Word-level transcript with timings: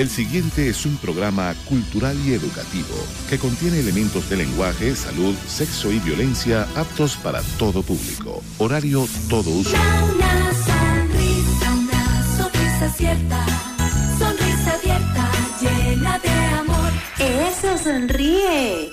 El 0.00 0.08
siguiente 0.08 0.66
es 0.70 0.86
un 0.86 0.96
programa 0.96 1.54
cultural 1.68 2.16
y 2.26 2.32
educativo 2.32 2.96
que 3.28 3.38
contiene 3.38 3.80
elementos 3.80 4.30
de 4.30 4.38
lenguaje, 4.38 4.96
salud, 4.96 5.34
sexo 5.46 5.92
y 5.92 5.98
violencia 5.98 6.66
aptos 6.74 7.18
para 7.18 7.42
todo 7.58 7.82
público. 7.82 8.42
Horario 8.56 9.06
todo 9.28 9.50
uso. 9.50 9.76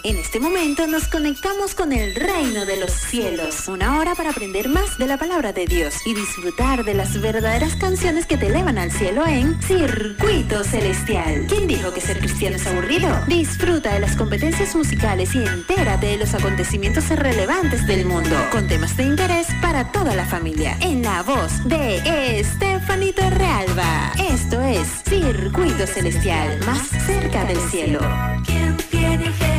En 0.04 0.18
este 0.18 0.40
momento 0.40 0.88
nos 0.88 1.08
conectamos 1.08 1.74
con 1.74 1.92
el 1.92 2.16
reino 2.16 2.66
de 2.66 2.78
los 2.78 2.92
cielos. 2.92 3.68
Una 3.68 4.00
hora 4.00 4.16
para 4.16 4.30
aprender 4.30 4.70
más 4.70 4.98
de 4.98 5.08
la 5.08 5.18
palabra 5.18 5.54
de 5.54 5.66
Dios 5.66 5.96
y 6.06 6.14
disfrutar 6.14 6.84
de 6.84 6.94
las 6.94 7.20
verdaderas 7.20 7.76
canciones 7.76 8.26
que 8.26 8.38
te 8.38 8.48
elevan 8.48 8.78
al 8.78 8.92
cielo 8.92 9.26
en 9.26 9.62
Circuito 9.62 10.64
Celestial. 10.64 11.46
¿Quién 11.48 11.68
dijo 11.68 11.94
que 11.94 12.02
ser 12.02 12.20
cristiano 12.20 12.58
es 12.58 12.68
aburrido? 12.68 13.10
Disfruta 13.28 13.94
de 13.94 14.00
las 14.00 14.16
competencias 14.16 14.76
musicales 14.76 15.34
y 15.36 15.40
entérate 15.40 16.08
de 16.08 16.18
los 16.18 16.34
acontecimientos 16.34 17.10
relevantes 17.10 17.86
del 17.88 18.06
mundo, 18.06 18.36
con 18.52 18.68
temas 18.68 18.96
de 18.98 19.04
interés 19.04 19.48
para 19.62 19.92
toda 19.92 20.16
la 20.16 20.26
familia. 20.26 20.78
En 20.82 21.02
la 21.02 21.24
voz 21.24 21.64
de 21.66 22.40
Estefanito 22.40 23.30
Realba. 23.30 24.14
Esto 24.30 24.62
es 24.62 24.88
Circuito 25.08 25.88
Celestial, 25.88 26.60
más 26.66 26.88
cerca 27.06 27.46
del 27.46 27.60
cielo. 27.70 28.00
Quien 28.46 28.78
tiene 28.90 29.26
Jesús 29.26 29.57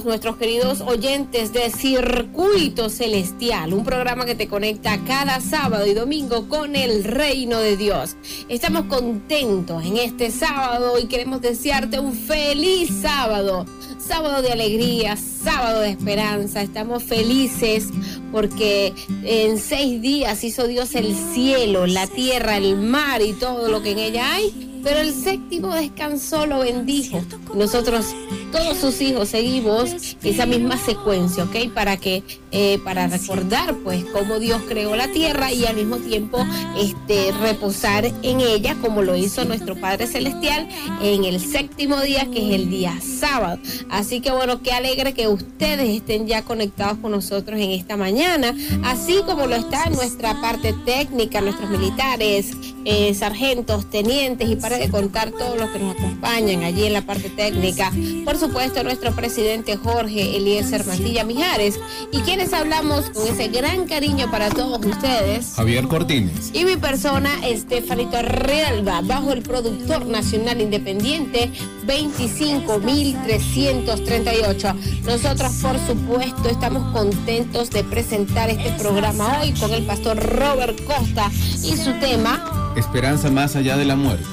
nuestros 0.00 0.38
queridos 0.38 0.80
oyentes 0.80 1.52
de 1.52 1.70
Circuito 1.70 2.88
Celestial, 2.88 3.74
un 3.74 3.84
programa 3.84 4.24
que 4.24 4.34
te 4.34 4.48
conecta 4.48 4.98
cada 5.06 5.38
sábado 5.40 5.86
y 5.86 5.92
domingo 5.92 6.48
con 6.48 6.76
el 6.76 7.04
reino 7.04 7.58
de 7.58 7.76
Dios. 7.76 8.16
Estamos 8.48 8.86
contentos 8.86 9.84
en 9.84 9.98
este 9.98 10.30
sábado 10.30 10.98
y 10.98 11.08
queremos 11.08 11.42
desearte 11.42 12.00
un 12.00 12.14
feliz 12.14 12.90
sábado, 13.02 13.66
sábado 13.98 14.40
de 14.40 14.52
alegría, 14.52 15.16
sábado 15.16 15.80
de 15.80 15.90
esperanza. 15.90 16.62
Estamos 16.62 17.02
felices 17.02 17.88
porque 18.32 18.94
en 19.24 19.58
seis 19.58 20.00
días 20.00 20.42
hizo 20.42 20.66
Dios 20.66 20.94
el 20.94 21.14
cielo, 21.14 21.86
la 21.86 22.06
tierra, 22.06 22.56
el 22.56 22.78
mar 22.78 23.20
y 23.20 23.34
todo 23.34 23.68
lo 23.68 23.82
que 23.82 23.90
en 23.90 23.98
ella 23.98 24.34
hay 24.36 24.71
pero 24.82 25.00
el 25.00 25.14
séptimo 25.14 25.74
descansó, 25.74 26.46
lo 26.46 26.60
bendijo. 26.60 27.22
Nosotros, 27.54 28.06
todos 28.50 28.78
sus 28.78 29.00
hijos, 29.00 29.28
seguimos 29.28 30.16
esa 30.22 30.46
misma 30.46 30.76
secuencia, 30.76 31.44
¿ok? 31.44 31.72
Para 31.72 31.96
que, 31.96 32.22
eh, 32.50 32.78
para 32.84 33.06
recordar, 33.06 33.76
pues, 33.84 34.04
cómo 34.06 34.38
Dios 34.38 34.62
creó 34.68 34.96
la 34.96 35.08
tierra 35.08 35.52
y 35.52 35.64
al 35.66 35.76
mismo 35.76 35.98
tiempo, 35.98 36.44
este, 36.76 37.32
reposar 37.32 38.06
en 38.22 38.40
ella, 38.40 38.76
como 38.80 39.02
lo 39.02 39.16
hizo 39.16 39.44
nuestro 39.44 39.76
Padre 39.76 40.06
Celestial 40.06 40.68
en 41.02 41.24
el 41.24 41.40
séptimo 41.40 42.00
día, 42.00 42.26
que 42.26 42.48
es 42.48 42.54
el 42.54 42.70
día 42.70 42.98
sábado. 43.00 43.58
Así 43.90 44.20
que 44.20 44.30
bueno, 44.30 44.62
qué 44.62 44.72
alegre 44.72 45.14
que 45.14 45.28
ustedes 45.28 45.88
estén 45.88 46.26
ya 46.26 46.42
conectados 46.42 46.98
con 46.98 47.12
nosotros 47.12 47.60
en 47.60 47.70
esta 47.70 47.96
mañana, 47.96 48.54
así 48.84 49.20
como 49.26 49.46
lo 49.46 49.56
está 49.56 49.88
nuestra 49.90 50.40
parte 50.40 50.74
técnica, 50.84 51.40
nuestros 51.40 51.70
militares, 51.70 52.52
eh, 52.84 53.14
sargentos, 53.14 53.88
tenientes 53.90 54.48
y 54.48 54.56
para 54.72 54.84
de 54.84 54.90
contar 54.90 55.30
todos 55.32 55.58
los 55.58 55.68
que 55.70 55.78
nos 55.78 55.96
acompañan 55.96 56.62
allí 56.62 56.86
en 56.86 56.92
la 56.94 57.02
parte 57.02 57.28
técnica. 57.28 57.92
Por 58.24 58.38
supuesto, 58.38 58.82
nuestro 58.82 59.14
presidente 59.14 59.76
Jorge 59.76 60.34
Eliezer 60.36 60.86
Mantilla 60.86 61.24
Mijares 61.24 61.78
y 62.10 62.20
quienes 62.20 62.54
hablamos 62.54 63.10
con 63.10 63.28
ese 63.28 63.48
gran 63.48 63.86
cariño 63.86 64.30
para 64.30 64.48
todos 64.48 64.82
ustedes. 64.84 65.52
Javier 65.56 65.88
Cortines. 65.88 66.50
Y 66.54 66.64
mi 66.64 66.78
persona, 66.78 67.28
Estefanito 67.46 68.22
Realba, 68.22 69.02
bajo 69.02 69.32
el 69.32 69.42
productor 69.42 70.06
nacional 70.06 70.62
independiente 70.62 71.50
25.338. 71.86 74.74
Nosotros, 75.04 75.52
por 75.60 75.78
supuesto, 75.86 76.48
estamos 76.48 76.90
contentos 76.92 77.68
de 77.70 77.84
presentar 77.84 78.48
este 78.48 78.72
programa 78.72 79.40
hoy 79.40 79.52
con 79.52 79.70
el 79.72 79.84
pastor 79.84 80.16
Robert 80.16 80.82
Costa 80.84 81.30
y 81.62 81.76
su 81.76 81.92
tema. 82.00 82.72
Esperanza 82.74 83.30
más 83.30 83.54
allá 83.54 83.76
de 83.76 83.84
la 83.84 83.96
muerte. 83.96 84.24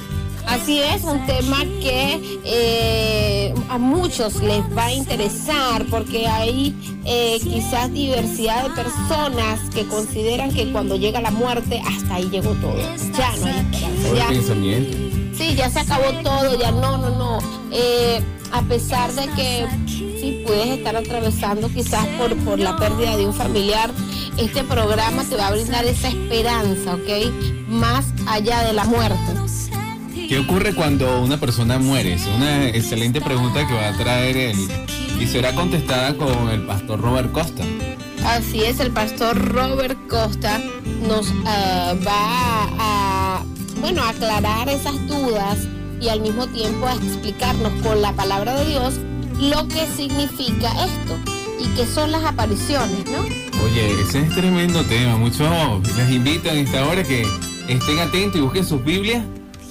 Así 0.50 0.80
es, 0.80 1.04
un 1.04 1.26
tema 1.26 1.60
que 1.82 2.40
eh, 2.44 3.54
a 3.70 3.78
muchos 3.78 4.42
les 4.42 4.62
va 4.76 4.86
a 4.86 4.94
interesar 4.94 5.86
porque 5.90 6.28
hay 6.28 6.76
eh, 7.06 7.40
quizás 7.42 7.92
diversidad 7.94 8.64
de 8.64 8.70
personas 8.72 9.60
que 9.74 9.86
consideran 9.88 10.52
que 10.52 10.72
cuando 10.72 10.96
llega 10.96 11.22
la 11.22 11.32
muerte 11.32 11.82
hasta 11.86 12.16
ahí 12.16 12.30
llegó 12.30 12.52
todo. 12.56 12.78
Ya 13.18 13.32
no 13.38 13.46
hay 13.46 13.60
esperanza. 13.60 14.16
Ya- 14.16 14.28
pensamiento. 14.30 14.98
Sí, 15.38 15.56
ya 15.56 15.70
se 15.70 15.80
acabó 15.80 16.12
todo, 16.24 16.60
ya 16.60 16.72
no, 16.72 16.98
no, 16.98 17.10
no. 17.12 17.38
Eh, 17.72 18.20
a 18.52 18.62
pesar 18.64 19.12
de 19.14 19.28
que 19.36 19.68
sí 19.88 20.44
puedes 20.46 20.68
estar 20.68 20.96
atravesando 20.96 21.70
quizás 21.70 22.06
por, 22.18 22.36
por 22.38 22.60
la 22.60 22.76
pérdida 22.76 23.16
de 23.16 23.26
un 23.28 23.34
familiar, 23.34 23.92
este 24.38 24.64
programa 24.64 25.24
te 25.24 25.36
va 25.36 25.48
a 25.48 25.52
brindar 25.52 25.86
esa 25.86 26.08
esperanza, 26.10 26.96
¿ok? 26.96 27.68
Más 27.70 28.06
allá 28.28 28.64
de 28.64 28.74
la 28.74 28.84
muerte. 28.86 29.39
¿Qué 30.30 30.38
ocurre 30.38 30.76
cuando 30.76 31.24
una 31.24 31.40
persona 31.40 31.80
muere? 31.80 32.14
Es 32.14 32.28
una 32.28 32.68
excelente 32.68 33.20
pregunta 33.20 33.66
que 33.66 33.74
va 33.74 33.88
a 33.88 33.98
traer 33.98 34.38
él 34.38 34.58
y 35.20 35.26
será 35.26 35.56
contestada 35.56 36.16
con 36.16 36.50
el 36.50 36.68
pastor 36.68 37.02
Robert 37.02 37.32
Costa. 37.32 37.64
Así 38.24 38.62
es, 38.64 38.80
el 38.80 38.92
pastor 38.92 39.36
Robert 39.36 39.98
Costa 40.08 40.62
nos 41.08 41.34
ah, 41.48 41.96
va 42.06 42.70
a, 42.78 43.44
bueno, 43.82 44.04
aclarar 44.04 44.70
esas 44.70 45.04
dudas 45.08 45.68
y 46.00 46.10
al 46.10 46.22
mismo 46.22 46.46
tiempo 46.46 46.86
a 46.86 46.94
explicarnos 46.94 47.74
con 47.82 48.00
la 48.00 48.14
palabra 48.14 48.54
de 48.60 48.66
Dios 48.68 49.00
lo 49.40 49.68
que 49.68 49.88
significa 49.98 50.70
esto 50.86 51.18
y 51.60 51.66
qué 51.76 51.88
son 51.88 52.12
las 52.12 52.24
apariciones, 52.24 53.04
¿no? 53.10 53.22
Oye, 53.64 54.00
ese 54.04 54.20
es 54.20 54.30
tremendo 54.36 54.84
tema. 54.84 55.18
Muchos 55.18 55.50
les 55.98 56.12
invito 56.12 56.50
en 56.50 56.68
esta 56.68 56.86
hora 56.86 57.04
que 57.04 57.26
estén 57.68 57.98
atentos 57.98 58.40
y 58.40 58.44
busquen 58.44 58.64
sus 58.64 58.86
Biblias 58.86 59.24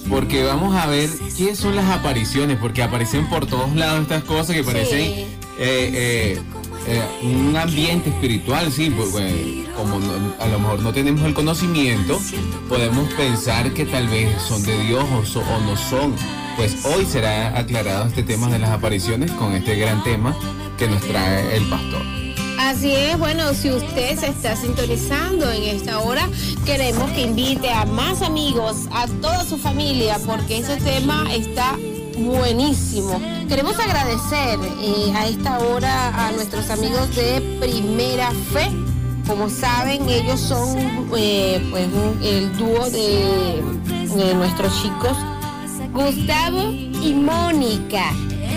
porque 0.09 0.43
vamos 0.43 0.75
a 0.75 0.87
ver 0.87 1.09
qué 1.37 1.55
son 1.55 1.75
las 1.75 1.85
apariciones, 1.89 2.57
porque 2.59 2.81
aparecen 2.83 3.27
por 3.29 3.45
todos 3.45 3.73
lados 3.75 4.01
estas 4.01 4.23
cosas 4.23 4.55
que 4.55 4.63
parecen 4.63 4.99
Sí. 4.99 5.25
eh, 5.59 6.37
eh, 6.39 6.41
eh, 6.87 7.03
un 7.23 7.55
ambiente 7.55 8.09
espiritual, 8.09 8.71
sí, 8.71 8.89
pues, 8.89 9.09
pues, 9.11 9.33
como 9.77 9.99
no- 9.99 10.33
a 10.39 10.47
lo 10.47 10.59
mejor 10.59 10.79
no 10.79 10.91
tenemos 10.93 11.23
el 11.25 11.33
conocimiento, 11.33 12.19
podemos 12.67 13.07
pensar 13.13 13.71
que 13.73 13.85
tal 13.85 14.07
vez 14.07 14.29
son 14.41 14.63
de 14.63 14.77
Dios 14.85 15.03
o, 15.13 15.25
so- 15.25 15.41
o 15.41 15.61
no 15.61 15.75
son. 15.77 16.15
Pues 16.55 16.83
hoy 16.85 17.05
será 17.05 17.57
aclarado 17.57 18.07
este 18.07 18.23
tema 18.23 18.49
de 18.49 18.59
las 18.59 18.71
apariciones 18.71 19.31
con 19.31 19.53
este 19.55 19.75
gran 19.75 20.03
tema 20.03 20.35
que 20.77 20.87
nos 20.87 21.01
trae 21.01 21.55
el 21.55 21.63
pastor. 21.69 22.01
Así 22.59 22.91
es, 22.91 23.17
bueno, 23.17 23.53
si 23.53 23.71
usted 23.71 24.19
se 24.19 24.27
está 24.27 24.53
sintonizando 24.53 25.49
en 25.49 25.63
esta 25.63 25.99
hora, 25.99 26.27
queremos 26.65 27.09
que 27.11 27.21
invite 27.21 27.71
a 27.71 27.85
más 27.85 28.21
amigos, 28.21 28.89
a 28.91 29.07
toda 29.07 29.45
su 29.45 29.57
familia, 29.57 30.19
porque 30.25 30.57
ese 30.57 30.75
tema 30.75 31.23
está 31.33 31.77
buenísimo. 32.17 33.17
Queremos 33.47 33.79
agradecer 33.79 34.59
eh, 34.81 35.13
a 35.15 35.27
esta 35.27 35.59
hora 35.59 36.27
a 36.27 36.33
nuestros 36.33 36.69
amigos 36.69 37.15
de 37.15 37.39
Primera 37.61 38.29
Fe. 38.51 38.69
Como 39.25 39.49
saben, 39.49 40.09
ellos 40.09 40.41
son 40.41 40.77
eh, 41.15 41.65
pues 41.71 41.87
el 42.21 42.57
dúo 42.57 42.89
de, 42.89 43.63
de 44.17 44.33
nuestros 44.35 44.81
chicos 44.81 45.17
Gustavo 45.93 46.71
y 46.71 47.13
Mónica 47.13 48.11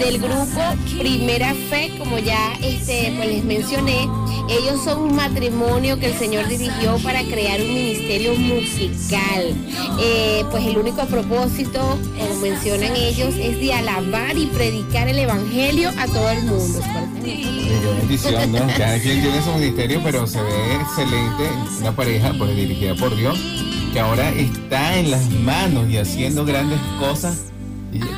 del 0.05 0.19
grupo 0.19 0.61
Primera 0.99 1.55
Fe, 1.71 1.93
como 1.99 2.19
ya 2.19 2.55
este, 2.63 3.13
pues 3.17 3.29
les 3.29 3.45
mencioné, 3.45 4.09
ellos 4.49 4.83
son 4.85 5.03
un 5.03 5.15
matrimonio 5.15 5.99
que 5.99 6.07
el 6.07 6.19
Señor 6.19 6.49
dirigió 6.49 6.99
para 6.99 7.23
crear 7.23 7.61
un 7.61 7.73
ministerio 7.73 8.35
musical. 8.35 9.55
Eh, 10.01 10.45
pues 10.51 10.65
el 10.67 10.79
único 10.79 11.05
propósito, 11.07 11.99
como 12.19 12.35
mencionan 12.41 12.97
ellos, 12.97 13.35
es 13.39 13.61
de 13.61 13.73
alabar 13.73 14.37
y 14.37 14.47
predicar 14.47 15.09
el 15.09 15.19
Evangelio 15.19 15.91
a 15.97 16.07
todo 16.07 16.31
el 16.31 16.43
mundo. 16.45 16.81
Bendición. 17.99 18.53
Cada 18.77 18.99
quien 18.99 19.23
tiene 19.23 19.43
su 19.43 19.53
ministerio, 19.53 20.01
pero 20.03 20.27
se 20.27 20.43
ve 20.43 20.75
excelente. 20.81 21.49
Una 21.81 21.93
pareja, 21.95 22.33
pues 22.37 22.57
dirigida 22.57 22.95
por 22.97 23.15
Dios, 23.17 23.39
que 23.93 24.01
ahora 24.01 24.31
está 24.31 24.99
en 24.99 25.11
las 25.11 25.31
manos 25.31 25.89
y 25.89 25.99
haciendo 25.99 26.45
grandes 26.45 26.81
cosas 26.99 27.52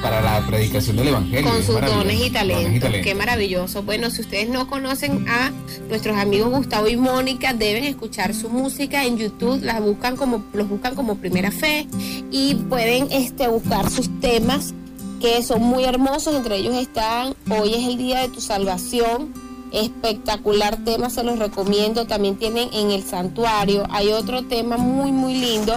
para 0.03 0.21
la 0.21 0.47
predicación 0.47 0.97
del 0.97 1.09
Evangelio. 1.09 1.51
con 1.51 1.63
sus 1.63 1.75
maravilloso. 1.75 2.05
dones 2.05 2.27
y 2.27 2.31
talentos. 2.31 2.65
Dones 2.65 2.77
y 2.77 2.81
talentos. 2.81 3.07
Qué 3.07 3.15
maravilloso. 3.15 3.83
Bueno, 3.83 4.11
si 4.11 4.21
ustedes 4.21 4.49
no 4.49 4.69
conocen 4.69 5.29
a 5.29 5.51
nuestros 5.89 6.17
amigos 6.17 6.51
Gustavo 6.51 6.89
y 6.89 6.97
Mónica, 6.97 7.53
deben 7.55 7.85
escuchar 7.85 8.35
su 8.35 8.49
música 8.49 9.05
en 9.05 9.19
YouTube. 9.19 9.63
Las 9.63 9.81
buscan 9.81 10.17
como, 10.17 10.45
los 10.53 10.69
buscan 10.69 10.95
como 10.95 11.17
Primera 11.17 11.51
Fe 11.51 11.87
y 12.31 12.55
pueden 12.55 13.11
este, 13.11 13.49
buscar 13.49 13.91
sus 13.91 14.09
temas 14.21 14.75
que 15.21 15.43
son 15.43 15.63
muy 15.63 15.85
hermosos. 15.85 16.35
Entre 16.35 16.57
ellos 16.57 16.75
están 16.75 17.35
Hoy 17.51 17.75
es 17.75 17.89
el 17.89 17.99
día 17.99 18.21
de 18.21 18.29
tu 18.29 18.41
salvación. 18.41 19.33
Espectacular 19.73 20.85
tema, 20.85 21.11
se 21.11 21.25
los 21.25 21.39
recomiendo. 21.39 22.07
También 22.07 22.37
tienen 22.37 22.69
en 22.73 22.91
el 22.91 23.03
santuario. 23.03 23.85
Hay 23.91 24.13
otro 24.13 24.45
tema 24.45 24.77
muy, 24.77 25.13
muy 25.13 25.35
lindo 25.35 25.77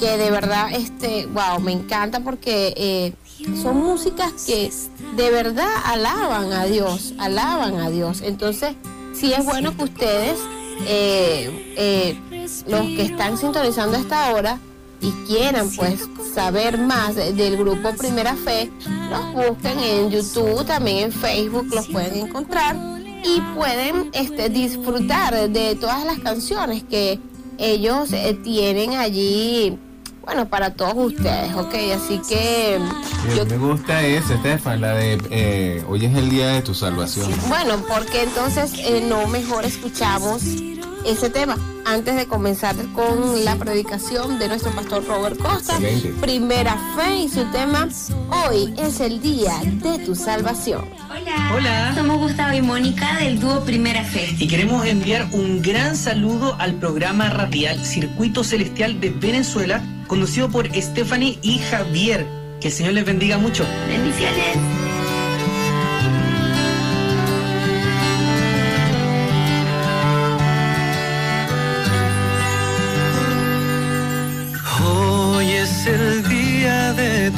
que 0.00 0.16
de 0.16 0.30
verdad, 0.30 0.72
este, 0.72 1.26
wow, 1.26 1.60
me 1.60 1.72
encanta 1.72 2.20
porque 2.20 2.74
eh, 2.76 3.12
son 3.60 3.76
músicas 3.78 4.32
que 4.46 4.70
de 5.16 5.30
verdad 5.30 5.68
alaban 5.84 6.52
a 6.52 6.64
Dios, 6.66 7.14
alaban 7.18 7.76
a 7.80 7.90
Dios. 7.90 8.20
Entonces, 8.22 8.74
sí 9.14 9.32
es 9.32 9.44
bueno 9.44 9.76
que 9.76 9.84
ustedes, 9.84 10.38
eh, 10.86 11.74
eh, 11.76 12.18
los 12.66 12.80
que 12.82 13.02
están 13.02 13.38
sintonizando 13.38 13.96
a 13.96 14.00
esta 14.00 14.32
hora 14.34 14.58
y 15.00 15.10
quieran 15.26 15.70
pues 15.76 16.08
saber 16.34 16.78
más 16.78 17.14
de- 17.14 17.32
del 17.32 17.56
grupo 17.56 17.92
Primera 17.96 18.34
Fe, 18.34 18.70
los 19.10 19.32
busquen 19.50 19.78
en 19.78 20.10
YouTube, 20.10 20.64
también 20.64 20.98
en 21.04 21.12
Facebook 21.12 21.66
los 21.74 21.86
pueden 21.88 22.26
encontrar 22.26 22.76
y 23.24 23.40
pueden 23.56 24.10
este, 24.12 24.48
disfrutar 24.48 25.48
de 25.50 25.74
todas 25.76 26.04
las 26.04 26.18
canciones 26.18 26.82
que 26.84 27.18
ellos 27.58 28.12
eh, 28.12 28.36
tienen 28.42 28.94
allí, 28.94 29.78
bueno, 30.24 30.46
para 30.48 30.70
todos 30.70 30.94
ustedes, 30.96 31.54
¿ok? 31.54 31.74
Así 31.94 32.20
que 32.28 32.78
Y 33.32 33.36
yo 33.36 33.46
me 33.46 33.58
gusta 33.58 34.02
esa, 34.02 34.34
Estefan, 34.34 34.80
la 34.80 34.94
de 34.94 35.18
eh, 35.30 35.84
Hoy 35.88 36.04
es 36.04 36.16
el 36.16 36.30
día 36.30 36.48
de 36.48 36.62
tu 36.62 36.74
salvación. 36.74 37.30
Bueno, 37.48 37.82
porque 37.88 38.22
entonces 38.22 38.72
eh, 38.78 39.04
no 39.06 39.26
mejor 39.28 39.64
escuchamos 39.64 40.42
ese 41.04 41.30
tema 41.30 41.56
antes 41.84 42.16
de 42.16 42.26
comenzar 42.26 42.74
con 42.92 43.44
la 43.44 43.56
predicación 43.56 44.38
de 44.38 44.48
nuestro 44.48 44.72
pastor 44.72 45.04
Robert 45.06 45.38
Costa. 45.38 45.74
Excelente. 45.74 46.08
Primera 46.20 46.76
fe 46.96 47.16
y 47.16 47.28
su 47.28 47.44
tema, 47.52 47.88
hoy 48.30 48.74
es 48.78 49.00
el 49.00 49.20
día 49.20 49.52
de 49.64 49.98
tu 50.04 50.14
salvación. 50.14 50.84
Hola. 51.10 51.52
Hola. 51.54 51.94
Somos 51.94 52.18
Gustavo 52.18 52.54
y 52.56 52.62
Mónica 52.62 53.18
del 53.18 53.38
dúo 53.38 53.60
Primera 53.64 54.02
Fe. 54.04 54.34
Y 54.38 54.48
queremos 54.48 54.86
enviar 54.86 55.28
un 55.32 55.62
gran 55.62 55.96
saludo 55.96 56.56
al 56.58 56.74
programa 56.74 57.30
radial 57.30 57.84
Circuito 57.84 58.42
Celestial 58.42 59.00
de 59.00 59.10
Venezuela, 59.10 59.82
conducido 60.06 60.50
por 60.50 60.66
Stephanie 60.74 61.38
y 61.42 61.58
Javier. 61.58 62.26
Que 62.60 62.68
el 62.68 62.74
Señor 62.74 62.94
les 62.94 63.04
bendiga 63.04 63.36
mucho. 63.38 63.64
Bendiciones. 63.88 64.83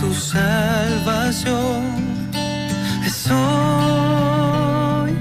Tu 0.00 0.12
salvación. 0.14 1.82
Es 3.04 3.30
hoy, 3.30 5.12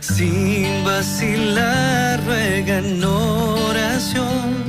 sin 0.00 0.84
vacilar, 0.84 2.20
ruega 2.26 2.80
oración. 3.04 4.63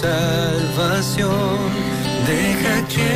Salvación. 0.00 1.58
Deja 2.26 2.74
que 2.88 3.13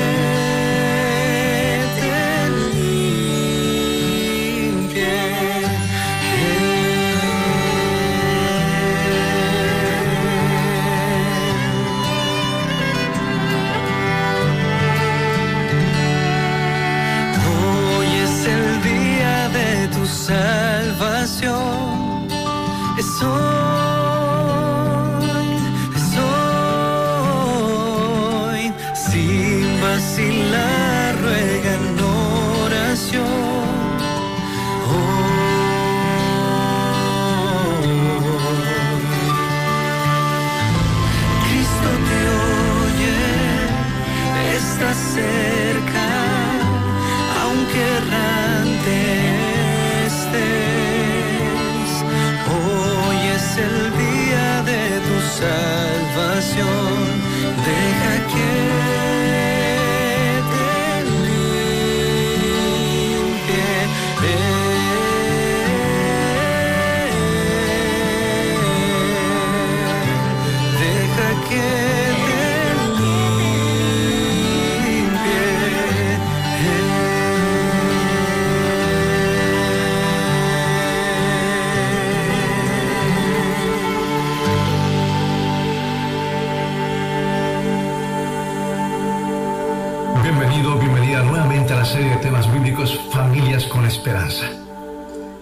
la 91.78 91.84
serie 91.84 92.10
de 92.10 92.16
temas 92.16 92.52
bíblicos 92.52 92.98
Familias 93.12 93.62
con 93.66 93.84
Esperanza. 93.84 94.50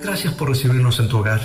Gracias 0.02 0.34
por 0.34 0.50
recibirnos 0.50 0.98
en 1.00 1.08
tu 1.08 1.16
hogar. 1.16 1.40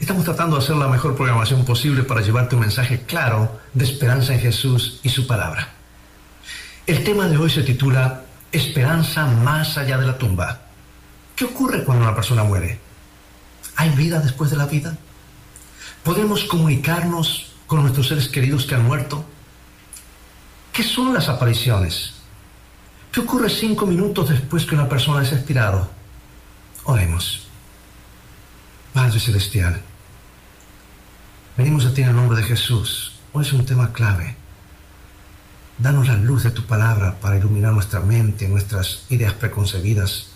Estamos 0.00 0.24
tratando 0.24 0.56
de 0.56 0.64
hacer 0.64 0.74
la 0.74 0.88
mejor 0.88 1.14
programación 1.14 1.64
posible 1.64 2.02
para 2.02 2.20
llevarte 2.20 2.56
un 2.56 2.62
mensaje 2.62 3.02
claro 3.02 3.60
de 3.74 3.84
esperanza 3.84 4.34
en 4.34 4.40
Jesús 4.40 4.98
y 5.04 5.08
su 5.08 5.28
palabra. 5.28 5.68
El 6.84 7.04
tema 7.04 7.28
de 7.28 7.36
hoy 7.36 7.48
se 7.48 7.62
titula 7.62 8.24
Esperanza 8.50 9.24
más 9.24 9.78
allá 9.78 9.96
de 9.98 10.08
la 10.08 10.18
tumba. 10.18 10.62
¿Qué 11.36 11.44
ocurre 11.44 11.84
cuando 11.84 12.02
una 12.02 12.16
persona 12.16 12.42
muere? 12.42 12.80
¿Hay 13.76 13.90
vida 13.90 14.18
después 14.18 14.50
de 14.50 14.56
la 14.56 14.66
vida? 14.66 14.98
¿Podemos 16.02 16.42
comunicarnos 16.42 17.52
con 17.68 17.82
nuestros 17.82 18.08
seres 18.08 18.26
queridos 18.26 18.66
que 18.66 18.74
han 18.74 18.84
muerto? 18.84 19.24
¿Qué 20.72 20.82
son 20.82 21.14
las 21.14 21.28
apariciones? 21.28 22.17
¿Qué 23.12 23.20
ocurre 23.20 23.48
cinco 23.48 23.86
minutos 23.86 24.28
después 24.28 24.66
que 24.66 24.74
una 24.74 24.88
persona 24.88 25.22
es 25.22 25.32
expirado? 25.32 25.88
Oremos. 26.84 27.46
Padre 28.92 29.18
Celestial, 29.18 29.80
venimos 31.56 31.86
a 31.86 31.94
ti 31.94 32.02
en 32.02 32.08
el 32.08 32.16
nombre 32.16 32.36
de 32.36 32.44
Jesús. 32.44 33.18
Hoy 33.32 33.46
es 33.46 33.52
un 33.52 33.64
tema 33.64 33.92
clave. 33.92 34.36
Danos 35.78 36.08
la 36.08 36.16
luz 36.16 36.42
de 36.42 36.50
tu 36.50 36.66
palabra 36.66 37.18
para 37.20 37.38
iluminar 37.38 37.72
nuestra 37.72 38.00
mente, 38.00 38.46
nuestras 38.46 39.06
ideas 39.08 39.32
preconcebidas. 39.32 40.28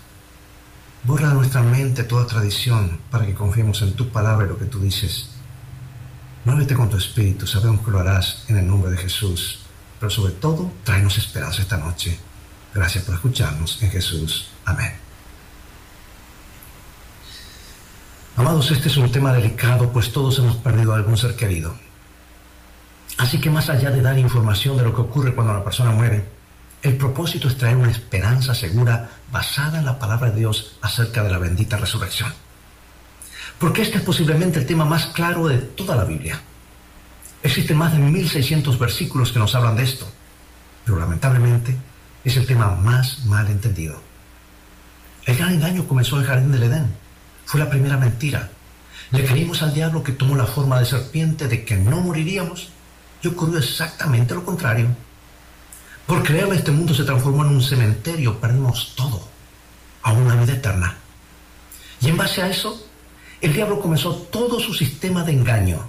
Borra 1.05 1.29
de 1.29 1.35
nuestra 1.35 1.63
mente 1.63 2.05
toda 2.05 2.27
tradición 2.27 3.01
para 3.11 3.27
que 3.27 3.35
confiemos 3.35 3.83
en 3.83 3.95
tu 3.95 4.09
palabra 4.09 4.47
y 4.47 4.49
lo 4.49 4.59
que 4.59 4.67
tú 4.67 4.81
dices. 4.81 5.29
Muévete 6.45 6.75
con 6.75 6.89
tu 6.89 6.97
espíritu, 6.97 7.47
sabemos 7.47 7.85
que 7.85 7.91
lo 7.91 7.99
harás 7.99 8.45
en 8.49 8.57
el 8.57 8.67
nombre 8.67 8.91
de 8.93 8.97
Jesús. 8.97 9.61
Pero 10.01 10.11
sobre 10.11 10.33
todo, 10.33 10.73
tráenos 10.85 11.19
esperanza 11.19 11.61
esta 11.61 11.77
noche. 11.77 12.19
Gracias 12.75 13.05
por 13.05 13.15
escucharnos 13.15 13.83
en 13.83 13.91
Jesús. 13.91 14.51
Amén. 14.65 14.93
Amados, 18.37 18.71
este 18.71 18.89
es 18.89 18.97
un 18.97 19.13
tema 19.13 19.33
delicado, 19.33 19.93
pues 19.93 20.11
todos 20.11 20.39
hemos 20.39 20.57
perdido 20.57 20.93
a 20.93 20.97
algún 20.97 21.19
ser 21.19 21.37
querido. 21.37 21.77
Así 23.19 23.39
que 23.39 23.51
más 23.51 23.69
allá 23.69 23.91
de 23.91 24.01
dar 24.01 24.19
información 24.19 24.77
de 24.77 24.85
lo 24.85 24.95
que 24.95 25.03
ocurre 25.03 25.35
cuando 25.35 25.53
la 25.53 25.63
persona 25.63 25.91
muere, 25.91 26.25
el 26.83 26.97
propósito 26.97 27.47
es 27.47 27.59
traer 27.59 27.77
una 27.77 27.91
esperanza 27.91 28.55
segura 28.55 29.11
basada 29.31 29.79
en 29.79 29.85
la 29.85 29.99
palabra 29.99 30.31
de 30.31 30.41
Dios 30.41 30.79
acerca 30.81 31.23
de 31.23 31.31
la 31.31 31.39
bendita 31.39 31.77
resurrección. 31.77 32.33
Porque 33.59 33.83
este 33.83 33.99
es 33.99 34.05
posiblemente 34.05 34.59
el 34.59 34.67
tema 34.67 34.87
más 34.87 35.07
claro 35.07 35.47
de 35.47 35.59
toda 35.59 35.95
la 35.95 36.05
Biblia. 36.05 36.41
Existen 37.43 37.77
más 37.77 37.93
de 37.93 37.99
1600 37.99 38.79
versículos 38.79 39.31
que 39.31 39.39
nos 39.39 39.55
hablan 39.55 39.77
de 39.77 39.85
esto, 39.85 40.11
pero 40.85 40.99
lamentablemente 40.99 41.77
es 42.25 42.37
el 42.37 42.47
tema 42.47 42.75
más 42.77 43.25
mal 43.25 43.49
entendido. 43.49 44.01
El 45.27 45.37
gran 45.37 45.53
engaño 45.53 45.87
comenzó 45.87 46.17
en 46.17 46.23
el 46.23 46.29
jardín 46.29 46.53
del 46.53 46.65
Edén. 46.65 46.95
Fue 47.45 47.61
la 47.61 47.71
primera 47.71 47.97
mentira. 47.97 48.51
Le 49.11 49.25
creímos 49.25 49.63
al 49.63 49.75
diablo 49.75 50.03
que 50.03 50.13
tomó 50.13 50.37
la 50.37 50.47
forma 50.47 50.79
de 50.79 50.87
serpiente 50.87 51.49
de 51.49 51.65
que 51.65 51.77
no 51.77 52.01
moriríamos 52.01 52.71
y 53.23 53.29
ocurrió 53.29 53.59
exactamente 53.59 54.35
lo 54.35 54.45
contrario. 54.45 54.89
Por 56.07 56.23
creerle 56.23 56.57
este 56.57 56.73
mundo 56.73 56.95
se 56.95 57.05
transformó 57.05 57.45
en 57.45 57.51
un 57.51 57.63
cementerio, 57.63 58.41
perdimos 58.41 58.95
todo, 58.97 59.29
a 60.03 60.13
una 60.13 60.35
vida 60.37 60.55
eterna. 60.55 60.97
Y 62.01 62.09
en 62.09 62.17
base 62.17 62.43
a 62.43 62.49
eso, 62.49 62.85
el 63.41 63.53
diablo 63.53 63.81
comenzó 63.81 64.15
todo 64.15 64.59
su 64.59 64.75
sistema 64.75 65.23
de 65.25 65.33
engaño. 65.33 65.87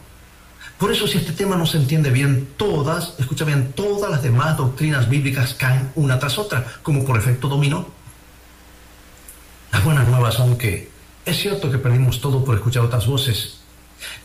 Por 0.78 0.92
eso 0.92 1.08
si 1.08 1.18
este 1.18 1.32
tema 1.34 1.56
no 1.56 1.66
se 1.66 1.78
entiende 1.78 2.10
bien, 2.10 2.50
todas, 2.58 3.14
escucha 3.18 3.46
bien, 3.46 3.72
todas 3.74 4.12
las 4.12 4.24
demás 4.24 4.58
doctrinas 4.58 5.10
bíblicas 5.10 5.54
caen 5.54 5.92
una 5.96 6.20
tras 6.20 6.38
otra, 6.38 6.66
como 6.82 7.06
por 7.06 7.18
efecto 7.18 7.48
dominó. 7.48 7.88
Las 9.72 9.84
buenas 9.84 10.08
nuevas 10.08 10.36
son 10.36 10.58
que 10.58 10.92
es 11.26 11.38
cierto 11.38 11.72
que 11.72 11.78
perdimos 11.78 12.20
todo 12.20 12.44
por 12.44 12.56
escuchar 12.56 12.84
otras 12.84 13.08
voces, 13.08 13.60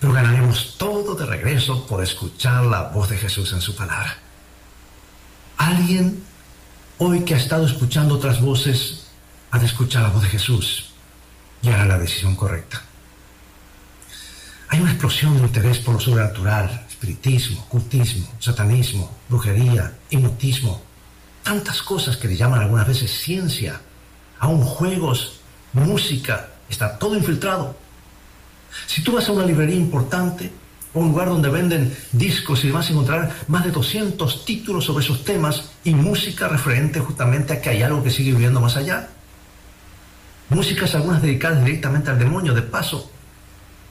pero 0.01 0.13
ganaremos 0.13 0.75
todo 0.79 1.15
de 1.15 1.27
regreso 1.27 1.87
por 1.87 2.03
escuchar 2.03 2.65
la 2.65 2.85
voz 2.89 3.09
de 3.09 3.19
Jesús 3.19 3.53
en 3.53 3.61
su 3.61 3.77
palabra. 3.77 4.19
Alguien 5.57 6.25
hoy 6.99 7.25
que 7.25 7.35
ha 7.35 7.39
estado 7.39 7.67
escuchando 7.67 8.17
otras 8.17 8.41
voces 8.41 9.07
ha 9.51 9.59
de 9.59 9.67
escuchar 9.67 10.03
la 10.03 10.11
voz 10.11 10.23
de 10.23 10.29
Jesús 10.29 10.91
y 11.63 11.69
hará 11.69 11.85
la 11.85 11.99
decisión 11.99 12.35
correcta. 12.35 12.83
Hay 14.69 14.81
una 14.81 14.91
explosión 14.91 15.37
de 15.37 15.45
interés 15.45 15.79
por 15.79 15.95
lo 15.95 16.01
sobrenatural, 16.01 16.87
espiritismo, 16.89 17.67
cultismo, 17.69 18.29
satanismo, 18.39 19.11
brujería, 19.29 19.95
hipnotismo, 20.11 20.83
tantas 21.43 21.83
cosas 21.83 22.17
que 22.17 22.29
le 22.29 22.37
llaman 22.37 22.61
algunas 22.61 22.87
veces 22.87 23.11
ciencia, 23.11 23.81
aún 24.39 24.63
juegos, 24.63 25.41
música, 25.73 26.49
está 26.69 26.99
todo 26.99 27.17
infiltrado. 27.17 27.77
Si 28.87 29.03
tú 29.03 29.13
vas 29.13 29.29
a 29.29 29.33
una 29.33 29.47
librería 29.47 29.77
importante 29.77 30.53
un 30.95 31.09
lugar 31.09 31.29
donde 31.29 31.49
venden 31.49 31.97
discos 32.13 32.65
y 32.65 32.71
vas 32.71 32.89
a 32.89 32.93
encontrar 32.93 33.33
más 33.47 33.65
de 33.65 33.71
200 33.71 34.45
títulos 34.45 34.85
sobre 34.85 35.05
esos 35.05 35.25
temas 35.25 35.71
y 35.85 35.95
música 35.95 36.49
referente 36.49 37.01
justamente 37.01 37.53
a 37.53 37.61
que 37.61 37.71
hay 37.71 37.83
algo 37.83 38.03
que 38.03 38.11
sigue 38.11 38.33
viviendo 38.33 38.61
más 38.61 38.77
allá. 38.77 39.09
Músicas 40.49 40.95
algunas 40.95 41.21
dedicadas 41.21 41.65
directamente 41.65 42.11
al 42.11 42.19
demonio, 42.19 42.55
de 42.55 42.63
paso. 42.63 43.11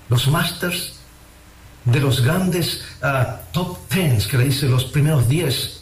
Los 0.09 0.27
masters 0.27 0.93
de 1.85 1.99
los 1.99 2.21
grandes 2.21 2.83
ah, 3.01 3.41
top 3.51 3.87
tens, 3.87 4.27
que 4.27 4.37
le 4.37 4.45
dicen 4.45 4.71
los 4.71 4.85
primeros 4.85 5.27
10 5.27 5.77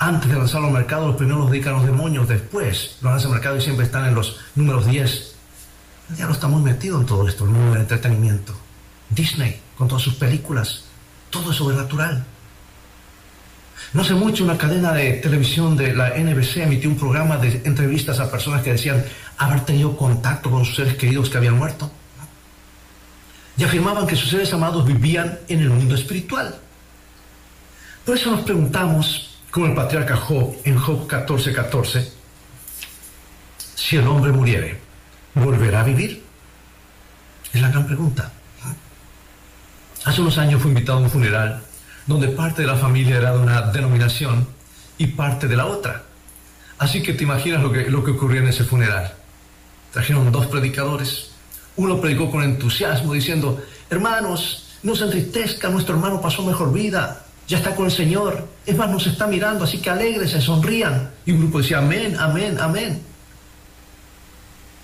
antes 0.00 0.30
de 0.30 0.36
lanzarlo 0.36 0.68
al 0.68 0.72
mercado, 0.72 1.08
los 1.08 1.16
primeros 1.16 1.42
los 1.42 1.50
dedican 1.50 1.72
los 1.72 1.84
demonios, 1.84 2.28
después 2.28 2.98
lo 3.00 3.10
lanzan 3.10 3.30
al 3.30 3.34
mercado 3.34 3.56
y 3.56 3.60
siempre 3.60 3.84
están 3.84 4.06
en 4.06 4.14
los 4.14 4.36
números 4.54 4.86
10. 4.86 5.34
El 6.10 6.16
diablo 6.16 6.34
está 6.34 6.46
muy 6.46 6.62
metido 6.62 7.00
en 7.00 7.06
todo 7.06 7.26
esto, 7.26 7.44
el 7.44 7.50
mundo 7.50 7.72
del 7.72 7.82
entretenimiento. 7.82 8.54
Disney, 9.10 9.60
con 9.76 9.88
todas 9.88 10.02
sus 10.02 10.14
películas, 10.14 10.84
todo 11.30 11.50
es 11.50 11.56
sobrenatural. 11.56 12.24
No 13.92 14.02
hace 14.02 14.14
mucho 14.14 14.44
una 14.44 14.56
cadena 14.56 14.92
de 14.92 15.14
televisión 15.14 15.76
de 15.76 15.94
la 15.94 16.10
NBC 16.10 16.58
emitió 16.58 16.90
un 16.90 16.96
programa 16.96 17.36
de 17.36 17.62
entrevistas 17.64 18.20
a 18.20 18.30
personas 18.30 18.62
que 18.62 18.72
decían 18.72 19.04
haber 19.38 19.64
tenido 19.64 19.96
contacto 19.96 20.50
con 20.50 20.64
sus 20.64 20.76
seres 20.76 20.94
queridos 20.94 21.30
que 21.30 21.38
habían 21.38 21.58
muerto. 21.58 21.90
Y 23.58 23.64
afirmaban 23.64 24.06
que 24.06 24.16
sus 24.16 24.30
seres 24.30 24.52
amados 24.54 24.86
vivían 24.86 25.38
en 25.48 25.60
el 25.60 25.68
mundo 25.68 25.94
espiritual. 25.94 26.58
Por 28.06 28.16
eso 28.16 28.30
nos 28.30 28.40
preguntamos, 28.42 29.40
como 29.50 29.66
el 29.66 29.74
patriarca 29.74 30.16
Job 30.16 30.56
en 30.64 30.78
Job 30.78 31.06
14:14, 31.06 31.52
14, 31.52 32.12
si 33.74 33.96
el 33.96 34.06
hombre 34.06 34.32
muriere, 34.32 34.80
¿volverá 35.34 35.80
a 35.80 35.84
vivir? 35.84 36.22
Es 37.52 37.60
la 37.60 37.68
gran 37.70 37.86
pregunta. 37.86 38.32
Hace 40.04 40.20
unos 40.20 40.38
años 40.38 40.62
fui 40.62 40.70
invitado 40.70 40.98
a 40.98 41.02
un 41.02 41.10
funeral 41.10 41.62
donde 42.06 42.28
parte 42.28 42.62
de 42.62 42.68
la 42.68 42.76
familia 42.76 43.18
era 43.18 43.32
de 43.32 43.40
una 43.40 43.60
denominación 43.72 44.48
y 44.96 45.08
parte 45.08 45.46
de 45.46 45.56
la 45.56 45.66
otra. 45.66 46.04
Así 46.78 47.02
que 47.02 47.12
te 47.12 47.24
imaginas 47.24 47.62
lo 47.62 47.70
que, 47.70 47.90
lo 47.90 48.02
que 48.02 48.12
ocurrió 48.12 48.40
en 48.40 48.48
ese 48.48 48.64
funeral. 48.64 49.12
Trajeron 49.92 50.32
dos 50.32 50.46
predicadores. 50.46 51.27
Uno 51.78 52.00
predicó 52.00 52.28
con 52.28 52.42
entusiasmo 52.42 53.12
diciendo, 53.12 53.62
hermanos, 53.88 54.74
no 54.82 54.96
se 54.96 55.04
entristezca, 55.04 55.68
nuestro 55.68 55.94
hermano 55.94 56.20
pasó 56.20 56.44
mejor 56.44 56.72
vida, 56.72 57.24
ya 57.46 57.58
está 57.58 57.74
con 57.74 57.86
el 57.86 57.92
Señor, 57.92 58.48
es 58.66 58.76
más, 58.76 58.90
nos 58.90 59.06
está 59.06 59.28
mirando, 59.28 59.64
así 59.64 59.80
que 59.80 59.88
alegres, 59.88 60.32
sonrían. 60.44 61.10
Y 61.24 61.30
un 61.32 61.38
grupo 61.38 61.58
decía, 61.58 61.78
amén, 61.78 62.16
amén, 62.18 62.58
amén. 62.60 63.00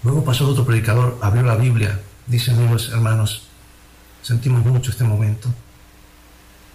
Luego 0.05 0.25
pasó 0.25 0.49
otro 0.49 0.65
predicador, 0.65 1.19
abrió 1.21 1.43
la 1.43 1.57
Biblia, 1.57 2.01
dice, 2.27 2.53
amigos, 2.53 2.91
hermanos, 2.93 3.49
sentimos 4.23 4.65
mucho 4.65 4.93
este 4.93 5.03
momento. 5.03 5.49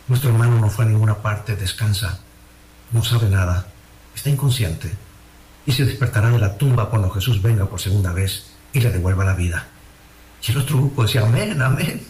Nuestro 0.10 0.32
hermano 0.32 0.60
no 0.60 0.70
fue 0.70 0.84
a 0.84 0.90
ninguna 0.90 1.16
parte, 1.16 1.56
descansa, 1.56 2.20
no 2.92 3.04
sabe 3.06 3.30
nada, 3.30 3.68
está 4.14 4.30
inconsciente 4.30 4.92
y 5.66 5.72
se 5.72 5.86
despertará 5.86 6.30
de 6.30 6.40
la 6.40 6.58
tumba 6.58 6.90
cuando 6.90 7.10
Jesús 7.10 7.42
venga 7.42 7.66
por 7.66 7.80
segunda 7.80 8.12
vez 8.12 8.48
y 8.74 8.82
le 8.82 8.92
devuelva 8.92 9.24
la 9.24 9.34
vida. 9.34 9.68
Y 10.48 10.52
el 10.52 10.58
otro 10.58 10.78
grupo 10.78 11.04
decía, 11.04 11.22
amén, 11.22 11.62
amén. 11.62 12.02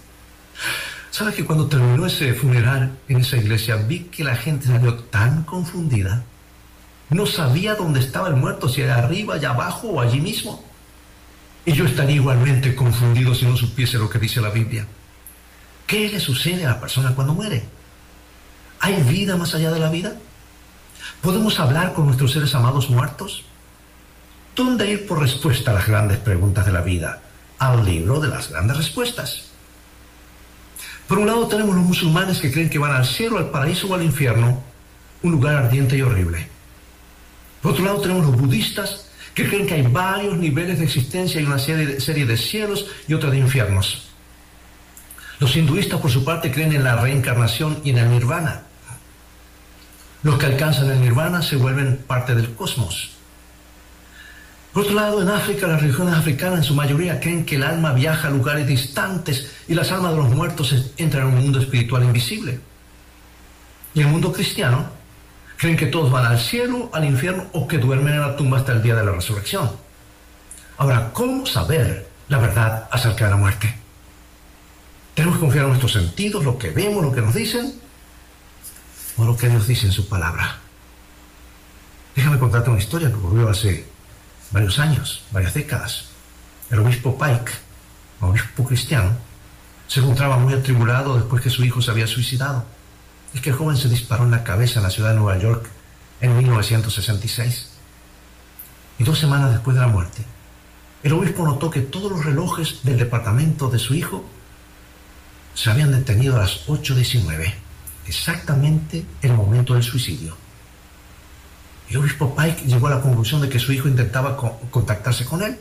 ¿Sabes 1.11 1.35
que 1.35 1.45
cuando 1.45 1.67
terminó 1.67 2.05
ese 2.05 2.33
funeral 2.33 2.97
en 3.07 3.17
esa 3.17 3.37
iglesia 3.37 3.75
vi 3.75 4.01
que 4.05 4.23
la 4.23 4.35
gente 4.35 4.67
salió 4.67 4.95
tan 4.95 5.43
confundida? 5.43 6.23
No 7.09 7.25
sabía 7.25 7.75
dónde 7.75 7.99
estaba 7.99 8.27
el 8.27 8.35
muerto, 8.35 8.69
si 8.69 8.81
era 8.81 8.97
arriba, 8.97 9.35
allá 9.35 9.49
abajo 9.49 9.87
o 9.87 10.01
allí 10.01 10.21
mismo. 10.21 10.63
Y 11.65 11.73
yo 11.73 11.85
estaría 11.85 12.17
igualmente 12.17 12.75
confundido 12.75 13.33
si 13.33 13.45
no 13.45 13.57
supiese 13.57 13.97
lo 13.97 14.09
que 14.09 14.19
dice 14.19 14.39
la 14.41 14.51
Biblia. 14.51 14.85
¿Qué 15.87 16.07
le 16.07 16.19
sucede 16.19 16.65
a 16.65 16.69
la 16.69 16.79
persona 16.79 17.15
cuando 17.15 17.33
muere? 17.33 17.63
¿Hay 18.79 19.01
vida 19.03 19.35
más 19.35 19.55
allá 19.55 19.71
de 19.71 19.79
la 19.79 19.89
vida? 19.89 20.13
¿Podemos 21.21 21.59
hablar 21.59 21.93
con 21.93 22.05
nuestros 22.05 22.31
seres 22.31 22.53
amados 22.53 22.89
muertos? 22.89 23.43
¿Dónde 24.55 24.89
ir 24.89 25.07
por 25.07 25.19
respuesta 25.19 25.71
a 25.71 25.73
las 25.73 25.87
grandes 25.87 26.19
preguntas 26.19 26.65
de 26.65 26.71
la 26.71 26.81
vida? 26.81 27.21
Al 27.59 27.85
libro 27.85 28.19
de 28.19 28.29
las 28.29 28.49
grandes 28.49 28.77
respuestas. 28.77 29.49
Por 31.07 31.19
un 31.19 31.27
lado 31.27 31.47
tenemos 31.47 31.75
los 31.75 31.85
musulmanes 31.85 32.39
que 32.39 32.51
creen 32.51 32.69
que 32.69 32.79
van 32.79 32.91
al 32.91 33.05
cielo, 33.05 33.37
al 33.37 33.49
paraíso 33.49 33.87
o 33.87 33.95
al 33.95 34.03
infierno, 34.03 34.63
un 35.23 35.31
lugar 35.31 35.55
ardiente 35.55 35.97
y 35.97 36.01
horrible. 36.01 36.47
Por 37.61 37.73
otro 37.73 37.83
lado 37.83 38.01
tenemos 38.01 38.25
los 38.25 38.37
budistas 38.37 39.09
que 39.33 39.47
creen 39.47 39.67
que 39.67 39.75
hay 39.75 39.81
varios 39.83 40.37
niveles 40.37 40.79
de 40.79 40.85
existencia 40.85 41.41
y 41.41 41.45
una 41.45 41.59
serie, 41.59 42.25
de 42.25 42.37
cielos 42.37 42.87
y 43.07 43.13
otra 43.13 43.29
de 43.29 43.39
infiernos. 43.39 44.09
Los 45.39 45.55
hinduistas, 45.55 45.99
por 45.99 46.11
su 46.11 46.23
parte, 46.23 46.51
creen 46.51 46.73
en 46.73 46.83
la 46.83 46.95
reencarnación 46.95 47.79
y 47.83 47.91
en 47.91 47.97
el 47.97 48.09
nirvana. 48.09 48.63
Los 50.23 50.37
que 50.37 50.45
alcanzan 50.45 50.91
el 50.91 51.01
nirvana 51.01 51.41
se 51.41 51.55
vuelven 51.55 52.03
parte 52.05 52.35
del 52.35 52.53
cosmos. 52.53 53.11
Por 54.73 54.83
otro 54.83 54.95
lado, 54.95 55.21
en 55.21 55.29
África, 55.29 55.67
las 55.67 55.81
religiones 55.81 56.13
africanas 56.13 56.59
en 56.59 56.63
su 56.63 56.75
mayoría 56.75 57.19
creen 57.19 57.43
que 57.43 57.55
el 57.55 57.63
alma 57.63 57.93
viaja 57.93 58.27
a 58.27 58.31
lugares 58.31 58.67
distantes 58.67 59.51
y 59.67 59.73
las 59.73 59.91
almas 59.91 60.11
de 60.11 60.17
los 60.17 60.29
muertos 60.29 60.75
entran 60.97 61.27
en 61.27 61.33
un 61.33 61.41
mundo 61.41 61.59
espiritual 61.59 62.03
invisible. 62.03 62.59
Y 63.95 64.01
el 64.01 64.07
mundo 64.07 64.31
cristiano 64.31 64.91
creen 65.57 65.75
que 65.75 65.87
todos 65.87 66.11
van 66.11 66.25
al 66.25 66.39
cielo, 66.39 66.89
al 66.93 67.03
infierno 67.05 67.47
o 67.53 67.67
que 67.67 67.79
duermen 67.79 68.13
en 68.13 68.21
la 68.21 68.35
tumba 68.35 68.59
hasta 68.59 68.73
el 68.73 68.83
día 68.83 68.95
de 68.95 69.03
la 69.03 69.11
resurrección. 69.11 69.71
Ahora, 70.77 71.09
¿cómo 71.13 71.45
saber 71.47 72.07
la 72.27 72.37
verdad 72.37 72.87
acerca 72.91 73.25
de 73.25 73.31
la 73.31 73.37
muerte? 73.37 73.75
Tenemos 75.15 75.37
que 75.37 75.41
confiar 75.41 75.65
en 75.65 75.69
nuestros 75.71 75.91
sentidos, 75.91 76.45
lo 76.45 76.57
que 76.57 76.69
vemos, 76.69 77.03
lo 77.03 77.11
que 77.11 77.21
nos 77.21 77.33
dicen, 77.33 77.73
o 79.17 79.25
lo 79.25 79.35
que 79.35 79.49
Dios 79.49 79.67
dice 79.67 79.87
en 79.87 79.91
su 79.91 80.07
palabra. 80.07 80.59
Déjame 82.15 82.39
contarte 82.39 82.69
una 82.69 82.79
historia 82.79 83.09
que 83.09 83.15
ocurrió 83.15 83.49
hace 83.49 83.85
varios 84.51 84.79
años, 84.79 85.23
varias 85.31 85.53
décadas. 85.53 86.05
El 86.69 86.79
obispo 86.79 87.17
Pike, 87.17 87.51
obispo 88.21 88.63
cristiano, 88.65 89.11
se 89.87 89.99
encontraba 89.99 90.37
muy 90.37 90.53
atribulado 90.53 91.15
después 91.15 91.41
que 91.41 91.49
su 91.49 91.63
hijo 91.63 91.81
se 91.81 91.91
había 91.91 92.07
suicidado. 92.07 92.65
Es 93.33 93.41
que 93.41 93.49
el 93.49 93.55
joven 93.55 93.77
se 93.77 93.89
disparó 93.89 94.23
en 94.23 94.31
la 94.31 94.43
cabeza 94.43 94.79
en 94.79 94.83
la 94.83 94.89
ciudad 94.89 95.09
de 95.09 95.15
Nueva 95.15 95.39
York 95.39 95.67
en 96.21 96.37
1966. 96.37 97.69
Y 98.99 99.03
dos 99.03 99.17
semanas 99.17 99.51
después 99.51 99.75
de 99.75 99.81
la 99.81 99.87
muerte, 99.87 100.23
el 101.01 101.13
obispo 101.13 101.45
notó 101.45 101.69
que 101.69 101.81
todos 101.81 102.11
los 102.11 102.25
relojes 102.25 102.83
del 102.83 102.97
departamento 102.97 103.69
de 103.69 103.79
su 103.79 103.95
hijo 103.95 104.25
se 105.53 105.69
habían 105.69 105.91
detenido 105.91 106.35
a 106.35 106.39
las 106.39 106.67
8.19, 106.67 107.53
exactamente 108.05 109.05
el 109.21 109.33
momento 109.33 109.73
del 109.73 109.83
suicidio. 109.83 110.35
El 111.89 111.97
obispo 111.97 112.35
Pike 112.35 112.65
llegó 112.65 112.87
a 112.87 112.91
la 112.91 113.01
conclusión 113.01 113.41
de 113.41 113.49
que 113.49 113.59
su 113.59 113.73
hijo 113.73 113.87
intentaba 113.87 114.37
contactarse 114.69 115.25
con 115.25 115.41
él. 115.41 115.57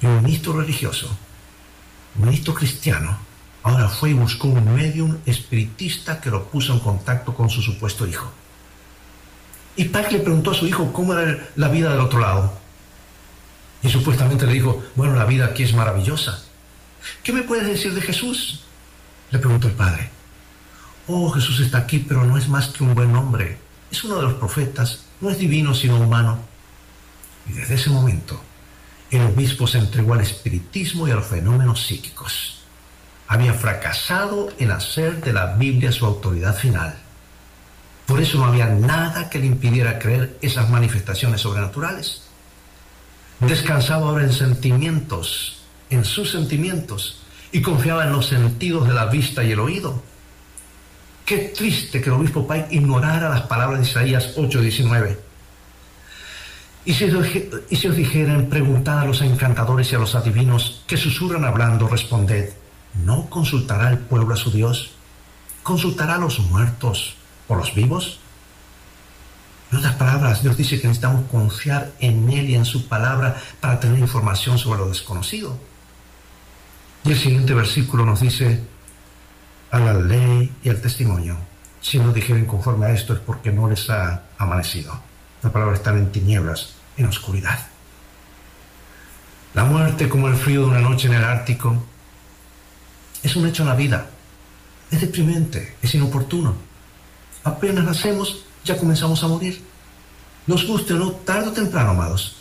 Y 0.00 0.06
un 0.06 0.22
ministro 0.22 0.52
religioso, 0.52 1.16
un 2.16 2.26
ministro 2.26 2.52
cristiano, 2.52 3.16
ahora 3.62 3.88
fue 3.88 4.10
y 4.10 4.14
buscó 4.14 4.48
un 4.48 4.74
medium 4.74 5.16
espiritista 5.24 6.20
que 6.20 6.30
lo 6.30 6.44
puso 6.44 6.74
en 6.74 6.80
contacto 6.80 7.34
con 7.34 7.48
su 7.48 7.62
supuesto 7.62 8.06
hijo. 8.06 8.30
Y 9.76 9.84
Pike 9.84 10.12
le 10.12 10.18
preguntó 10.18 10.50
a 10.50 10.54
su 10.54 10.66
hijo 10.66 10.92
cómo 10.92 11.14
era 11.14 11.48
la 11.56 11.68
vida 11.68 11.90
del 11.90 12.00
otro 12.00 12.18
lado. 12.18 12.52
Y 13.82 13.88
supuestamente 13.88 14.46
le 14.46 14.52
dijo, 14.52 14.82
bueno, 14.94 15.14
la 15.14 15.24
vida 15.24 15.46
aquí 15.46 15.62
es 15.62 15.72
maravillosa. 15.72 16.42
¿Qué 17.22 17.32
me 17.32 17.42
puedes 17.42 17.66
decir 17.66 17.94
de 17.94 18.02
Jesús? 18.02 18.60
Le 19.30 19.38
preguntó 19.38 19.68
el 19.68 19.74
padre. 19.74 20.10
Oh, 21.06 21.30
Jesús 21.30 21.60
está 21.60 21.78
aquí, 21.78 21.98
pero 21.98 22.24
no 22.24 22.36
es 22.36 22.48
más 22.48 22.68
que 22.68 22.84
un 22.84 22.94
buen 22.94 23.16
hombre. 23.16 23.58
Es 23.92 24.02
uno 24.02 24.16
de 24.16 24.22
los 24.22 24.34
profetas, 24.34 25.04
no 25.20 25.30
es 25.30 25.38
divino 25.38 25.74
sino 25.74 26.00
humano. 26.00 26.38
Y 27.48 27.52
desde 27.52 27.74
ese 27.74 27.90
momento, 27.90 28.42
el 29.10 29.22
obispo 29.22 29.68
se 29.68 29.78
entregó 29.78 30.14
al 30.14 30.22
espiritismo 30.22 31.06
y 31.06 31.12
a 31.12 31.14
los 31.14 31.26
fenómenos 31.26 31.86
psíquicos. 31.86 32.62
Había 33.28 33.54
fracasado 33.54 34.48
en 34.58 34.72
hacer 34.72 35.22
de 35.22 35.32
la 35.32 35.54
Biblia 35.54 35.92
su 35.92 36.06
autoridad 36.06 36.56
final. 36.56 36.96
Por 38.06 38.20
eso 38.20 38.38
no 38.38 38.46
había 38.46 38.66
nada 38.66 39.30
que 39.30 39.38
le 39.38 39.46
impidiera 39.46 39.98
creer 39.98 40.36
esas 40.42 40.68
manifestaciones 40.68 41.40
sobrenaturales. 41.40 42.22
Descansaba 43.40 44.08
ahora 44.08 44.24
en 44.24 44.32
sentimientos 44.32 45.62
en 45.92 46.04
sus 46.06 46.30
sentimientos 46.30 47.18
y 47.52 47.60
confiaba 47.60 48.04
en 48.04 48.12
los 48.12 48.26
sentidos 48.26 48.88
de 48.88 48.94
la 48.94 49.06
vista 49.06 49.44
y 49.44 49.52
el 49.52 49.60
oído. 49.60 50.02
Qué 51.32 51.48
triste 51.56 52.02
que 52.02 52.10
el 52.10 52.16
obispo 52.16 52.46
Pike 52.46 52.66
ignorara 52.72 53.30
las 53.30 53.44
palabras 53.44 53.80
de 53.80 53.86
Isaías 53.86 54.36
8:19. 54.36 55.16
Y 56.84 56.92
si, 56.92 57.06
y 57.70 57.76
si 57.76 57.88
os 57.88 57.96
dijeren, 57.96 58.50
preguntad 58.50 58.98
a 58.98 59.06
los 59.06 59.22
encantadores 59.22 59.90
y 59.90 59.94
a 59.94 59.98
los 59.98 60.14
adivinos 60.14 60.82
que 60.86 60.98
susurran 60.98 61.46
hablando, 61.46 61.88
responded, 61.88 62.50
¿no 63.06 63.30
consultará 63.30 63.88
el 63.88 63.96
pueblo 63.96 64.34
a 64.34 64.36
su 64.36 64.50
Dios? 64.50 64.90
¿Consultará 65.62 66.16
a 66.16 66.18
los 66.18 66.38
muertos 66.38 67.14
o 67.48 67.54
los 67.54 67.74
vivos? 67.74 68.20
En 69.70 69.78
otras 69.78 69.94
palabras, 69.94 70.42
Dios 70.42 70.58
dice 70.58 70.82
que 70.82 70.88
necesitamos 70.88 71.30
confiar 71.30 71.92
en 72.00 72.28
Él 72.28 72.50
y 72.50 72.56
en 72.56 72.66
su 72.66 72.88
palabra 72.88 73.38
para 73.58 73.80
tener 73.80 73.98
información 74.00 74.58
sobre 74.58 74.80
lo 74.80 74.88
desconocido. 74.90 75.58
Y 77.04 77.12
el 77.12 77.18
siguiente 77.18 77.54
versículo 77.54 78.04
nos 78.04 78.20
dice, 78.20 78.60
a 79.72 79.80
la 79.80 79.94
ley 79.94 80.52
y 80.62 80.68
al 80.68 80.80
testimonio. 80.80 81.36
Si 81.80 81.98
no 81.98 82.12
dijeren 82.12 82.44
conforme 82.44 82.86
a 82.86 82.92
esto 82.92 83.14
es 83.14 83.20
porque 83.20 83.50
no 83.50 83.68
les 83.68 83.88
ha 83.90 84.22
amanecido. 84.38 84.92
La 85.42 85.50
palabra 85.50 85.74
está 85.74 85.90
en 85.90 86.12
tinieblas, 86.12 86.74
en 86.96 87.06
oscuridad. 87.06 87.58
La 89.54 89.64
muerte 89.64 90.08
como 90.08 90.28
el 90.28 90.36
frío 90.36 90.60
de 90.60 90.66
una 90.66 90.80
noche 90.80 91.08
en 91.08 91.14
el 91.14 91.24
Ártico 91.24 91.84
Es 93.22 93.34
un 93.36 93.46
hecho 93.46 93.62
en 93.62 93.68
la 93.68 93.74
vida. 93.74 94.06
Es 94.90 95.00
deprimente, 95.00 95.76
es 95.80 95.94
inoportuno. 95.94 96.54
Apenas 97.44 97.84
nacemos, 97.84 98.44
ya 98.64 98.76
comenzamos 98.76 99.24
a 99.24 99.28
morir. 99.28 99.62
Nos 100.46 100.66
guste 100.66 100.92
o 100.92 100.98
no, 100.98 101.12
tarde 101.12 101.48
o 101.48 101.52
temprano, 101.52 101.90
amados. 101.90 102.36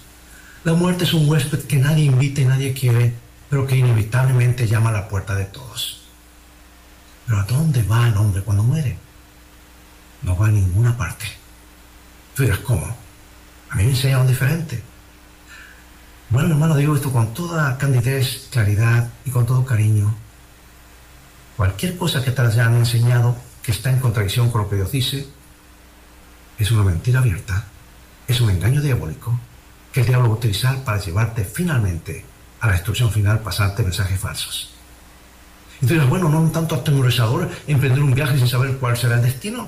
La 0.65 0.73
muerte 0.73 1.05
es 1.05 1.13
un 1.13 1.29
huésped 1.29 1.63
que 1.63 1.77
nadie 1.77 2.05
invita 2.05 2.41
y 2.41 2.45
nadie 2.45 2.73
quiere, 2.73 3.13
pero 3.49 3.65
que 3.65 3.77
inevitablemente 3.77 4.67
llama 4.67 4.89
a 4.89 4.93
la 4.93 5.07
puerta 5.07 5.33
de 5.35 5.45
todos. 5.45 6.00
Pero 7.31 7.43
¿a 7.43 7.45
dónde 7.45 7.81
va 7.83 8.09
el 8.09 8.17
hombre 8.17 8.41
cuando 8.41 8.61
muere? 8.61 8.97
No 10.23 10.35
va 10.35 10.47
a 10.47 10.51
ninguna 10.51 10.97
parte. 10.97 11.27
Tú 12.35 12.43
dirás, 12.43 12.59
¿cómo? 12.59 12.85
A 13.69 13.75
mí 13.77 13.85
me 13.85 13.91
enseñaron 13.91 14.27
diferente. 14.27 14.83
Bueno, 16.29 16.49
hermano, 16.49 16.75
digo 16.75 16.93
esto 16.93 17.09
con 17.09 17.33
toda 17.33 17.77
candidez, 17.77 18.49
claridad 18.51 19.09
y 19.23 19.31
con 19.31 19.45
todo 19.45 19.63
cariño. 19.63 20.13
Cualquier 21.55 21.95
cosa 21.95 22.21
que 22.21 22.31
te 22.31 22.41
hayan 22.41 22.75
enseñado 22.75 23.37
que 23.63 23.71
está 23.71 23.91
en 23.91 24.01
contradicción 24.01 24.51
con 24.51 24.63
lo 24.63 24.69
que 24.69 24.75
Dios 24.75 24.91
dice, 24.91 25.25
es 26.59 26.69
una 26.69 26.83
mentira 26.83 27.19
abierta, 27.19 27.63
es 28.27 28.41
un 28.41 28.49
engaño 28.49 28.81
diabólico 28.81 29.39
que 29.93 30.01
el 30.01 30.07
diablo 30.07 30.27
va 30.27 30.35
a 30.35 30.37
utilizar 30.37 30.83
para 30.83 30.99
llevarte 30.99 31.45
finalmente 31.45 32.25
a 32.59 32.67
la 32.67 32.73
destrucción 32.73 33.09
final, 33.09 33.39
pasarte 33.39 33.83
mensajes 33.83 34.19
falsos. 34.19 34.80
Entonces, 35.81 36.07
bueno, 36.07 36.29
no 36.29 36.39
un 36.39 36.51
tanto 36.51 36.75
atemorizador 36.75 37.49
emprender 37.67 38.03
un 38.03 38.13
viaje 38.13 38.37
sin 38.37 38.47
saber 38.47 38.77
cuál 38.77 38.97
será 38.97 39.15
el 39.15 39.23
destino, 39.23 39.67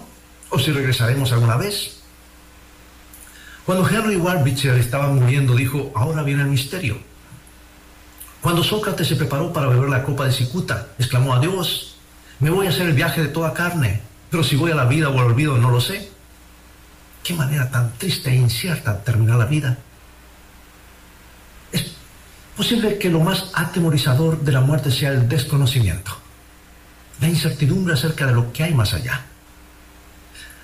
o 0.49 0.59
si 0.59 0.71
regresaremos 0.71 1.31
alguna 1.31 1.57
vez. 1.57 2.01
Cuando 3.65 3.87
Henry 3.87 4.17
Ward 4.17 4.43
Beecher 4.43 4.75
estaba 4.75 5.07
muriendo, 5.07 5.55
dijo, 5.55 5.91
ahora 5.95 6.21
viene 6.21 6.43
el 6.43 6.49
misterio. 6.49 6.97
Cuando 8.41 8.63
Sócrates 8.63 9.07
se 9.07 9.15
preparó 9.15 9.53
para 9.53 9.67
beber 9.67 9.89
la 9.89 10.03
copa 10.03 10.25
de 10.25 10.33
Cicuta, 10.33 10.89
exclamó 10.99 11.33
a 11.33 11.39
Dios, 11.39 11.95
me 12.39 12.49
voy 12.49 12.67
a 12.67 12.69
hacer 12.69 12.87
el 12.87 12.93
viaje 12.93 13.21
de 13.21 13.29
toda 13.29 13.53
carne, 13.53 14.01
pero 14.29 14.43
si 14.43 14.57
voy 14.57 14.71
a 14.71 14.75
la 14.75 14.85
vida 14.85 15.09
o 15.09 15.13
al 15.13 15.27
olvido 15.27 15.57
no 15.57 15.71
lo 15.71 15.79
sé. 15.79 16.11
Qué 17.23 17.33
manera 17.33 17.71
tan 17.71 17.93
triste 17.93 18.31
e 18.31 18.35
incierta 18.35 19.01
terminar 19.01 19.37
la 19.37 19.45
vida. 19.45 19.77
Posible 22.55 22.99
que 22.99 23.09
lo 23.09 23.19
más 23.19 23.49
atemorizador 23.53 24.39
de 24.41 24.51
la 24.51 24.61
muerte 24.61 24.91
sea 24.91 25.09
el 25.09 25.27
desconocimiento, 25.27 26.15
la 27.19 27.27
incertidumbre 27.27 27.95
acerca 27.95 28.27
de 28.27 28.33
lo 28.33 28.53
que 28.53 28.63
hay 28.63 28.73
más 28.73 28.93
allá. 28.93 29.21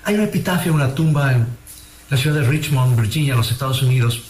Hay 0.04 0.14
un 0.14 0.22
epitafio 0.22 0.70
en 0.70 0.76
una 0.76 0.94
tumba 0.94 1.32
en 1.32 1.46
la 2.08 2.16
ciudad 2.16 2.40
de 2.40 2.48
Richmond, 2.48 2.98
Virginia, 3.00 3.32
en 3.32 3.38
los 3.38 3.50
Estados 3.50 3.82
Unidos, 3.82 4.22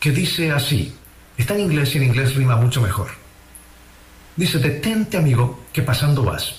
que 0.00 0.10
dice 0.10 0.50
así, 0.50 0.92
está 1.36 1.54
en 1.54 1.60
inglés 1.60 1.94
y 1.94 1.98
en 1.98 2.04
inglés 2.04 2.34
rima 2.34 2.56
mucho 2.56 2.80
mejor. 2.80 3.08
Dice, 4.34 4.58
detente 4.58 5.18
amigo, 5.18 5.64
que 5.72 5.82
pasando 5.82 6.24
vas. 6.24 6.54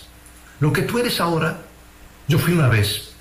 Lo 0.60 0.72
que 0.72 0.84
tú 0.84 1.00
eres 1.00 1.20
ahora, 1.20 1.58
yo 2.28 2.40
fui 2.40 2.54
una 2.54 2.70
vez, 2.70 3.12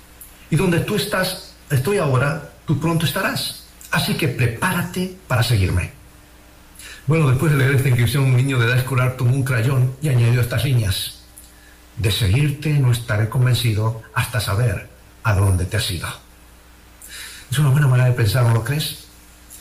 y 0.49 0.55
donde 0.55 0.81
tú 0.81 0.95
estás, 0.95 1.53
estoy 1.69 1.97
ahora, 1.97 2.51
tú 2.65 2.79
pronto 2.79 3.05
estarás. 3.05 3.65
Así 3.91 4.13
que 4.13 4.29
prepárate 4.29 5.17
para 5.27 5.43
seguirme. 5.43 6.00
Bueno, 7.07 7.29
después 7.29 7.51
de 7.51 7.57
leer 7.57 7.75
esta 7.75 7.89
inscripción, 7.89 8.25
un 8.25 8.37
niño 8.37 8.59
de 8.59 8.67
edad 8.67 8.77
escolar 8.77 9.17
tomó 9.17 9.33
un 9.33 9.43
crayón 9.43 9.95
y 10.01 10.09
añadió 10.09 10.39
estas 10.41 10.63
líneas. 10.63 11.21
De 11.97 12.11
seguirte 12.11 12.69
no 12.79 12.91
estaré 12.91 13.27
convencido 13.27 14.01
hasta 14.13 14.39
saber 14.39 14.89
a 15.23 15.33
dónde 15.33 15.65
te 15.65 15.77
has 15.77 15.91
ido. 15.91 16.07
Es 17.49 17.59
una 17.59 17.69
buena 17.69 17.87
manera 17.87 18.09
de 18.09 18.15
pensar, 18.15 18.43
¿no 18.43 18.53
lo 18.53 18.63
crees? 18.63 19.05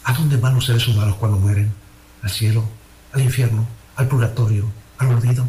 ¿A 0.04 0.12
dónde 0.12 0.36
van 0.36 0.54
los 0.54 0.66
seres 0.66 0.86
humanos 0.86 1.16
cuando 1.16 1.38
mueren? 1.38 1.72
¿Al 2.22 2.30
cielo? 2.30 2.64
¿Al 3.12 3.22
infierno? 3.22 3.66
¿Al 3.96 4.06
purgatorio? 4.06 4.70
¿Al 4.98 5.08
olvido? 5.08 5.48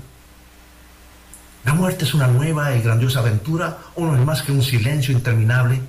¿La 1.65 1.73
muerte 1.73 2.05
es 2.05 2.13
una 2.13 2.27
nueva 2.27 2.75
y 2.75 2.81
grandiosa 2.81 3.19
aventura 3.19 3.77
o 3.95 4.05
no 4.05 4.15
es 4.15 4.25
más 4.25 4.41
que 4.41 4.51
un 4.51 4.63
silencio 4.63 5.13
interminable? 5.13 5.81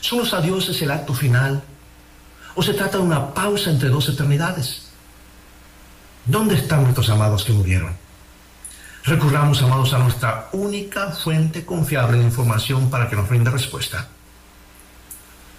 ¿Son 0.00 0.18
los 0.18 0.34
adioses 0.34 0.80
el 0.82 0.90
acto 0.90 1.14
final? 1.14 1.62
¿O 2.58 2.62
se 2.64 2.74
trata 2.74 2.98
de 2.98 3.04
una 3.04 3.32
pausa 3.32 3.70
entre 3.70 3.88
dos 3.88 4.08
eternidades? 4.08 4.88
¿Dónde 6.24 6.56
están 6.56 6.82
nuestros 6.82 7.08
amados 7.08 7.44
que 7.44 7.52
murieron? 7.52 7.96
Recurramos, 9.04 9.62
amados, 9.62 9.92
a 9.92 9.98
nuestra 9.98 10.48
única 10.50 11.12
fuente 11.12 11.64
confiable 11.64 12.18
de 12.18 12.24
información 12.24 12.90
para 12.90 13.08
que 13.08 13.14
nos 13.14 13.28
brinde 13.28 13.52
respuesta. 13.52 14.08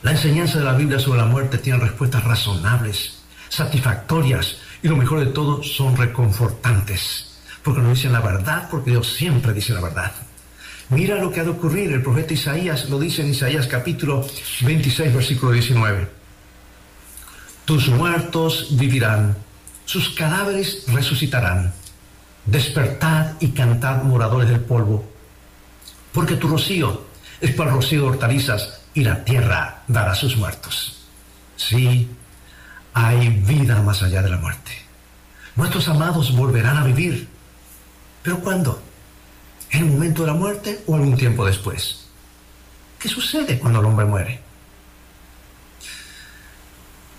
La 0.01 0.11
enseñanza 0.11 0.59
de 0.59 0.65
la 0.65 0.73
Biblia 0.73 0.99
sobre 0.99 1.21
la 1.21 1.25
muerte 1.25 1.59
tiene 1.59 1.79
respuestas 1.79 2.25
razonables, 2.25 3.19
satisfactorias 3.47 4.57
y 4.83 4.89
lo 4.89 4.97
mejor 4.97 5.21
de 5.21 5.27
todo 5.27 5.63
son 5.63 5.95
reconfortantes, 5.95 7.39
porque 7.63 7.79
nos 7.79 7.93
dicen 7.93 8.11
la 8.11 8.19
verdad, 8.19 8.67
porque 8.69 8.91
Dios 8.91 9.07
siempre 9.07 9.53
dice 9.53 9.71
la 9.71 9.79
verdad. 9.79 10.11
Mira 10.89 11.15
lo 11.15 11.31
que 11.31 11.39
ha 11.39 11.45
de 11.45 11.51
ocurrir, 11.51 11.93
el 11.93 12.03
profeta 12.03 12.33
Isaías 12.33 12.89
lo 12.89 12.99
dice 12.99 13.21
en 13.21 13.29
Isaías 13.29 13.67
capítulo 13.67 14.27
26, 14.65 15.13
versículo 15.13 15.53
19. 15.53 16.18
Tus 17.69 17.87
muertos 17.87 18.69
vivirán, 18.71 19.37
sus 19.85 20.09
cadáveres 20.09 20.85
resucitarán. 20.87 21.71
Despertad 22.47 23.33
y 23.39 23.49
cantad 23.49 24.01
moradores 24.01 24.49
del 24.49 24.61
polvo, 24.61 25.07
porque 26.11 26.35
tu 26.35 26.47
rocío 26.47 27.05
es 27.39 27.51
para 27.51 27.69
el 27.69 27.75
rocío 27.75 28.01
de 28.01 28.07
hortalizas 28.07 28.81
y 28.95 29.03
la 29.03 29.23
tierra 29.23 29.83
dará 29.87 30.15
sus 30.15 30.35
muertos. 30.35 31.05
Sí, 31.57 32.09
hay 32.95 33.29
vida 33.29 33.83
más 33.83 34.01
allá 34.01 34.23
de 34.23 34.31
la 34.31 34.37
muerte. 34.37 34.71
Nuestros 35.55 35.87
amados 35.89 36.35
volverán 36.35 36.77
a 36.77 36.83
vivir. 36.83 37.27
¿Pero 38.23 38.39
cuándo? 38.39 38.81
¿En 39.69 39.81
el 39.81 39.91
momento 39.91 40.23
de 40.23 40.27
la 40.29 40.33
muerte 40.33 40.83
o 40.87 40.95
algún 40.95 41.15
tiempo 41.15 41.45
después? 41.45 42.07
¿Qué 42.97 43.07
sucede 43.07 43.59
cuando 43.59 43.79
el 43.79 43.85
hombre 43.85 44.07
muere? 44.07 44.48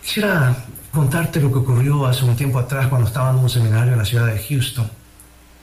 Quisiera 0.02 0.56
contarte 0.92 1.40
lo 1.40 1.52
que 1.52 1.58
ocurrió 1.58 2.06
hace 2.06 2.24
un 2.24 2.36
tiempo 2.36 2.58
atrás 2.58 2.88
cuando 2.88 3.06
estaba 3.06 3.30
en 3.30 3.36
un 3.36 3.50
seminario 3.50 3.92
en 3.92 3.98
la 3.98 4.04
ciudad 4.04 4.26
de 4.26 4.38
Houston 4.38 4.90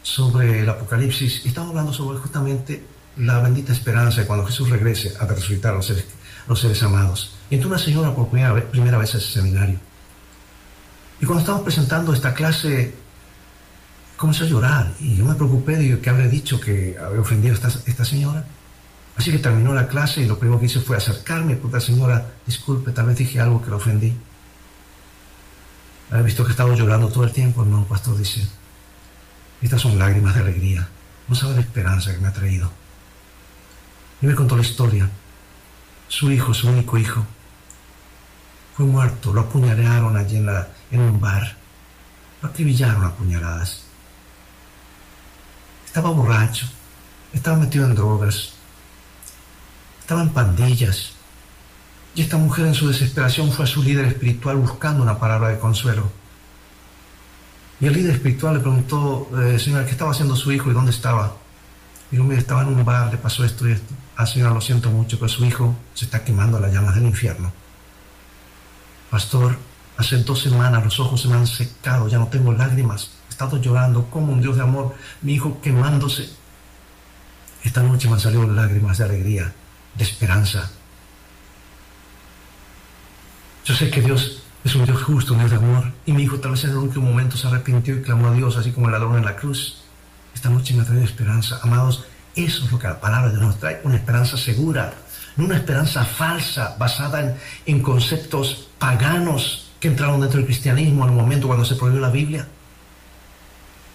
sobre 0.08 0.62
el 0.62 0.70
Apocalipsis 0.70 1.46
estaba 1.46 1.68
hablando 1.68 1.92
sobre 1.92 2.18
justamente 2.20 2.82
la 3.18 3.40
bendita 3.40 3.74
esperanza 3.74 4.22
de 4.22 4.28
cuando 4.28 4.46
Jesús 4.46 4.70
regrese 4.70 5.14
a 5.20 5.26
resucitar 5.26 5.74
a 5.74 5.78
los 5.78 6.60
seres, 6.60 6.84
amados. 6.84 7.36
Y 7.50 7.56
entró 7.56 7.70
una 7.70 7.78
señora 7.78 8.16
por 8.16 8.30
primera 8.30 8.54
vez, 8.54 8.64
primera 8.66 8.98
vez 8.98 9.16
a 9.16 9.18
ese 9.18 9.28
seminario. 9.28 9.78
Y 11.20 11.26
cuando 11.26 11.42
estábamos 11.42 11.66
presentando 11.66 12.14
esta 12.14 12.34
clase, 12.34 12.94
comenzó 14.16 14.46
a 14.46 14.48
llorar. 14.48 14.94
Y 15.00 15.16
yo 15.16 15.26
me 15.26 15.36
preocupé 15.36 15.76
de 15.76 16.00
que 16.00 16.10
habría 16.10 16.28
dicho 16.28 16.60
que 16.62 16.96
había 17.04 17.20
ofendido 17.20 17.54
a 17.54 17.58
esta, 17.58 17.68
esta 17.86 18.06
señora. 18.06 18.46
Así 19.18 19.32
que 19.32 19.40
terminó 19.40 19.74
la 19.74 19.88
clase 19.88 20.22
y 20.22 20.26
lo 20.26 20.38
primero 20.38 20.60
que 20.60 20.68
hice 20.68 20.80
fue 20.80 20.96
acercarme, 20.96 21.56
porque 21.56 21.78
la 21.78 21.82
señora, 21.82 22.34
disculpe, 22.46 22.92
tal 22.92 23.08
vez 23.08 23.18
dije 23.18 23.42
algo 23.42 23.62
que 23.62 23.72
la 23.72 23.78
ofendí. 23.78 24.16
¿Había 26.10 26.24
visto 26.24 26.46
que 26.46 26.52
estaba 26.52 26.74
llorando 26.74 27.10
todo 27.10 27.26
el 27.26 27.32
tiempo? 27.32 27.66
No, 27.66 27.86
pastor 27.86 28.18
dice, 28.18 28.48
estas 29.62 29.82
son 29.82 30.00
lágrimas 30.00 30.36
de 30.36 30.42
alegría. 30.42 30.88
No 31.28 31.36
sabe 31.36 31.56
la 31.56 31.62
esperanza 31.62 32.14
que 32.14 32.20
me 32.20 32.30
ha 32.30 32.34
traído. 32.34 32.72
Y 34.22 34.28
me 34.28 34.36
contó 34.36 34.56
la 34.56 34.62
historia. 34.62 35.10
Su 36.08 36.32
hijo, 36.32 36.54
su 36.54 36.70
único 36.70 36.98
hijo, 36.98 37.26
fue 38.76 38.86
muerto. 38.86 39.34
Lo 39.34 39.42
apuñalearon 39.42 40.16
allí 40.16 40.38
en, 40.38 40.50
en 40.92 41.00
un 41.02 41.20
bar. 41.20 41.58
Lo 42.42 42.50
acribillaron 42.50 43.04
a 43.04 43.14
puñaladas. 43.14 43.84
Estaba 45.86 46.12
borracho. 46.12 46.68
Estaba 47.34 47.58
metido 47.58 47.86
en 47.86 47.96
drogas. 47.96 48.54
Estaba 50.00 50.22
en 50.22 50.30
pandillas. 50.30 51.17
Y 52.18 52.24
esta 52.24 52.38
mujer 52.38 52.66
en 52.66 52.74
su 52.74 52.88
desesperación 52.88 53.52
fue 53.52 53.66
a 53.66 53.68
su 53.68 53.84
líder 53.84 54.06
espiritual 54.06 54.58
buscando 54.58 55.04
una 55.04 55.20
palabra 55.20 55.50
de 55.50 55.60
consuelo. 55.60 56.10
Y 57.80 57.86
el 57.86 57.94
líder 57.94 58.16
espiritual 58.16 58.56
le 58.56 58.60
preguntó, 58.60 59.30
eh, 59.40 59.60
señora, 59.60 59.86
¿qué 59.86 59.92
estaba 59.92 60.10
haciendo 60.10 60.36
su 60.36 60.52
hijo 60.52 60.72
y 60.72 60.74
dónde 60.74 60.90
estaba? 60.90 61.38
Dijo, 62.10 62.24
mire, 62.24 62.40
estaba 62.40 62.64
en 62.64 62.70
un 62.70 62.84
bar, 62.84 63.12
le 63.12 63.18
pasó 63.18 63.46
esto 63.46 63.70
y 63.70 63.74
esto. 63.74 63.94
Ah, 64.16 64.26
señora, 64.26 64.52
lo 64.52 64.62
siento 64.62 64.90
mucho, 64.90 65.20
pero 65.20 65.30
su 65.30 65.46
hijo 65.46 65.76
se 65.94 66.06
está 66.06 66.24
quemando 66.24 66.58
a 66.58 66.60
las 66.60 66.74
llamas 66.74 66.96
del 66.96 67.06
infierno. 67.06 67.54
Pastor, 69.12 69.56
hace 69.98 70.18
dos 70.18 70.42
semanas 70.42 70.84
los 70.84 71.00
ojos 71.00 71.22
se 71.22 71.28
me 71.28 71.36
han 71.36 71.46
secado, 71.46 72.08
ya 72.08 72.18
no 72.18 72.30
tengo 72.30 72.52
lágrimas. 72.52 73.12
He 73.28 73.30
estado 73.30 73.62
llorando 73.62 74.10
como 74.10 74.34
un 74.34 74.42
Dios 74.42 74.56
de 74.56 74.64
amor, 74.64 74.96
mi 75.22 75.36
hijo 75.36 75.62
quemándose. 75.62 76.32
Esta 77.64 77.84
noche 77.84 78.08
me 78.08 78.16
han 78.16 78.22
salido 78.22 78.48
lágrimas 78.48 78.98
de 78.98 79.04
alegría, 79.04 79.54
de 79.94 80.04
esperanza. 80.04 80.72
Yo 83.68 83.76
sé 83.76 83.90
que 83.90 84.00
Dios 84.00 84.40
es 84.64 84.76
un 84.76 84.86
Dios 84.86 85.04
justo, 85.04 85.34
un 85.34 85.40
Dios 85.40 85.52
de 85.52 85.58
amor. 85.58 85.92
Y 86.06 86.14
mi 86.14 86.24
hijo 86.24 86.40
tal 86.40 86.52
vez 86.52 86.64
en 86.64 86.70
el 86.70 86.78
último 86.78 87.10
momento 87.10 87.36
se 87.36 87.48
arrepintió 87.48 87.98
y 87.98 88.02
clamó 88.02 88.30
a 88.30 88.32
Dios, 88.32 88.56
así 88.56 88.72
como 88.72 88.86
el 88.86 88.94
ladrón 88.94 89.18
en 89.18 89.26
la 89.26 89.36
cruz. 89.36 89.84
Esta 90.34 90.50
noche 90.50 90.74
me 90.74 90.86
traído 90.86 91.04
esperanza. 91.04 91.60
Amados, 91.62 92.06
eso 92.34 92.64
es 92.64 92.72
lo 92.72 92.80
que 92.80 92.88
la 92.88 93.02
palabra 93.02 93.28
de 93.28 93.36
Dios 93.36 93.46
nos 93.46 93.60
trae, 93.60 93.82
una 93.84 93.98
esperanza 93.98 94.38
segura, 94.38 94.94
no 95.36 95.44
una 95.44 95.58
esperanza 95.58 96.06
falsa, 96.06 96.78
basada 96.80 97.36
en, 97.66 97.82
conceptos 97.82 98.70
paganos 98.80 99.72
que 99.82 99.90
entraron 99.90 100.22
dentro 100.22 100.38
del 100.38 100.46
cristianismo 100.46 101.04
en 101.04 101.10
el 101.10 101.18
momento 101.18 101.48
cuando 101.48 101.66
se 101.66 101.76
prohibió 101.76 102.00
la 102.00 102.10
Biblia. 102.10 102.48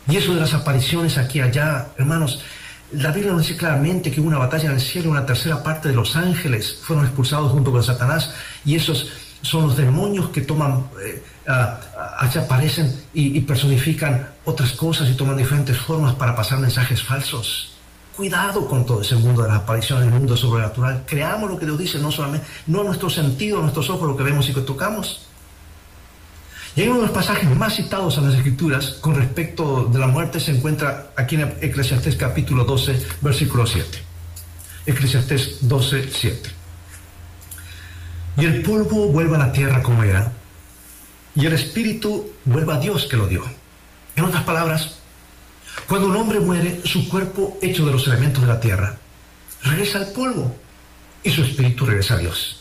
Y 0.07 0.17
eso 0.17 0.35
de 0.35 0.41
las 0.41 0.53
apariciones 0.53 1.17
aquí 1.17 1.39
y 1.39 1.43
allá, 1.43 1.89
hermanos, 1.97 2.45
la 2.93 3.11
Biblia 3.11 3.33
nos 3.33 3.47
dice 3.47 3.57
claramente 3.57 4.11
que 4.11 4.21
hubo 4.21 4.29
una 4.29 4.37
batalla 4.37 4.67
en 4.67 4.75
el 4.75 4.81
cielo, 4.83 5.09
una 5.09 5.25
tercera 5.25 5.63
parte 5.63 5.89
de 5.89 5.95
los 5.95 6.15
ángeles 6.15 6.79
fueron 6.83 7.07
expulsados 7.07 7.53
junto 7.53 7.73
con 7.73 7.83
Satanás, 7.83 8.35
y 8.67 8.75
esos 8.75 9.32
son 9.43 9.67
los 9.67 9.77
demonios 9.77 10.31
que 10.31 10.41
toman, 10.41 10.87
eh, 11.05 11.23
allá 11.47 12.43
aparecen 12.43 13.03
y, 13.13 13.37
y 13.37 13.41
personifican 13.43 14.29
otras 14.45 14.73
cosas 14.73 15.11
y 15.11 15.15
toman 15.15 15.37
diferentes 15.37 15.77
formas 15.77 16.15
para 16.15 16.35
pasar 16.35 16.59
mensajes 16.59 17.03
falsos. 17.03 17.73
Cuidado 18.17 18.67
con 18.67 18.85
todo 18.85 19.01
ese 19.01 19.17
mundo 19.17 19.43
de 19.43 19.49
las 19.49 19.59
apariciones, 19.59 20.07
el 20.07 20.13
mundo 20.13 20.37
sobrenatural. 20.37 21.05
Creamos 21.07 21.51
lo 21.51 21.59
que 21.59 21.65
Dios 21.65 21.79
dice, 21.79 21.99
no 21.99 22.13
solamente, 22.13 22.47
no 22.67 22.83
a 22.83 22.85
nuestro 22.85 23.09
sentido, 23.09 23.59
a 23.59 23.63
nuestros 23.63 23.89
ojos, 23.91 24.07
lo 24.07 24.17
que 24.17 24.23
vemos 24.23 24.49
y 24.49 24.55
que 24.55 24.61
tocamos. 24.61 25.27
Y 26.75 26.83
hay 26.83 26.89
uno 26.89 27.01
de 27.01 27.07
los 27.07 27.11
pasajes 27.11 27.55
más 27.55 27.75
citados 27.75 28.17
en 28.17 28.27
las 28.27 28.35
Escrituras 28.35 28.97
con 29.01 29.15
respecto 29.15 29.85
de 29.85 29.99
la 29.99 30.07
muerte 30.07 30.41
se 30.41 30.53
encuentra 30.53 31.13
aquí 31.17 31.37
en 31.37 31.55
Eclesiastés 31.61 32.17
capítulo 32.17 32.65
12, 32.65 33.07
versículo 33.21 33.67
7. 33.67 33.99
Eclesiastés 34.87 35.69
12, 35.69 36.09
7. 36.11 36.62
Y 38.37 38.47
el 38.47 38.63
polvo 38.63 39.09
vuelve 39.09 39.37
a 39.37 39.41
la 39.41 39.53
tierra 39.53 39.83
como 39.83 40.03
era, 40.03 40.33
y 41.35 41.47
el 41.47 41.53
espíritu 41.53 42.33
vuelve 42.45 42.73
a 42.73 42.79
Dios 42.79 43.07
que 43.07 43.17
lo 43.17 43.27
dio. 43.27 43.45
En 44.17 44.25
otras 44.25 44.45
palabras, 44.45 44.99
cuando 45.89 46.09
un 46.09 46.17
hombre 46.17 46.41
muere, 46.41 46.83
su 46.85 47.09
cuerpo 47.09 47.59
hecho 47.63 47.87
de 47.87 47.93
los 47.93 48.07
elementos 48.07 48.43
de 48.43 48.49
la 48.49 48.61
tierra 48.61 48.99
regresa 49.63 49.99
al 49.99 50.13
polvo 50.13 50.55
y 51.23 51.31
su 51.31 51.43
espíritu 51.43 51.87
regresa 51.87 52.15
a 52.15 52.19
Dios. 52.19 52.61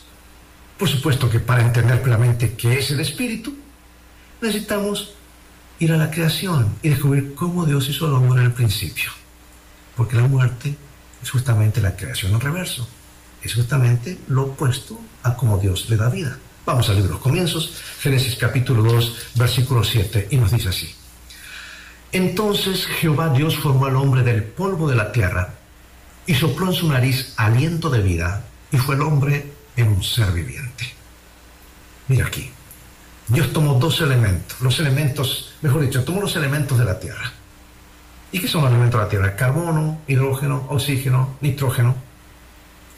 Por 0.77 0.87
supuesto 0.89 1.29
que 1.29 1.39
para 1.39 1.61
entender 1.61 2.01
plenamente 2.01 2.53
qué 2.53 2.79
es 2.79 2.91
el 2.91 2.99
espíritu, 2.99 3.55
necesitamos 4.41 5.13
ir 5.79 5.91
a 5.91 5.97
la 5.97 6.11
creación 6.11 6.75
y 6.81 6.89
descubrir 6.89 7.35
cómo 7.35 7.65
Dios 7.65 7.89
hizo 7.89 8.05
al 8.05 8.13
hombre 8.13 8.41
en 8.41 8.47
el 8.47 8.53
principio. 8.53 9.11
Porque 9.95 10.15
la 10.15 10.27
muerte 10.27 10.75
es 11.21 11.29
justamente 11.29 11.81
la 11.81 11.95
creación 11.95 12.33
en 12.33 12.39
reverso. 12.39 12.87
Es 13.43 13.55
justamente 13.55 14.19
lo 14.27 14.43
opuesto 14.43 14.99
a 15.23 15.35
cómo 15.35 15.57
Dios 15.57 15.89
le 15.89 15.97
da 15.97 16.09
vida. 16.09 16.37
Vamos 16.65 16.87
al 16.89 16.95
libro 16.95 17.09
de 17.09 17.13
los 17.15 17.23
comienzos, 17.23 17.73
Génesis 17.99 18.35
capítulo 18.35 18.83
2, 18.83 19.33
versículo 19.35 19.83
7, 19.83 20.27
y 20.29 20.37
nos 20.37 20.51
dice 20.51 20.69
así. 20.69 20.93
Entonces 22.11 22.85
Jehová 22.85 23.29
Dios 23.29 23.57
formó 23.57 23.85
al 23.85 23.95
hombre 23.95 24.21
del 24.21 24.43
polvo 24.43 24.89
de 24.89 24.95
la 24.95 25.11
tierra 25.11 25.55
y 26.25 26.35
sopló 26.35 26.67
en 26.67 26.73
su 26.73 26.87
nariz 26.87 27.33
aliento 27.37 27.89
de 27.89 28.01
vida 28.01 28.43
y 28.71 28.77
fue 28.77 28.95
el 28.95 29.01
hombre 29.01 29.53
en 29.75 29.87
un 29.87 30.03
ser 30.03 30.31
viviente. 30.31 30.93
Mira 32.09 32.27
aquí, 32.27 32.51
Dios 33.27 33.53
tomó 33.53 33.75
dos 33.75 34.01
elementos, 34.01 34.59
los 34.61 34.79
elementos, 34.79 35.53
mejor 35.61 35.81
dicho, 35.81 36.03
tomó 36.03 36.21
los 36.21 36.35
elementos 36.35 36.77
de 36.77 36.85
la 36.85 36.99
tierra. 36.99 37.31
¿Y 38.31 38.39
qué 38.39 38.47
son 38.47 38.61
los 38.61 38.71
elementos 38.71 38.99
de 38.99 39.05
la 39.05 39.09
tierra? 39.09 39.35
Carbono, 39.35 40.01
hidrógeno, 40.07 40.65
oxígeno, 40.69 41.37
nitrógeno, 41.41 41.95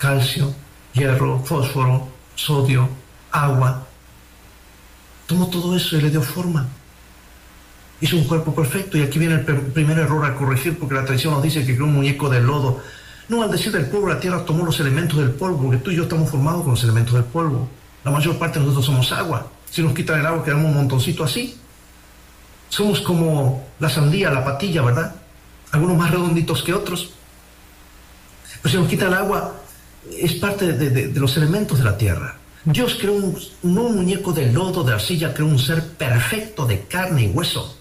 calcio, 0.04 0.54
hierro, 0.94 1.40
fósforo, 1.46 2.10
sodio, 2.36 2.90
agua. 3.32 3.88
Tomó 5.26 5.48
todo 5.48 5.78
eso 5.78 5.98
y 5.98 6.02
le 6.02 6.10
dio 6.10 6.22
forma. 6.22 6.68
Hizo 8.02 8.18
un 8.18 8.26
cuerpo 8.26 8.54
perfecto 8.54 8.98
y 8.98 9.02
aquí 9.02 9.18
viene 9.18 9.36
el 9.36 9.46
primer 9.46 9.98
error 9.98 10.26
a 10.26 10.36
corregir 10.36 10.78
porque 10.78 10.96
la 10.96 11.06
tradición 11.06 11.36
nos 11.36 11.42
dice 11.42 11.66
que 11.66 11.74
creó 11.74 11.86
un 11.86 11.94
muñeco 11.94 12.28
de 12.28 12.42
lodo. 12.42 12.82
No, 13.30 13.44
al 13.44 13.50
decir 13.50 13.72
del 13.72 13.86
polvo, 13.86 14.10
la 14.10 14.20
tierra 14.20 14.44
tomó 14.44 14.66
los 14.66 14.78
elementos 14.82 15.18
del 15.18 15.32
polvo, 15.32 15.64
porque 15.64 15.78
tú 15.78 15.92
y 15.92 15.96
yo 15.96 16.04
estamos 16.04 16.30
formados 16.30 16.64
con 16.64 16.72
los 16.72 16.84
elementos 16.84 17.14
del 17.14 17.24
polvo. 17.24 17.70
La 18.04 18.12
mayor 18.12 18.38
parte 18.38 18.60
de 18.60 18.66
nosotros 18.66 18.86
somos 18.86 19.10
agua. 19.14 19.48
Si 19.72 19.82
nos 19.82 19.94
quitan 19.94 20.20
el 20.20 20.26
agua, 20.26 20.44
quedamos 20.44 20.66
un 20.66 20.76
montoncito 20.76 21.24
así. 21.24 21.58
Somos 22.68 23.00
como 23.00 23.66
la 23.80 23.90
sandía, 23.90 24.30
la 24.32 24.44
patilla, 24.44 24.82
¿verdad? 24.82 25.16
Algunos 25.72 25.96
más 25.98 26.12
redonditos 26.12 26.62
que 26.62 26.74
otros. 26.74 27.12
Pero 28.62 28.70
si 28.70 28.78
nos 28.82 28.90
quita 28.90 29.08
el 29.08 29.14
agua, 29.14 29.63
es 30.12 30.34
parte 30.34 30.74
de, 30.74 30.90
de, 30.90 31.20
los 31.20 31.36
elementos 31.38 31.78
de 31.78 31.84
la 31.84 31.98
tierra. 31.98 32.38
Dios 32.66 32.98
creó 33.00 33.14
un, 33.14 33.38
no 33.64 33.84
un 33.84 33.98
muñeco 33.98 34.32
de 34.32 34.52
lodo, 34.52 34.84
de 34.84 34.94
arcilla, 34.94 35.34
creó 35.34 35.48
un 35.48 35.60
ser 35.60 35.84
perfecto 35.84 36.66
de 36.66 36.82
carne 36.86 37.24
y 37.24 37.28
hueso. 37.28 37.78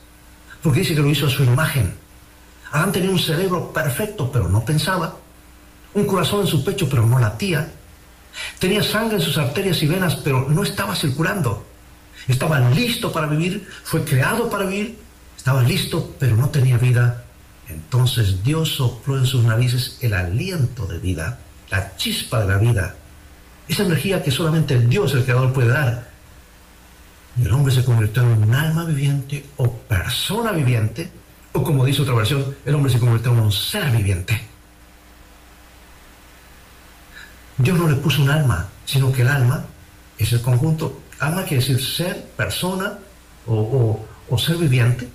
Porque 0.63 0.81
dice 0.81 0.95
que 0.95 1.03
lo 1.03 1.11
hizo 1.11 1.27
a 1.27 1.31
su 1.31 1.45
imagen. 1.45 1.95
Adán 2.73 2.93
tenía 2.93 3.11
un 3.11 3.19
cerebro 3.19 3.73
perfecto, 3.73 4.31
pero 4.33 4.49
no 4.49 4.65
pensaba. 4.65 5.17
Un 5.95 6.07
corazón 6.07 6.41
en 6.41 6.47
su 6.47 6.65
pecho, 6.65 6.89
pero 6.89 7.07
no 7.07 7.19
latía. 7.19 7.71
Tenía 8.59 8.83
sangre 8.83 9.17
en 9.17 9.23
sus 9.23 9.37
arterias 9.39 9.83
y 9.83 9.87
venas, 9.87 10.17
pero 10.17 10.49
no 10.49 10.63
estaba 10.63 10.97
circulando. 10.97 11.67
Estaba 12.29 12.61
listo 12.71 13.13
para 13.13 13.27
vivir, 13.27 13.69
fue 13.85 14.05
creado 14.05 14.49
para 14.49 14.65
vivir, 14.65 14.99
estaba 15.37 15.63
listo, 15.63 16.15
pero 16.19 16.37
no 16.37 16.49
tenía 16.51 16.79
vida. 16.79 17.25
Entonces 17.69 18.43
Dios 18.43 18.77
sopló 18.77 19.19
en 19.19 19.27
sus 19.27 19.45
narices 19.45 19.99
el 20.01 20.15
aliento 20.15 20.87
de 20.87 20.99
vida, 20.99 21.41
la 21.73 21.97
chispa 21.97 22.41
de 22.41 22.49
la 22.49 22.59
vida, 22.59 22.95
esa 23.67 23.83
energía 23.85 24.23
que 24.23 24.31
solamente 24.31 24.79
Dios, 24.79 25.15
el 25.15 25.25
Creador, 25.25 25.55
puede 25.55 25.69
dar. 25.69 26.13
Y 27.39 27.47
el 27.47 27.53
hombre 27.53 27.75
se 27.75 27.83
convirtió 27.83 28.23
en 28.23 28.43
un 28.43 28.55
alma 28.55 28.85
viviente 28.85 29.47
o 29.57 29.73
persona 29.73 30.53
viviente, 30.53 31.11
o 31.53 31.63
como 31.63 31.87
dice 31.87 32.03
otra 32.03 32.15
versión, 32.15 32.55
el 32.67 32.75
hombre 32.75 32.93
se 32.93 32.99
convirtió 32.99 33.33
en 33.33 33.41
un 33.41 33.51
ser 33.51 33.91
viviente. 33.91 34.39
Dios 37.57 37.79
no 37.79 37.89
le 37.89 37.97
puso 37.97 38.23
un 38.23 38.29
alma, 38.29 38.69
sino 38.85 39.11
que 39.11 39.23
el 39.23 39.29
alma 39.29 39.65
es 40.19 40.31
el 40.33 40.43
conjunto. 40.43 41.01
Alma 41.21 41.45
quiere 41.45 41.65
decir 41.65 41.83
ser, 41.83 42.23
persona 42.37 42.99
o, 43.47 44.05
o 44.29 44.39
ser 44.39 44.57
viviente. 44.57 45.09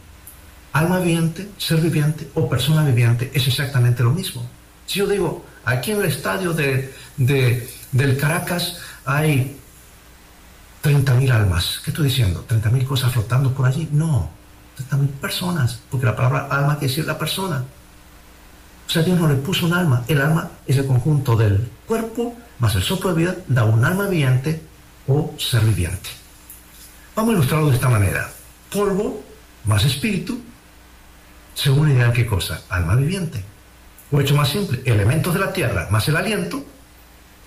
Alma 0.73 0.99
viviente, 0.99 1.49
ser 1.59 1.81
viviente 1.81 2.29
o 2.33 2.49
persona 2.49 2.83
viviente 2.83 3.29
es 3.33 3.47
exactamente 3.47 4.01
lo 4.01 4.11
mismo. 4.11 4.43
Si 4.87 4.99
yo 4.99 5.07
digo, 5.07 5.45
aquí 5.67 5.91
en 5.91 5.99
el 5.99 6.05
estadio 6.05 6.53
de, 6.53 6.93
de, 7.17 7.69
del 7.91 8.17
Caracas 8.17 8.77
hay 9.05 9.57
30.000 10.83 11.31
almas. 11.31 11.81
¿Qué 11.83 11.91
estoy 11.91 12.07
diciendo? 12.07 12.45
¿30.000 12.47 12.85
cosas 12.85 13.11
flotando 13.11 13.53
por 13.53 13.65
allí? 13.65 13.89
No, 13.91 14.29
30.000 14.91 15.07
personas, 15.21 15.79
porque 15.91 16.05
la 16.05 16.15
palabra 16.15 16.47
alma 16.49 16.79
quiere 16.79 16.87
decir 16.87 17.05
la 17.05 17.17
persona. 17.17 17.63
O 18.87 18.89
sea, 18.89 19.03
Dios 19.03 19.19
no 19.19 19.27
le 19.27 19.35
puso 19.35 19.65
un 19.65 19.73
alma. 19.73 20.03
El 20.07 20.21
alma 20.21 20.49
es 20.65 20.77
el 20.77 20.87
conjunto 20.87 21.35
del 21.35 21.69
cuerpo 21.85 22.35
más 22.59 22.75
el 22.75 22.83
soplo 22.83 23.13
de 23.13 23.21
vida, 23.21 23.35
da 23.47 23.65
un 23.65 23.83
alma 23.85 24.07
viviente 24.07 24.61
o 25.07 25.33
ser 25.37 25.63
viviente. 25.63 26.09
Vamos 27.15 27.31
a 27.31 27.33
ilustrarlo 27.37 27.69
de 27.69 27.75
esta 27.75 27.89
manera. 27.89 28.29
Polvo 28.71 29.23
más 29.65 29.85
espíritu 29.85 30.41
se 31.53 31.69
unen 31.69 32.01
en 32.01 32.13
qué 32.13 32.25
cosa? 32.25 32.61
Alma 32.69 32.95
viviente. 32.95 33.43
O 34.11 34.21
hecho 34.21 34.35
más 34.35 34.49
simple, 34.49 34.81
elementos 34.85 35.33
de 35.33 35.39
la 35.39 35.51
tierra 35.51 35.87
más 35.91 36.07
el 36.07 36.15
aliento 36.15 36.63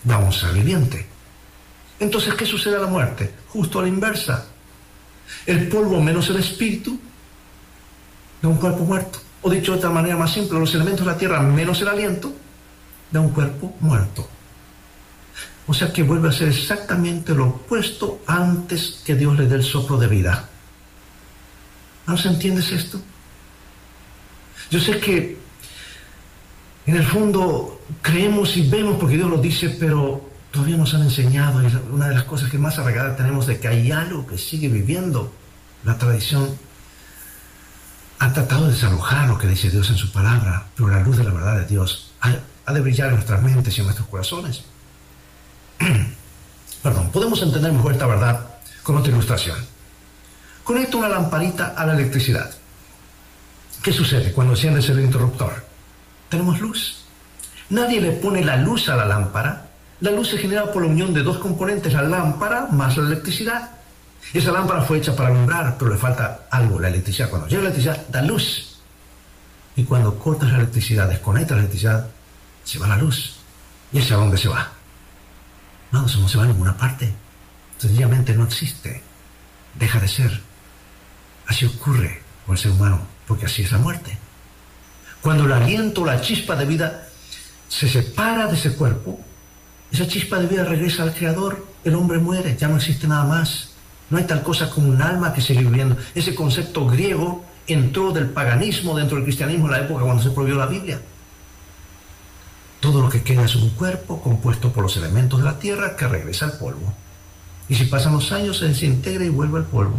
da 0.05 0.19
un 0.19 0.33
ser 0.33 0.53
viviente. 0.53 1.07
Entonces, 1.99 2.35
¿qué 2.35 2.47
sucede 2.47 2.77
a 2.77 2.81
la 2.81 2.87
muerte? 2.87 3.35
Justo 3.49 3.79
a 3.79 3.83
la 3.83 3.89
inversa. 3.89 4.47
El 5.47 5.69
polvo 5.69 6.01
menos 6.01 6.29
el 6.31 6.37
espíritu 6.37 6.99
da 8.41 8.49
un 8.49 8.57
cuerpo 8.57 8.85
muerto. 8.85 9.21
O 9.43 9.51
dicho 9.51 9.73
de 9.73 9.79
otra 9.79 9.91
manera 9.91 10.17
más 10.17 10.33
simple, 10.33 10.59
los 10.59 10.75
elementos 10.75 11.07
de 11.07 11.13
la 11.13 11.19
tierra 11.19 11.41
menos 11.41 11.81
el 11.81 11.89
aliento 11.89 12.33
da 13.11 13.21
un 13.21 13.31
cuerpo 13.31 13.75
muerto. 13.81 14.29
O 15.67 15.75
sea 15.75 15.93
que 15.93 16.03
vuelve 16.03 16.29
a 16.29 16.33
ser 16.33 16.49
exactamente 16.49 17.35
lo 17.35 17.47
opuesto 17.47 18.23
antes 18.27 19.03
que 19.05 19.15
Dios 19.15 19.39
le 19.39 19.47
dé 19.47 19.57
el 19.57 19.63
soplo 19.63 19.99
de 19.99 20.09
vida. 20.09 20.49
¿No 22.07 22.17
se 22.17 22.29
entiendes 22.29 22.73
esto? 22.73 23.01
Yo 24.71 24.81
sé 24.81 24.99
que 24.99 25.39
en 26.91 26.97
el 26.97 27.05
fondo 27.05 27.81
creemos 28.03 28.57
y 28.57 28.69
vemos 28.69 28.97
porque 28.99 29.17
Dios 29.17 29.31
lo 29.31 29.39
dice, 29.39 29.77
pero 29.79 30.29
todavía 30.51 30.77
nos 30.77 30.93
han 30.93 31.03
enseñado, 31.03 31.63
y 31.63 31.67
una 31.93 32.09
de 32.09 32.15
las 32.17 32.25
cosas 32.25 32.51
que 32.51 32.59
más 32.59 32.81
arraigada 32.81 33.15
tenemos 33.15 33.47
de 33.47 33.61
que 33.61 33.69
hay 33.69 33.93
algo 33.93 34.27
que 34.27 34.37
sigue 34.37 34.69
viviendo. 34.69 35.33
La 35.85 35.97
tradición 35.97 36.59
ha 38.19 38.33
tratado 38.33 38.67
de 38.67 38.73
desalojar 38.73 39.29
lo 39.29 39.39
que 39.39 39.47
dice 39.47 39.71
Dios 39.71 39.89
en 39.91 39.97
su 39.97 40.11
palabra, 40.11 40.67
pero 40.75 40.89
la 40.89 40.99
luz 40.99 41.17
de 41.17 41.23
la 41.23 41.33
verdad 41.33 41.61
de 41.61 41.67
Dios 41.67 42.11
ha, 42.23 42.73
de 42.73 42.81
brillar 42.81 43.11
en 43.11 43.15
nuestras 43.15 43.41
mentes 43.41 43.77
y 43.77 43.81
en 43.81 43.87
nuestros 43.87 44.09
corazones. 44.09 44.65
Perdón, 46.83 47.11
podemos 47.13 47.41
entender 47.41 47.73
mejor 47.73 47.93
esta 47.93 48.07
verdad 48.07 48.49
con 48.83 48.97
otra 48.97 49.13
ilustración. 49.13 49.59
Conecta 50.65 50.97
una 50.97 51.09
lamparita 51.09 51.69
a 51.77 51.87
la 51.87 51.95
electricidad. 51.95 52.51
¿Qué 53.81 53.93
sucede 53.93 54.33
cuando 54.33 54.55
enciendes 54.55 54.89
el 54.89 55.01
interruptor? 55.01 55.70
Tenemos 56.31 56.61
luz. 56.61 57.05
Nadie 57.69 58.01
le 58.01 58.13
pone 58.13 58.43
la 58.43 58.57
luz 58.57 58.89
a 58.89 58.97
la 58.97 59.05
lámpara. 59.05 59.67
La 60.01 60.11
luz 60.13 60.31
se 60.31 60.39
genera 60.39 60.73
por 60.73 60.83
la 60.83 60.89
unión 60.89 61.13
de 61.13 61.23
dos 61.23 61.37
componentes, 61.39 61.93
la 61.93 62.03
lámpara 62.03 62.69
más 62.71 62.97
la 62.97 63.07
electricidad. 63.07 63.73
Esa 64.33 64.53
lámpara 64.53 64.83
fue 64.83 64.99
hecha 64.99 65.15
para 65.15 65.29
alumbrar, 65.29 65.77
pero 65.77 65.91
le 65.91 65.99
falta 65.99 66.47
algo, 66.51 66.81
la 66.81 66.89
electricidad. 66.89 67.29
Cuando 67.29 67.49
llega 67.49 67.63
la 67.63 67.69
electricidad, 67.69 68.07
da 68.09 68.23
luz. 68.23 68.79
Y 69.77 69.85
cuando 69.85 70.19
cortas 70.19 70.51
la 70.51 70.59
electricidad, 70.59 71.09
desconectas 71.09 71.57
la 71.57 71.65
electricidad, 71.65 72.07
se 72.65 72.79
va 72.79 72.87
la 72.87 72.97
luz. 72.97 73.37
¿Y 73.93 73.99
hacia 73.99 74.17
dónde 74.17 74.39
se 74.39 74.49
va? 74.49 74.73
No, 75.91 76.07
eso 76.07 76.21
no 76.21 76.29
se 76.29 76.39
va 76.39 76.45
a 76.45 76.47
ninguna 76.47 76.77
parte. 76.77 77.13
Sencillamente 77.79 78.35
no 78.35 78.45
existe. 78.45 79.03
Deja 79.75 79.99
de 79.99 80.09
ser. 80.09 80.41
Así 81.47 81.67
ocurre 81.67 82.23
con 82.47 82.55
el 82.55 82.63
ser 82.63 82.71
humano. 82.71 83.01
porque 83.27 83.47
así 83.47 83.63
es 83.63 83.71
la 83.71 83.79
muerte. 83.79 84.19
Cuando 85.23 85.45
el 85.45 85.53
aliento, 85.53 86.05
la 86.05 86.21
chispa 86.21 86.57
de 86.57 86.65
vida 86.65 87.09
se 87.69 87.89
separa 87.89 88.47
de 88.47 88.57
ese 88.57 88.75
cuerpo, 88.75 89.21
esa 89.93 90.07
chispa 90.07 90.39
de 90.39 90.47
vida 90.47 90.65
regresa 90.65 91.03
al 91.03 91.15
Creador, 91.15 91.67
el 91.85 91.95
hombre 91.95 92.19
muere, 92.19 92.57
ya 92.57 92.69
no 92.69 92.77
existe 92.77 93.07
nada 93.07 93.25
más. 93.25 93.71
No 94.09 94.19
hay 94.19 94.25
tal 94.25 94.43
cosa 94.43 94.71
como 94.71 94.89
un 94.89 95.01
alma 95.03 95.33
que 95.33 95.41
sigue 95.41 95.61
viviendo. 95.61 95.97
Ese 96.15 96.35
concepto 96.35 96.87
griego 96.87 97.45
entró 97.67 98.13
del 98.13 98.29
paganismo 98.29 98.97
dentro 98.97 99.17
del 99.17 99.25
cristianismo 99.25 99.67
en 99.67 99.73
la 99.73 99.81
época 99.81 100.05
cuando 100.05 100.23
se 100.23 100.31
prohibió 100.31 100.57
la 100.57 100.67
Biblia. 100.67 101.01
Todo 102.81 103.03
lo 103.03 103.09
que 103.09 103.23
queda 103.23 103.45
es 103.45 103.55
un 103.55 103.71
cuerpo 103.71 104.21
compuesto 104.21 104.73
por 104.73 104.83
los 104.83 104.97
elementos 104.97 105.39
de 105.39 105.45
la 105.45 105.59
tierra 105.59 105.97
que 105.97 106.09
regresa 106.09 106.47
al 106.47 106.59
polvo. 106.59 106.93
Y 107.69 107.75
si 107.75 107.85
pasan 107.85 108.15
los 108.15 108.33
años 108.33 108.59
se 108.59 108.69
desintegra 108.69 109.25
y 109.25 109.29
vuelve 109.29 109.59
al 109.59 109.67
polvo. 109.67 109.97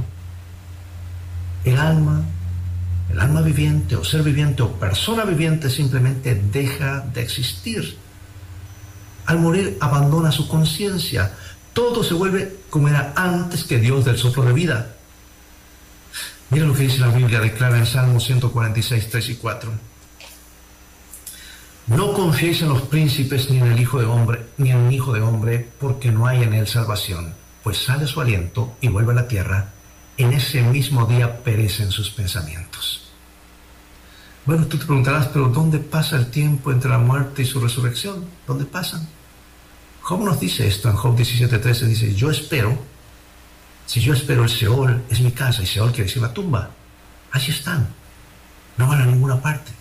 El 1.63 1.77
alma, 1.77 2.23
el 3.11 3.19
alma 3.19 3.41
viviente 3.41 3.95
o 3.95 4.03
ser 4.03 4.23
viviente 4.23 4.63
o 4.63 4.71
persona 4.71 5.25
viviente 5.25 5.69
simplemente 5.69 6.35
deja 6.35 7.01
de 7.01 7.21
existir. 7.21 7.97
Al 9.25 9.39
morir 9.39 9.77
abandona 9.81 10.31
su 10.31 10.47
conciencia. 10.47 11.33
Todo 11.73 12.03
se 12.03 12.13
vuelve 12.13 12.57
como 12.69 12.87
era 12.87 13.13
antes 13.15 13.63
que 13.63 13.79
Dios 13.79 14.05
del 14.05 14.17
soplo 14.17 14.43
de 14.43 14.53
vida. 14.53 14.95
Mira 16.49 16.65
lo 16.65 16.73
que 16.73 16.83
dice 16.83 16.99
la 16.99 17.07
Biblia, 17.07 17.39
declara 17.39 17.77
en 17.77 17.85
Salmo 17.85 18.19
146, 18.19 19.09
3 19.09 19.29
y 19.29 19.35
4. 19.35 19.71
No 21.87 22.13
confiéis 22.13 22.61
en 22.61 22.69
los 22.69 22.83
príncipes 22.83 23.49
ni 23.49 23.57
en 23.57 23.67
el 23.67 23.79
hijo 23.79 23.99
de 23.99 24.05
hombre, 24.05 24.45
ni 24.57 24.71
en 24.71 24.85
el 24.87 24.93
hijo 24.93 25.13
de 25.13 25.21
hombre, 25.21 25.69
porque 25.79 26.11
no 26.11 26.27
hay 26.27 26.43
en 26.43 26.53
él 26.53 26.67
salvación, 26.67 27.33
pues 27.63 27.77
sale 27.77 28.07
su 28.07 28.21
aliento 28.21 28.75
y 28.81 28.87
vuelve 28.87 29.11
a 29.11 29.15
la 29.15 29.27
tierra, 29.27 29.71
en 30.17 30.33
ese 30.33 30.61
mismo 30.61 31.05
día 31.05 31.43
perecen 31.43 31.91
sus 31.91 32.09
pensamientos. 32.09 33.00
Bueno, 34.45 34.65
tú 34.65 34.77
te 34.77 34.85
preguntarás, 34.85 35.27
pero 35.27 35.49
¿dónde 35.49 35.77
pasa 35.77 36.15
el 36.15 36.31
tiempo 36.31 36.71
entre 36.71 36.89
la 36.89 36.97
muerte 36.97 37.43
y 37.43 37.45
su 37.45 37.59
resurrección? 37.59 38.25
¿Dónde 38.47 38.65
pasan? 38.65 39.07
Job 40.01 40.23
nos 40.23 40.39
dice 40.39 40.67
esto 40.67 40.89
en 40.89 40.95
Job 40.95 41.15
17:13, 41.15 41.85
dice, 41.85 42.15
yo 42.15 42.31
espero, 42.31 42.75
si 43.85 44.01
yo 44.01 44.13
espero 44.13 44.43
el 44.43 44.49
Seol, 44.49 45.03
es 45.09 45.21
mi 45.21 45.31
casa, 45.31 45.61
y 45.61 45.67
Seol 45.67 45.91
quiere 45.91 46.05
decir 46.05 46.23
la 46.23 46.33
tumba. 46.33 46.71
Allí 47.31 47.51
están, 47.51 47.87
no 48.77 48.87
van 48.87 49.01
a 49.01 49.05
ninguna 49.05 49.39
parte. 49.39 49.71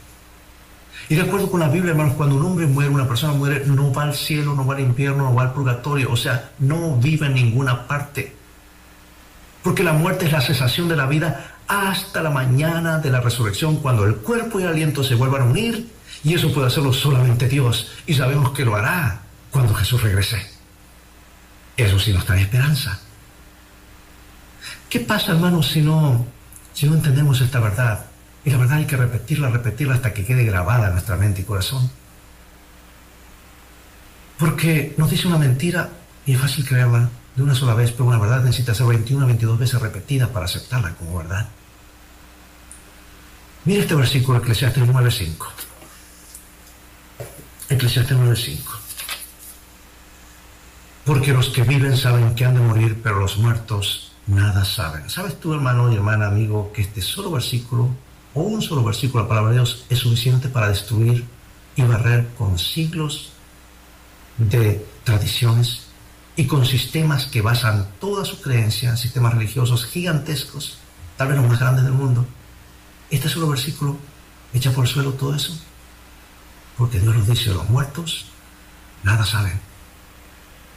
Y 1.09 1.15
de 1.15 1.23
acuerdo 1.23 1.51
con 1.51 1.61
la 1.61 1.69
Biblia, 1.69 1.93
hermanos, 1.93 2.15
cuando 2.15 2.37
un 2.37 2.45
hombre 2.45 2.67
muere, 2.67 2.91
una 2.91 3.09
persona 3.09 3.33
muere, 3.33 3.65
no 3.67 3.93
va 3.93 4.05
al 4.05 4.15
cielo, 4.15 4.55
no 4.55 4.67
va 4.67 4.75
al 4.75 4.81
infierno, 4.81 5.25
no 5.25 5.35
va 5.35 5.43
al 5.43 5.53
purgatorio, 5.55 6.13
o 6.13 6.17
sea, 6.17 6.51
no 6.59 6.97
vive 6.97 7.27
en 7.27 7.35
ninguna 7.35 7.87
parte. 7.89 8.37
Porque 9.63 9.83
la 9.83 9.95
muerte 9.95 10.27
es 10.27 10.33
la 10.33 10.41
cesación 10.41 10.89
de 10.89 10.97
la 10.97 11.07
vida 11.07 11.57
hasta 11.71 12.21
la 12.21 12.31
mañana 12.31 12.99
de 12.99 13.11
la 13.11 13.21
resurrección, 13.21 13.77
cuando 13.77 14.05
el 14.05 14.17
cuerpo 14.17 14.59
y 14.59 14.65
el 14.65 14.71
aliento 14.71 15.05
se 15.05 15.15
vuelvan 15.15 15.43
a 15.43 15.45
unir, 15.45 15.89
y 16.25 16.35
eso 16.35 16.53
puede 16.53 16.67
hacerlo 16.67 16.93
solamente 16.93 17.49
Dios, 17.49 17.93
y 18.07 18.15
sabemos 18.15 18.51
que 18.51 18.65
lo 18.65 18.75
hará 18.75 19.21
cuando 19.53 19.73
Jesús 19.73 20.03
regrese. 20.03 20.45
Eso 21.77 22.01
sí 22.01 22.13
nos 22.13 22.27
trae 22.27 22.43
esperanza. 22.43 22.99
¿Qué 24.89 24.99
pasa, 24.99 25.31
hermanos, 25.31 25.69
si 25.69 25.81
no, 25.81 26.27
si 26.75 26.89
no 26.89 26.97
entendemos 26.97 27.41
esta 27.41 27.61
verdad? 27.61 28.07
Y 28.45 28.51
la 28.51 28.59
verdad 28.59 28.79
hay 28.79 28.87
que 28.87 28.97
repetirla, 28.97 29.49
repetirla 29.49 29.95
hasta 29.95 30.13
que 30.13 30.25
quede 30.25 30.43
grabada 30.45 30.89
en 30.89 30.95
nuestra 30.95 31.17
mente 31.17 31.43
y 31.43 31.45
corazón. 31.45 31.89
Porque 34.41 34.93
nos 34.99 35.09
dice 35.09 35.29
una 35.29 35.39
mentira 35.39 35.91
y 36.27 36.35
es 36.35 36.41
fácil 36.41 36.67
creerla 36.67 37.11
de 37.37 37.43
una 37.45 37.55
sola 37.55 37.75
vez, 37.75 37.93
pero 37.93 38.07
una 38.07 38.19
verdad 38.19 38.43
necesita 38.43 38.75
ser 38.75 38.87
21 38.87 39.25
22 39.25 39.57
veces 39.57 39.81
repetida 39.81 40.33
para 40.33 40.47
aceptarla 40.47 40.95
como 40.97 41.17
verdad. 41.17 41.47
Mira 43.65 43.83
este 43.83 43.95
versículo, 43.95 44.39
Eclesiastes 44.39 44.83
9.5. 44.85 45.47
Eclesiastes 47.69 48.17
9.5. 48.17 48.59
Porque 51.05 51.33
los 51.33 51.51
que 51.51 51.63
viven 51.63 51.97
saben 51.97 52.35
que 52.35 52.45
han 52.45 52.55
de 52.55 52.61
morir, 52.61 53.01
pero 53.03 53.21
los 53.21 53.37
muertos 53.37 54.13
nada 54.27 54.65
saben. 54.65 55.11
¿Sabes 55.11 55.39
tú, 55.39 55.53
hermano 55.53 55.93
y 55.93 55.97
hermana, 55.97 56.29
amigo, 56.29 56.73
que 56.73 56.83
este 56.83 57.03
solo 57.03 57.31
versículo 57.31 57.91
o 58.33 58.43
un 58.43 58.63
solo 58.63 58.83
versículo 58.85 59.23
de 59.23 59.25
la 59.25 59.29
palabra 59.29 59.51
de 59.51 59.57
Dios 59.57 59.85
es 59.91 59.99
suficiente 59.99 60.49
para 60.49 60.69
destruir 60.69 61.27
y 61.77 61.83
barrer 61.83 62.29
con 62.39 62.59
siglos 62.59 63.33
de 64.39 64.87
tradiciones 65.05 65.83
y 66.37 66.47
con 66.47 66.65
sistemas 66.65 67.27
que 67.27 67.43
basan 67.43 67.89
toda 68.01 68.25
su 68.25 68.41
creencia, 68.41 68.97
sistemas 68.97 69.35
religiosos 69.35 69.85
gigantescos, 69.85 70.79
tal 71.17 71.29
vez 71.29 71.37
los 71.37 71.49
más 71.49 71.61
grandes 71.61 71.85
del 71.85 71.93
mundo. 71.93 72.27
Este 73.11 73.29
solo 73.29 73.49
versículo 73.49 73.97
echa 74.53 74.71
por 74.73 74.85
el 74.85 74.91
suelo 74.91 75.13
todo 75.13 75.35
eso. 75.35 75.59
Porque 76.79 77.01
Dios 77.01 77.15
nos 77.15 77.27
dice, 77.27 77.51
los 77.51 77.69
muertos 77.69 78.27
nada 79.03 79.25
saben. 79.25 79.61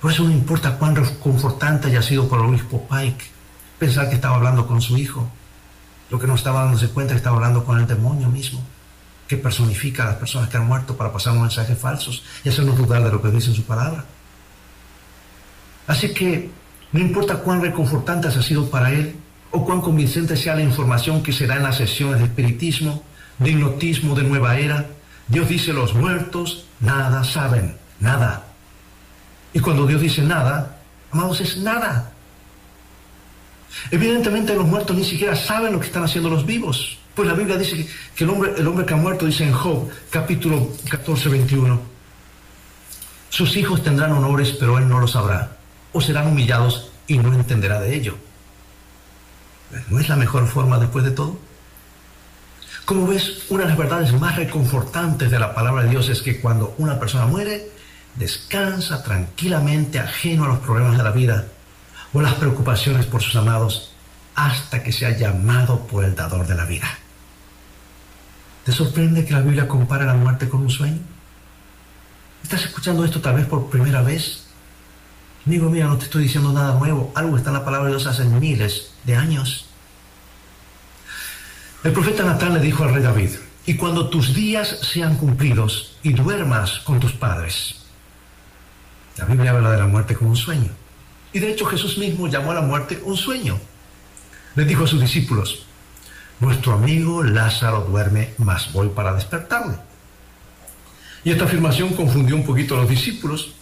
Por 0.01 0.11
eso 0.11 0.23
no 0.23 0.31
importa 0.31 0.77
cuán 0.77 0.95
reconfortante 0.95 1.87
haya 1.87 2.01
sido 2.01 2.27
para 2.27 2.41
el 2.43 2.49
obispo 2.49 2.85
Pike 2.89 3.25
pensar 3.79 4.09
que 4.09 4.15
estaba 4.15 4.35
hablando 4.35 4.67
con 4.67 4.81
su 4.81 4.97
hijo. 4.97 5.29
Lo 6.09 6.19
que 6.19 6.27
no 6.27 6.35
estaba 6.35 6.63
dándose 6.63 6.89
cuenta 6.89 7.13
que 7.13 7.17
estaba 7.17 7.37
hablando 7.37 7.63
con 7.63 7.79
el 7.79 7.87
demonio 7.87 8.29
mismo, 8.29 8.61
que 9.27 9.37
personifica 9.37 10.03
a 10.03 10.07
las 10.07 10.15
personas 10.15 10.49
que 10.49 10.57
han 10.57 10.67
muerto 10.67 10.97
para 10.97 11.13
pasar 11.13 11.33
mensajes 11.33 11.77
falsos 11.77 12.23
y 12.43 12.49
hacernos 12.49 12.77
dudar 12.77 13.03
de 13.03 13.11
lo 13.11 13.21
que 13.21 13.29
dice 13.29 13.49
en 13.49 13.55
su 13.55 13.63
palabra. 13.63 14.05
Así 15.87 16.13
que 16.13 16.51
no 16.91 16.99
importa 16.99 17.37
cuán 17.37 17.61
reconfortante 17.61 18.27
ha 18.27 18.41
sido 18.41 18.69
para 18.69 18.91
él 18.91 19.15
o 19.53 19.63
cuán 19.63 19.81
convincente 19.81 20.35
sea 20.35 20.55
la 20.55 20.63
información 20.63 21.21
que 21.21 21.31
se 21.31 21.45
da 21.45 21.55
en 21.55 21.63
las 21.63 21.77
sesiones 21.77 22.17
de 22.19 22.25
espiritismo, 22.25 23.03
de 23.37 23.51
hipnotismo 23.51 24.15
de 24.15 24.23
nueva 24.23 24.57
era, 24.57 24.87
Dios 25.27 25.47
dice 25.47 25.73
los 25.73 25.93
muertos 25.93 26.65
nada 26.79 27.23
saben, 27.23 27.77
nada. 27.99 28.47
Y 29.53 29.59
cuando 29.59 29.85
Dios 29.85 30.01
dice 30.01 30.23
nada, 30.23 30.79
amados, 31.11 31.39
es 31.41 31.57
nada. 31.57 32.11
Evidentemente 33.91 34.55
los 34.55 34.65
muertos 34.65 34.97
ni 34.97 35.03
siquiera 35.03 35.35
saben 35.35 35.73
lo 35.73 35.79
que 35.79 35.85
están 35.85 36.03
haciendo 36.03 36.31
los 36.31 36.47
vivos. 36.47 36.97
Pues 37.13 37.27
la 37.27 37.35
Biblia 37.35 37.55
dice 37.55 37.87
que 38.15 38.23
el 38.23 38.31
hombre, 38.31 38.53
el 38.57 38.67
hombre 38.67 38.87
que 38.87 38.95
ha 38.95 38.97
muerto, 38.97 39.27
dice 39.27 39.43
en 39.43 39.53
Job, 39.53 39.87
capítulo 40.09 40.67
14, 40.89 41.29
21, 41.29 41.79
sus 43.29 43.55
hijos 43.55 43.83
tendrán 43.83 44.13
honores, 44.13 44.55
pero 44.59 44.79
él 44.79 44.89
no 44.89 44.99
lo 44.99 45.07
sabrá, 45.07 45.57
o 45.91 46.01
serán 46.01 46.25
humillados 46.25 46.91
y 47.05 47.19
no 47.19 47.31
entenderá 47.35 47.79
de 47.79 47.95
ello. 47.95 48.17
¿No 49.89 49.99
es 49.99 50.09
la 50.09 50.15
mejor 50.15 50.47
forma 50.47 50.79
después 50.79 51.03
de 51.03 51.11
todo? 51.11 51.39
Como 52.85 53.07
ves, 53.07 53.43
una 53.49 53.63
de 53.63 53.69
las 53.69 53.77
verdades 53.77 54.13
más 54.13 54.35
reconfortantes 54.35 55.31
de 55.31 55.39
la 55.39 55.55
palabra 55.55 55.83
de 55.83 55.89
Dios 55.89 56.09
es 56.09 56.21
que 56.21 56.41
cuando 56.41 56.75
una 56.77 56.99
persona 56.99 57.25
muere, 57.25 57.71
descansa 58.15 59.03
tranquilamente 59.03 59.99
ajeno 59.99 60.43
a 60.43 60.47
los 60.49 60.59
problemas 60.59 60.97
de 60.97 61.03
la 61.03 61.11
vida 61.11 61.45
o 62.11 62.21
las 62.21 62.33
preocupaciones 62.35 63.05
por 63.05 63.21
sus 63.21 63.35
amados 63.35 63.93
hasta 64.35 64.83
que 64.83 64.91
sea 64.91 65.17
llamado 65.17 65.87
por 65.87 66.03
el 66.03 66.15
dador 66.15 66.45
de 66.45 66.55
la 66.55 66.65
vida. 66.65 66.87
¿Te 68.65 68.71
sorprende 68.71 69.25
que 69.25 69.33
la 69.33 69.41
Biblia 69.41 69.67
compare 69.67 70.05
la 70.05 70.13
muerte 70.13 70.49
con 70.49 70.61
un 70.61 70.69
sueño? 70.69 70.99
¿Estás 72.43 72.65
escuchando 72.65 73.03
esto 73.05 73.21
tal 73.21 73.35
vez 73.35 73.45
por 73.45 73.69
primera 73.69 74.01
vez? 74.01 74.42
Amigo, 75.45 75.69
mira, 75.69 75.87
no 75.87 75.97
te 75.97 76.05
estoy 76.05 76.23
diciendo 76.23 76.53
nada 76.53 76.79
nuevo. 76.79 77.11
Algo 77.15 77.35
está 77.35 77.49
en 77.49 77.55
la 77.55 77.65
palabra 77.65 77.87
de 77.87 77.95
Dios 77.95 78.07
hace 78.07 78.23
miles 78.23 78.93
de 79.03 79.15
años. 79.15 79.65
El 81.83 81.91
profeta 81.91 82.23
Natán 82.23 82.53
le 82.53 82.61
dijo 82.61 82.83
al 82.83 82.93
rey 82.93 83.03
David, 83.03 83.31
y 83.65 83.75
cuando 83.75 84.09
tus 84.09 84.33
días 84.33 84.79
sean 84.81 85.17
cumplidos 85.17 85.97
y 86.01 86.13
duermas 86.13 86.79
con 86.79 86.99
tus 87.01 87.11
padres. 87.11 87.81
La 89.17 89.25
Biblia 89.25 89.51
habla 89.51 89.71
de 89.71 89.77
la 89.77 89.87
muerte 89.87 90.15
como 90.15 90.29
un 90.29 90.37
sueño. 90.37 90.71
Y 91.33 91.39
de 91.39 91.51
hecho 91.51 91.65
Jesús 91.65 91.97
mismo 91.97 92.27
llamó 92.27 92.51
a 92.51 92.55
la 92.55 92.61
muerte 92.61 93.01
un 93.03 93.17
sueño. 93.17 93.59
Le 94.55 94.63
dijo 94.63 94.85
a 94.85 94.87
sus 94.87 95.01
discípulos, 95.01 95.65
nuestro 96.39 96.73
amigo 96.73 97.21
Lázaro 97.21 97.81
duerme, 97.81 98.33
mas 98.37 98.71
voy 98.71 98.89
para 98.89 99.13
despertarle. 99.13 99.75
Y 101.25 101.31
esta 101.31 101.45
afirmación 101.45 101.93
confundió 101.93 102.35
un 102.35 102.45
poquito 102.45 102.75
a 102.75 102.81
los 102.81 102.89
discípulos. 102.89 103.55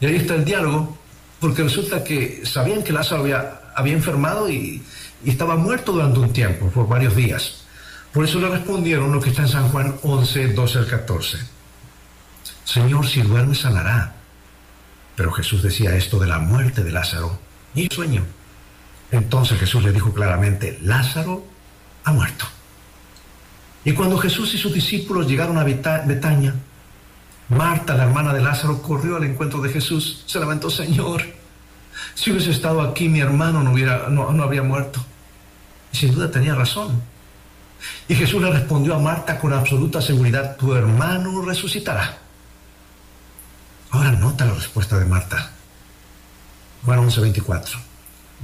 Y 0.00 0.06
ahí 0.06 0.16
está 0.16 0.34
el 0.34 0.44
diálogo, 0.44 0.98
porque 1.46 1.62
resulta 1.62 2.02
que 2.02 2.44
sabían 2.44 2.82
que 2.82 2.92
Lázaro 2.92 3.22
había, 3.22 3.94
enfermado 3.94 4.50
y, 4.50 4.82
estaba 5.24 5.54
muerto 5.54 5.92
durante 5.92 6.18
un 6.18 6.32
tiempo, 6.32 6.68
por 6.70 6.88
varios 6.88 7.14
días. 7.14 7.58
Por 8.12 8.24
eso 8.24 8.40
le 8.40 8.48
respondieron 8.48 9.12
lo 9.12 9.20
que 9.20 9.30
está 9.30 9.42
en 9.42 9.48
San 9.48 9.68
Juan 9.68 9.94
11, 10.02 10.54
12 10.54 10.78
al 10.80 10.86
14. 10.88 11.38
Señor, 12.64 13.06
si 13.06 13.22
duerme 13.22 13.54
sanará. 13.54 14.16
Pero 15.14 15.30
Jesús 15.30 15.62
decía 15.62 15.94
esto 15.94 16.18
de 16.18 16.26
la 16.26 16.40
muerte 16.40 16.82
de 16.82 16.90
Lázaro 16.90 17.38
y 17.76 17.86
sueño. 17.94 18.24
Entonces 19.12 19.56
Jesús 19.60 19.84
le 19.84 19.92
dijo 19.92 20.12
claramente, 20.12 20.80
Lázaro 20.82 21.46
ha 22.02 22.10
muerto. 22.10 22.44
Y 23.84 23.92
cuando 23.92 24.18
Jesús 24.18 24.52
y 24.52 24.58
sus 24.58 24.74
discípulos 24.74 25.28
llegaron 25.28 25.58
a 25.58 25.62
Betania, 25.62 26.56
Marta, 27.48 27.94
la 27.94 28.04
hermana 28.04 28.32
de 28.32 28.42
Lázaro, 28.42 28.82
corrió 28.82 29.16
al 29.16 29.24
encuentro 29.24 29.60
de 29.60 29.70
Jesús. 29.70 30.24
Se 30.26 30.40
lamentó, 30.40 30.68
Señor, 30.68 31.22
si 32.14 32.30
hubiese 32.30 32.50
estado 32.50 32.80
aquí, 32.80 33.08
mi 33.08 33.20
hermano 33.20 33.62
no, 33.62 33.72
hubiera, 33.72 34.08
no, 34.08 34.32
no 34.32 34.42
habría 34.42 34.62
muerto. 34.62 35.04
Y 35.92 35.96
sin 35.96 36.14
duda 36.14 36.30
tenía 36.30 36.54
razón. 36.54 37.02
Y 38.08 38.14
Jesús 38.14 38.42
le 38.42 38.50
respondió 38.50 38.94
a 38.94 38.98
Marta 38.98 39.38
con 39.38 39.52
absoluta 39.52 40.00
seguridad, 40.00 40.56
tu 40.56 40.74
hermano 40.74 41.42
resucitará. 41.42 42.18
Ahora 43.90 44.12
nota 44.12 44.44
la 44.44 44.54
respuesta 44.54 44.98
de 44.98 45.04
Marta. 45.04 45.52
Juan 46.84 47.00
11:24. 47.00 47.78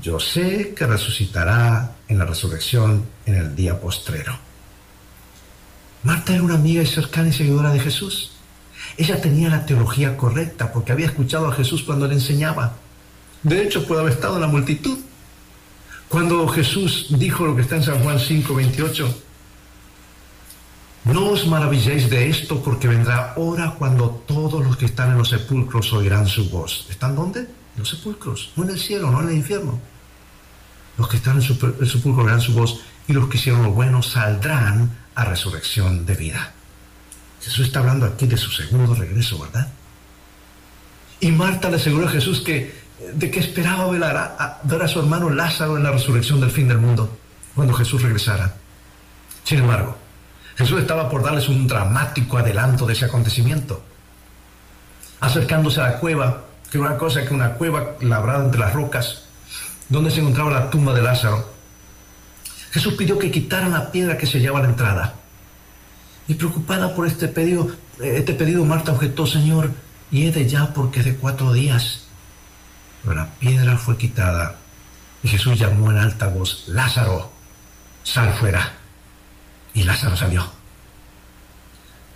Yo 0.01 0.19
sé 0.19 0.75
que 0.75 0.87
resucitará 0.87 1.93
en 2.09 2.19
la 2.19 2.25
resurrección 2.25 3.07
en 3.27 3.35
el 3.35 3.55
día 3.55 3.79
postrero. 3.81 4.39
Marta 6.03 6.35
era 6.35 6.43
una 6.43 6.55
amiga 6.55 6.85
cercana 6.87 7.29
y 7.29 7.33
seguidora 7.33 7.71
de 7.71 7.81
Jesús. 7.81 8.33
Ella 8.97 9.20
tenía 9.20 9.49
la 9.49 9.64
teología 9.66 10.16
correcta 10.16 10.72
porque 10.72 10.93
había 10.93 11.07
escuchado 11.07 11.49
a 11.49 11.55
Jesús 11.55 11.82
cuando 11.82 12.07
le 12.07 12.14
enseñaba. 12.14 12.76
De 13.43 13.62
hecho, 13.62 13.86
puede 13.86 14.03
haber 14.03 14.12
estado 14.12 14.36
en 14.36 14.43
la 14.43 14.47
multitud. 14.47 14.99
Cuando 16.09 16.47
Jesús 16.49 17.07
dijo 17.11 17.47
lo 17.47 17.57
que 17.57 17.62
está 17.62 17.76
en 17.76 17.84
San 17.84 18.03
Juan 18.03 18.18
5:28, 18.18 19.14
no 21.05 21.30
os 21.30 21.47
maravilléis 21.47 22.11
de 22.11 22.28
esto 22.28 22.62
porque 22.62 22.86
vendrá 22.86 23.32
hora 23.36 23.74
cuando 23.78 24.22
todos 24.26 24.64
los 24.64 24.76
que 24.76 24.84
están 24.84 25.11
en 25.12 25.18
los 25.18 25.30
sepulcros 25.30 25.93
oirán 25.93 26.26
su 26.26 26.51
voz. 26.51 26.86
¿Están 26.90 27.16
dónde? 27.16 27.40
En 27.40 27.78
los 27.78 27.88
sepulcros, 27.88 28.53
no 28.57 28.64
en 28.64 28.70
el 28.70 28.78
cielo, 28.78 29.11
no 29.11 29.22
en 29.22 29.30
el 29.30 29.36
infierno. 29.36 29.80
Los 30.99 31.09
que 31.09 31.16
están 31.16 31.40
en 31.40 31.43
el 31.80 31.90
sepulcro 31.90 32.24
oirán 32.24 32.40
su 32.40 32.53
voz 32.53 32.82
y 33.09 33.14
los 33.14 33.28
que 33.28 33.38
hicieron 33.38 33.62
lo 33.62 33.72
bueno 33.72 34.03
saldrán 34.03 34.90
a 35.14 35.24
resurrección 35.24 36.07
de 36.07 36.14
vida. 36.14 36.53
Jesús 37.43 37.66
está 37.66 37.80
hablando 37.80 38.07
aquí 38.07 38.26
de 38.26 38.36
su 38.36 38.51
segundo 38.51 38.95
regreso, 38.95 39.38
¿verdad? 39.38 39.68
Y 41.20 41.30
Marta 41.32 41.70
le 41.70 41.76
aseguró 41.76 42.07
a 42.07 42.11
Jesús 42.11 42.40
que 42.40 42.82
de 43.14 43.30
que 43.30 43.40
esperaba 43.40 43.88
ver 43.88 44.05
a, 44.05 44.61
ver 44.62 44.82
a 44.82 44.88
su 44.88 45.01
hermano 45.01 45.28
Lázaro 45.30 45.76
en 45.76 45.82
la 45.82 45.90
resurrección 45.90 46.40
del 46.40 46.51
fin 46.51 46.68
del 46.68 46.78
mundo, 46.78 47.18
cuando 47.55 47.74
Jesús 47.74 48.03
regresara. 48.03 48.55
Sin 49.45 49.59
embargo, 49.59 49.97
Jesús 50.57 50.80
estaba 50.80 51.09
por 51.09 51.22
darles 51.22 51.49
un 51.49 51.66
dramático 51.66 52.38
adelanto 52.38 52.86
de 52.86 52.93
ese 52.93 53.07
acontecimiento. 53.07 53.82
Acercándose 55.20 55.80
a 55.80 55.84
la 55.84 55.99
cueva, 55.99 56.45
que 56.70 56.78
era 56.78 56.88
una 56.88 56.99
cosa 56.99 57.24
que 57.24 57.34
una 57.34 57.55
cueva 57.55 57.97
labrada 58.01 58.45
entre 58.45 58.61
las 58.61 58.72
rocas, 58.72 59.24
donde 59.88 60.11
se 60.11 60.20
encontraba 60.20 60.51
la 60.51 60.70
tumba 60.70 60.95
de 60.95 61.03
Lázaro, 61.03 61.53
Jesús 62.70 62.95
pidió 62.95 63.18
que 63.18 63.30
quitaran 63.30 63.72
la 63.72 63.90
piedra 63.90 64.16
que 64.16 64.26
sellaba 64.26 64.62
la 64.62 64.68
entrada. 64.68 65.14
Y 66.29 66.35
preocupada 66.35 66.95
por 66.95 67.07
este 67.07 67.29
pedido, 67.29 67.70
este 68.01 68.35
pedido, 68.35 68.64
Marta 68.64 68.93
objetó, 68.93 69.27
Señor, 69.27 69.70
y 70.11 70.27
he 70.27 70.33
de 70.33 70.49
ya 70.49 70.73
porque 70.73 71.01
es 71.01 71.07
de 71.07 71.16
cuatro 71.16 71.53
días. 71.53 72.05
Pero 73.03 73.16
la 73.16 73.27
piedra 73.35 73.77
fue 73.77 73.97
quitada 73.97 74.57
y 75.23 75.29
Jesús 75.29 75.59
llamó 75.59 75.91
en 75.91 75.99
alta 75.99 76.29
voz, 76.29 76.64
Lázaro, 76.68 77.31
sal 78.03 78.33
fuera 78.35 78.73
y 79.75 79.83
Lázaro 79.85 80.16
salió. 80.16 80.45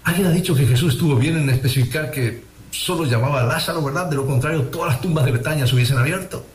Alguien 0.05 0.27
ha 0.29 0.31
dicho 0.31 0.55
que 0.55 0.67
Jesús 0.67 0.95
estuvo 0.95 1.17
bien 1.17 1.37
en 1.37 1.51
especificar 1.51 2.11
que 2.11 2.45
solo 2.71 3.05
llamaba 3.05 3.41
a 3.41 3.45
Lázaro, 3.45 3.83
¿verdad? 3.83 4.07
De 4.07 4.17
lo 4.17 4.27
contrario, 4.27 4.63
todas 4.65 4.93
las 4.93 5.01
tumbas 5.01 5.25
de 5.25 5.33
Betania 5.33 5.67
se 5.67 5.75
hubiesen 5.75 5.99
abierto. 5.99 6.47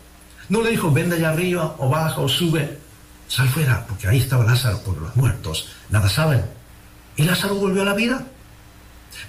No 0.50 0.62
le 0.62 0.72
dijo, 0.72 0.92
ven 0.92 1.10
de 1.10 1.18
allá 1.18 1.30
arriba, 1.30 1.76
o 1.78 1.90
baja, 1.90 2.20
o 2.20 2.30
sube. 2.30 2.78
Sal 3.28 3.50
fuera, 3.50 3.86
porque 3.88 4.08
ahí 4.08 4.20
estaba 4.20 4.46
Lázaro 4.46 4.82
por 4.84 4.98
los 4.98 5.16
muertos. 5.16 5.70
Nada 5.90 6.08
saben. 6.10 6.44
Y 7.16 7.24
Lázaro 7.24 7.56
volvió 7.56 7.82
a 7.82 7.86
la 7.86 7.94
vida. 7.94 8.26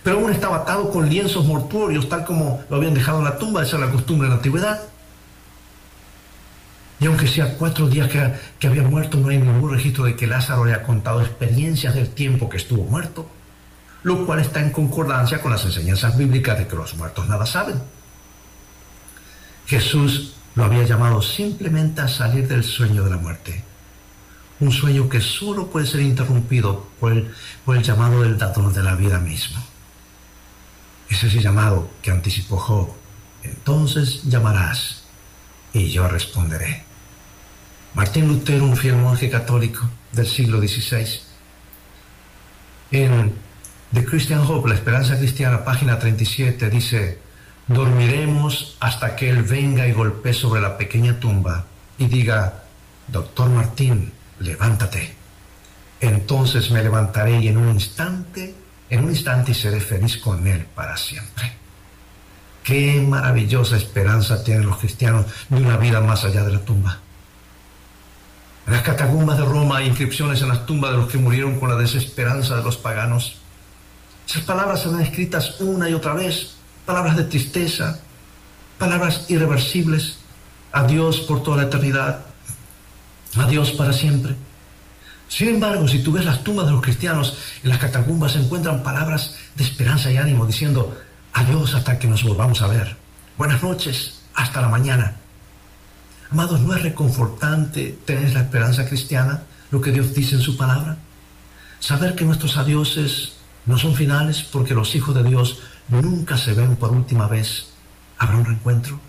Pero 0.03 0.19
aún 0.19 0.33
estaba 0.33 0.59
atado 0.59 0.91
con 0.91 1.09
lienzos 1.09 1.45
mortuorios, 1.45 2.09
tal 2.09 2.25
como 2.25 2.63
lo 2.69 2.77
habían 2.77 2.95
dejado 2.95 3.19
en 3.19 3.25
la 3.25 3.39
tumba, 3.39 3.63
esa 3.63 3.77
es 3.77 3.83
la 3.83 3.91
costumbre 3.91 4.27
en 4.27 4.31
la 4.31 4.37
antigüedad. 4.37 4.81
Y 7.01 7.07
aunque 7.07 7.27
sea 7.27 7.57
cuatro 7.57 7.89
días 7.89 8.09
que, 8.09 8.67
había 8.67 8.83
muerto, 8.83 9.19
no 9.19 9.29
hay 9.29 9.39
ningún 9.39 9.73
registro 9.73 10.05
de 10.05 10.15
que 10.15 10.29
Lázaro 10.29 10.65
haya 10.65 10.85
contado 10.85 11.21
experiencias 11.21 11.95
del 11.95 12.11
tiempo 12.11 12.49
que 12.49 12.59
estuvo 12.59 12.85
muerto, 12.85 13.29
lo 14.05 14.25
cual 14.25 14.39
está 14.39 14.61
en 14.61 14.71
concordancia 14.71 15.41
con 15.41 15.51
las 15.51 15.65
enseñanzas 15.65 16.17
bíblicas 16.17 16.59
de 16.59 16.69
que 16.69 16.77
los 16.77 16.95
muertos 16.95 17.29
nada 17.29 17.45
saben. 17.45 17.83
Jesús 19.67 20.35
lo 20.55 20.65
había 20.65 20.85
llamado 20.85 21.23
simplemente 21.23 22.03
a 22.03 22.09
salir 22.09 22.47
del 22.47 22.63
sueño 22.63 23.03
de 23.03 23.11
la 23.11 23.17
muerte. 23.17 23.65
Un 24.63 24.71
sueño 24.71 25.09
que 25.09 25.21
solo 25.21 25.67
puede 25.67 25.89
ser 25.89 26.03
interrumpido 26.03 26.87
por 27.01 27.11
el, 27.11 27.83
llamado 27.83 28.23
del 28.23 28.39
dador 28.39 28.73
de 28.73 28.85
la 28.85 28.95
vida 28.95 29.19
mismo. 29.19 29.61
Es 31.11 31.25
ese 31.25 31.41
llamado 31.41 31.91
que 32.01 32.13
anticipó 32.13 32.59
Job. 32.59 32.93
Entonces 33.43 34.23
llamarás 34.23 35.03
y 35.73 35.89
yo 35.89 36.07
responderé. 36.07 36.85
Martín 37.95 38.29
Lutero, 38.29 38.65
un 38.65 38.77
fiel 38.77 38.95
monje 38.95 39.29
católico 39.29 39.83
del 40.13 40.29
siglo 40.29 40.61
XVI, 40.61 41.09
en 42.93 43.35
The 43.93 44.05
Christian 44.05 44.47
Hope, 44.47 44.69
la 44.69 44.77
esperanza 44.77 45.19
cristiana, 45.19 45.65
página 45.65 45.99
37, 45.99 46.71
dice, 46.71 47.19
dormiremos 47.67 48.77
hasta 48.79 49.17
que 49.17 49.29
Él 49.29 49.43
venga 49.43 49.89
y 49.89 49.93
golpee 49.93 50.35
sobre 50.35 50.61
la 50.61 50.79
pequeña 50.79 51.19
tumba 51.19 51.67
y 51.99 52.07
diga, 52.07 52.63
doctor 53.09 53.51
Martín, 53.51 54.13
levántate. 54.43 55.15
Entonces 56.01 56.71
me 56.71 56.83
levantaré 56.83 57.41
y 57.41 57.49
en 57.49 57.57
un 57.57 57.71
instante, 57.71 58.55
en 58.91 59.05
un 59.05 59.11
instante 59.11 59.55
seré 59.55 59.81
feliz 59.81 60.19
con 60.19 60.47
Él 60.47 60.67
para 60.75 60.97
siempre. 60.97 61.53
Qué 62.65 63.01
maravillosa 63.01 63.77
esperanza 63.77 64.45
tienen 64.45 64.67
los 64.67 64.79
cristianos 64.79 65.27
de 65.49 65.63
una 65.63 65.77
vida 65.77 66.01
más 66.01 66.25
allá 66.25 66.45
de 66.45 66.53
la 66.53 66.61
tumba. 66.61 66.99
En 68.67 68.73
las 68.73 68.83
catacumbas 68.83 69.39
de 69.39 69.45
Roma 69.45 69.79
hay 69.79 69.89
inscripciones 69.89 70.41
en 70.43 70.49
las 70.49 70.67
tumbas 70.67 70.93
de 70.93 70.99
los 70.99 71.11
que 71.11 71.19
murieron 71.19 71.59
con 71.59 71.69
la 71.69 71.77
desesperanza 71.77 72.57
de 72.57 72.63
los 72.63 72.77
paganos. 72.77 73.37
Esas 74.29 74.43
palabras 74.43 74.87
han 74.87 75.01
escritas 75.01 75.61
una 75.61 75.89
y 75.89 75.95
otra 75.95 76.15
vez, 76.15 76.55
palabras 76.87 77.17
de 77.17 77.25
tristeza, 77.25 78.01
palabras 78.79 79.27
irreversibles. 79.29 80.19
Adiós 80.71 81.21
por 81.21 81.43
toda 81.43 81.59
la 81.59 81.63
eternidad, 81.65 82.25
adiós 83.37 83.73
para 83.73 83.93
siempre. 83.93 84.35
Sin 85.29 85.49
embargo, 85.49 85.89
si 85.89 86.01
tú 86.01 86.13
ves 86.13 86.25
las 86.25 86.45
tumbas 86.45 86.67
de 86.67 86.73
los 86.73 86.83
cristianos, 86.83 87.39
en 87.63 87.71
las 87.71 87.79
catacumbas 87.79 88.33
se 88.33 88.39
encuentran 88.39 88.83
palabras 88.83 89.37
de 89.55 89.65
esperanza 89.65 90.11
y 90.11 90.19
ánimo 90.19 90.47
diciendo, 90.47 90.95
adiós 91.33 91.75
hasta 91.75 91.99
que 91.99 92.07
nos 92.07 92.23
volvamos 92.23 92.61
a 92.61 92.67
ver. 92.67 92.97
Buenas 93.39 93.63
noches, 93.63 94.21
hasta 94.35 94.61
la 94.61 94.69
mañana. 94.69 95.17
Amados, 96.31 96.61
¿no 96.61 96.75
es 96.75 96.83
reconfortante 96.83 97.99
tener 98.05 98.33
la 98.35 98.41
esperanza 98.41 98.87
cristiana, 98.87 99.43
lo 99.71 99.81
que 99.81 99.91
Dios 99.91 100.15
dice 100.15 100.35
en 100.35 100.43
su 100.43 100.57
palabra? 100.57 100.99
Saber 101.81 102.15
que 102.15 102.25
nuestros 102.25 102.57
adioses 102.57 103.33
no 103.65 103.79
son 103.79 103.95
finales 103.95 104.43
porque 104.43 104.75
los 104.75 104.95
hijos 104.95 105.15
de 105.15 105.23
Dios 105.23 105.61
nunca 105.89 106.37
se 106.37 106.53
ven 106.53 106.77
por 106.77 106.93
última 106.93 107.27
vez. 107.27 107.69
¿Habrá 108.19 108.37
un 108.37 108.45
reencuentro? 108.45 109.01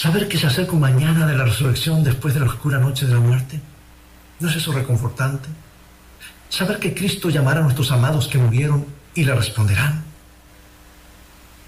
Saber 0.00 0.28
que 0.28 0.38
se 0.38 0.46
acerca 0.46 0.72
mañana 0.72 1.26
de 1.26 1.36
la 1.36 1.44
resurrección 1.44 2.02
después 2.02 2.32
de 2.32 2.40
la 2.40 2.46
oscura 2.46 2.78
noche 2.78 3.04
de 3.04 3.12
la 3.12 3.20
muerte. 3.20 3.60
¿No 4.38 4.48
es 4.48 4.56
eso 4.56 4.72
reconfortante? 4.72 5.50
Saber 6.48 6.78
que 6.78 6.94
Cristo 6.94 7.28
llamará 7.28 7.60
a 7.60 7.64
nuestros 7.64 7.92
amados 7.92 8.26
que 8.26 8.38
murieron 8.38 8.86
y 9.14 9.24
le 9.24 9.34
responderán. 9.34 10.02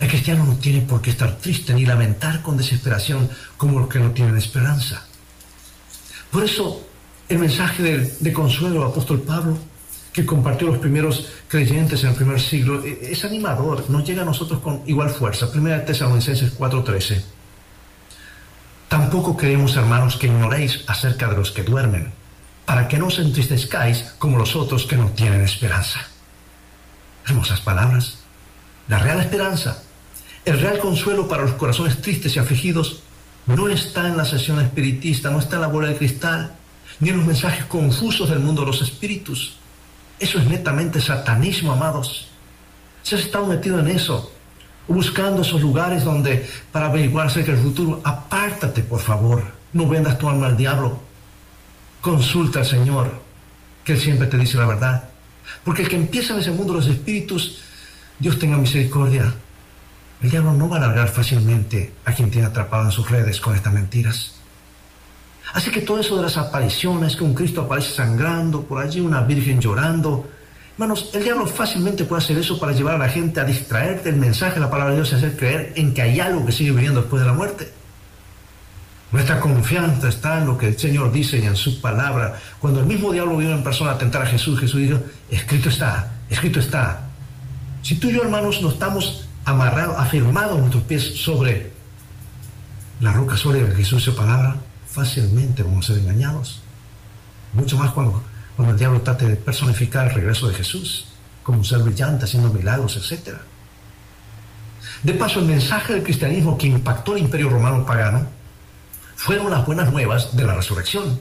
El 0.01 0.09
cristiano 0.09 0.47
no 0.47 0.57
tiene 0.57 0.81
por 0.81 1.03
qué 1.03 1.11
estar 1.11 1.37
triste 1.37 1.75
ni 1.75 1.85
lamentar 1.85 2.41
con 2.41 2.57
desesperación 2.57 3.29
como 3.59 3.81
los 3.81 3.91
que 3.91 3.99
no 3.99 4.13
tienen 4.13 4.39
esperanza. 4.39 5.05
Por 6.31 6.43
eso 6.43 6.89
el 7.29 7.39
mensaje 7.39 7.83
de, 8.19 8.33
consuelo 8.33 8.77
del 8.77 8.89
apóstol 8.89 9.21
Pablo, 9.21 9.59
que 10.11 10.25
compartió 10.25 10.69
los 10.69 10.79
primeros 10.79 11.29
creyentes 11.49 12.03
en 12.03 12.09
el 12.09 12.17
primer 12.17 12.41
siglo, 12.41 12.83
e, 12.83 13.13
es 13.13 13.27
animador, 13.27 13.91
nos 13.91 14.07
llega 14.07 14.23
a 14.23 14.25
nosotros 14.25 14.61
con 14.61 14.81
igual 14.87 15.11
fuerza. 15.11 15.53
Primera 15.53 15.85
Tesalonicenses 15.85 16.59
4:13. 16.59 17.42
Tampoco 18.93 19.39
queremos, 19.39 19.75
hermanos, 19.77 20.17
que 20.17 20.27
ignoréis 20.27 20.85
acerca 20.87 21.27
de 21.29 21.37
los 21.37 21.51
que 21.51 21.63
duermen, 21.63 22.13
para 22.67 22.89
que 22.89 22.99
no 22.99 23.07
os 23.07 23.19
entristezcáis 23.19 24.13
como 24.19 24.37
los 24.37 24.55
otros 24.55 24.85
que 24.85 25.01
no 25.01 25.09
tienen 25.17 25.41
esperanza. 25.41 26.01
Hermosas 27.27 27.63
palabras. 27.63 28.19
La 28.89 28.99
real 28.99 29.21
esperanza 29.21 29.81
el 30.45 30.59
real 30.59 30.79
consuelo 30.81 31.29
para 31.29 31.43
los 31.43 31.53
corazones 31.53 32.03
tristes 32.03 32.35
y 32.35 32.41
afligidos 32.41 33.01
no 33.47 33.69
está 33.69 34.09
en 34.09 34.17
la 34.17 34.25
sesión 34.25 34.59
espiritista, 34.61 35.31
no 35.31 35.39
está 35.39 35.57
en 35.57 35.63
la 35.63 35.69
bola 35.69 35.89
de 35.89 35.97
cristal, 35.97 36.57
ni 36.99 37.11
en 37.11 37.19
los 37.19 37.27
mensajes 37.27 37.65
confusos 37.67 38.29
del 38.29 38.41
mundo 38.41 38.63
de 38.63 38.67
los 38.67 38.83
espíritus. 38.83 39.57
Eso 40.19 40.39
es 40.39 40.47
netamente 40.47 41.01
satanismo, 41.01 41.73
amados. 41.73 42.29
Si 43.05 43.15
has 43.15 43.21
estado 43.21 43.47
metido 43.47 43.79
en 43.79 43.89
eso, 43.89 44.33
buscando 44.89 45.43
esos 45.43 45.61
lugares 45.61 46.05
donde 46.05 46.47
para 46.71 46.87
averiguar 46.87 47.27
acerca 47.27 47.53
del 47.53 47.63
futuro, 47.63 48.01
apártate, 48.05 48.83
por 48.83 49.01
favor. 49.01 49.43
No 49.73 49.89
vendas 49.89 50.19
tu 50.19 50.29
alma 50.29 50.47
al 50.47 50.57
diablo. 50.57 51.01
Consulta 52.01 52.61
al 52.61 52.67
Señor, 52.67 53.13
que 53.85 53.93
Él 53.93 54.01
siempre 54.01 54.27
te 54.27 54.37
dice 54.37 54.59
la 54.59 54.67
verdad. 54.67 55.09
Porque 55.65 55.83
el 55.83 55.89
que 55.89 55.97
empieza 55.97 56.35
en 56.35 56.41
ese 56.41 56.51
mundo 56.51 56.75
los 56.75 56.87
espíritus, 56.87 57.63
Dios 58.19 58.39
tenga 58.39 58.57
misericordia, 58.57 59.33
el 60.23 60.31
diablo 60.31 60.53
no 60.53 60.69
va 60.69 60.77
a 60.77 60.81
largar 60.81 61.09
fácilmente 61.09 61.95
a 62.05 62.13
quien 62.13 62.31
tiene 62.31 62.47
atrapado 62.47 62.85
en 62.85 62.93
sus 62.93 63.11
redes 63.11 63.41
con 63.41 63.57
estas 63.57 63.73
mentiras. 63.73 64.35
Así 65.53 65.71
que 65.71 65.81
todo 65.81 65.99
eso 65.99 66.17
de 66.17 66.23
las 66.23 66.37
apariciones, 66.37 67.17
que 67.17 67.25
un 67.25 67.35
Cristo 67.35 67.63
aparece 67.63 67.95
sangrando, 67.95 68.63
por 68.63 68.83
allí 68.83 69.01
una 69.01 69.21
virgen 69.23 69.61
llorando, 69.61 70.29
hermanos, 70.83 71.11
el 71.15 71.23
diablo 71.23 71.47
fácilmente 71.47 72.05
puede 72.05 72.23
hacer 72.23 72.37
eso 72.39 72.59
para 72.59 72.73
llevar 72.73 72.97
a 72.97 72.99
la 72.99 73.09
gente 73.09 73.41
a 73.41 73.45
distraerte 73.45 74.11
del 74.11 74.21
mensaje 74.21 74.55
de 74.55 74.61
la 74.61 74.71
palabra 74.71 74.91
de 74.91 74.97
Dios 74.97 75.13
y 75.13 75.15
hacer 75.15 75.37
creer 75.37 75.73
en 75.77 75.95
que 75.95 76.03
hay 76.03 76.19
algo 76.19 76.45
que 76.45 76.51
sigue 76.51 76.73
viviendo 76.73 77.01
después 77.01 77.23
de 77.23 77.29
la 77.29 77.35
muerte. 77.35 77.73
Nuestra 79.13 79.39
confianza 79.39 80.09
está 80.09 80.39
en 80.39 80.47
lo 80.47 80.59
que 80.59 80.69
el 80.69 80.79
Señor 80.79 81.13
dice 81.13 81.39
y 81.39 81.45
en 81.45 81.55
su 81.55 81.81
palabra. 81.81 82.41
Cuando 82.59 82.81
el 82.81 82.87
mismo 82.87 83.13
diablo 83.13 83.37
vino 83.37 83.53
en 83.53 83.63
persona 83.63 83.93
a 83.93 83.99
tentar 83.99 84.23
a 84.23 84.27
Jesús, 84.27 84.59
Jesús 84.59 84.81
dijo, 84.81 84.99
escrito 85.31 85.69
está, 85.69 86.15
escrito 86.29 86.59
está. 86.59 87.09
Si 87.83 87.97
tú 87.97 88.09
y 88.09 88.15
yo, 88.15 88.23
hermanos, 88.23 88.61
no 88.63 88.71
estamos 88.71 89.29
amarrados, 89.45 89.97
afirmados 89.99 90.59
nuestros 90.59 90.83
pies 90.85 91.03
sobre 91.21 91.71
la 93.01 93.13
roca 93.13 93.37
sólida 93.37 93.69
que 93.69 93.77
Jesús 93.77 94.03
su 94.03 94.17
palabra, 94.17 94.57
fácilmente 94.89 95.63
vamos 95.63 95.89
a 95.91 95.95
ser 95.95 96.03
engañados. 96.03 96.63
Mucho 97.53 97.77
más 97.77 97.91
cuando, 97.93 98.23
cuando 98.57 98.73
el 98.73 98.79
diablo 98.79 99.01
trate 99.01 99.27
de 99.27 99.37
personificar 99.37 100.09
el 100.09 100.15
regreso 100.15 100.49
de 100.49 100.55
Jesús 100.55 101.07
como 101.43 101.59
un 101.59 101.65
ser 101.65 101.81
brillante, 101.81 102.25
haciendo 102.25 102.53
milagros, 102.53 102.97
etc. 102.97 103.37
De 105.03 105.15
paso, 105.15 105.41
el 105.41 105.47
mensaje 105.47 105.95
del 105.95 106.03
cristianismo 106.03 106.57
que 106.57 106.69
impactó 106.69 107.17
el 107.17 107.23
imperio 107.23 107.49
romano 107.49 107.85
pagano 107.85 108.27
fueron 109.17 109.51
las 109.51 109.67
buenas 109.67 109.93
nuevas 109.93 110.37
de 110.37 110.45
la 110.45 110.55
resurrección. 110.55 111.21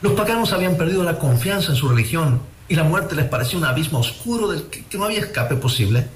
Los 0.00 0.12
paganos 0.12 0.52
habían 0.52 0.76
perdido 0.76 1.02
la 1.02 1.18
confianza 1.18 1.72
en 1.72 1.76
su 1.76 1.88
religión 1.88 2.40
y 2.68 2.76
la 2.76 2.84
muerte 2.84 3.14
les 3.14 3.26
parecía 3.26 3.58
un 3.58 3.64
abismo 3.64 3.98
oscuro 3.98 4.48
del 4.48 4.64
que, 4.68 4.84
no 4.96 5.04
había 5.04 5.20
escape 5.20 5.56
posible. 5.56 6.06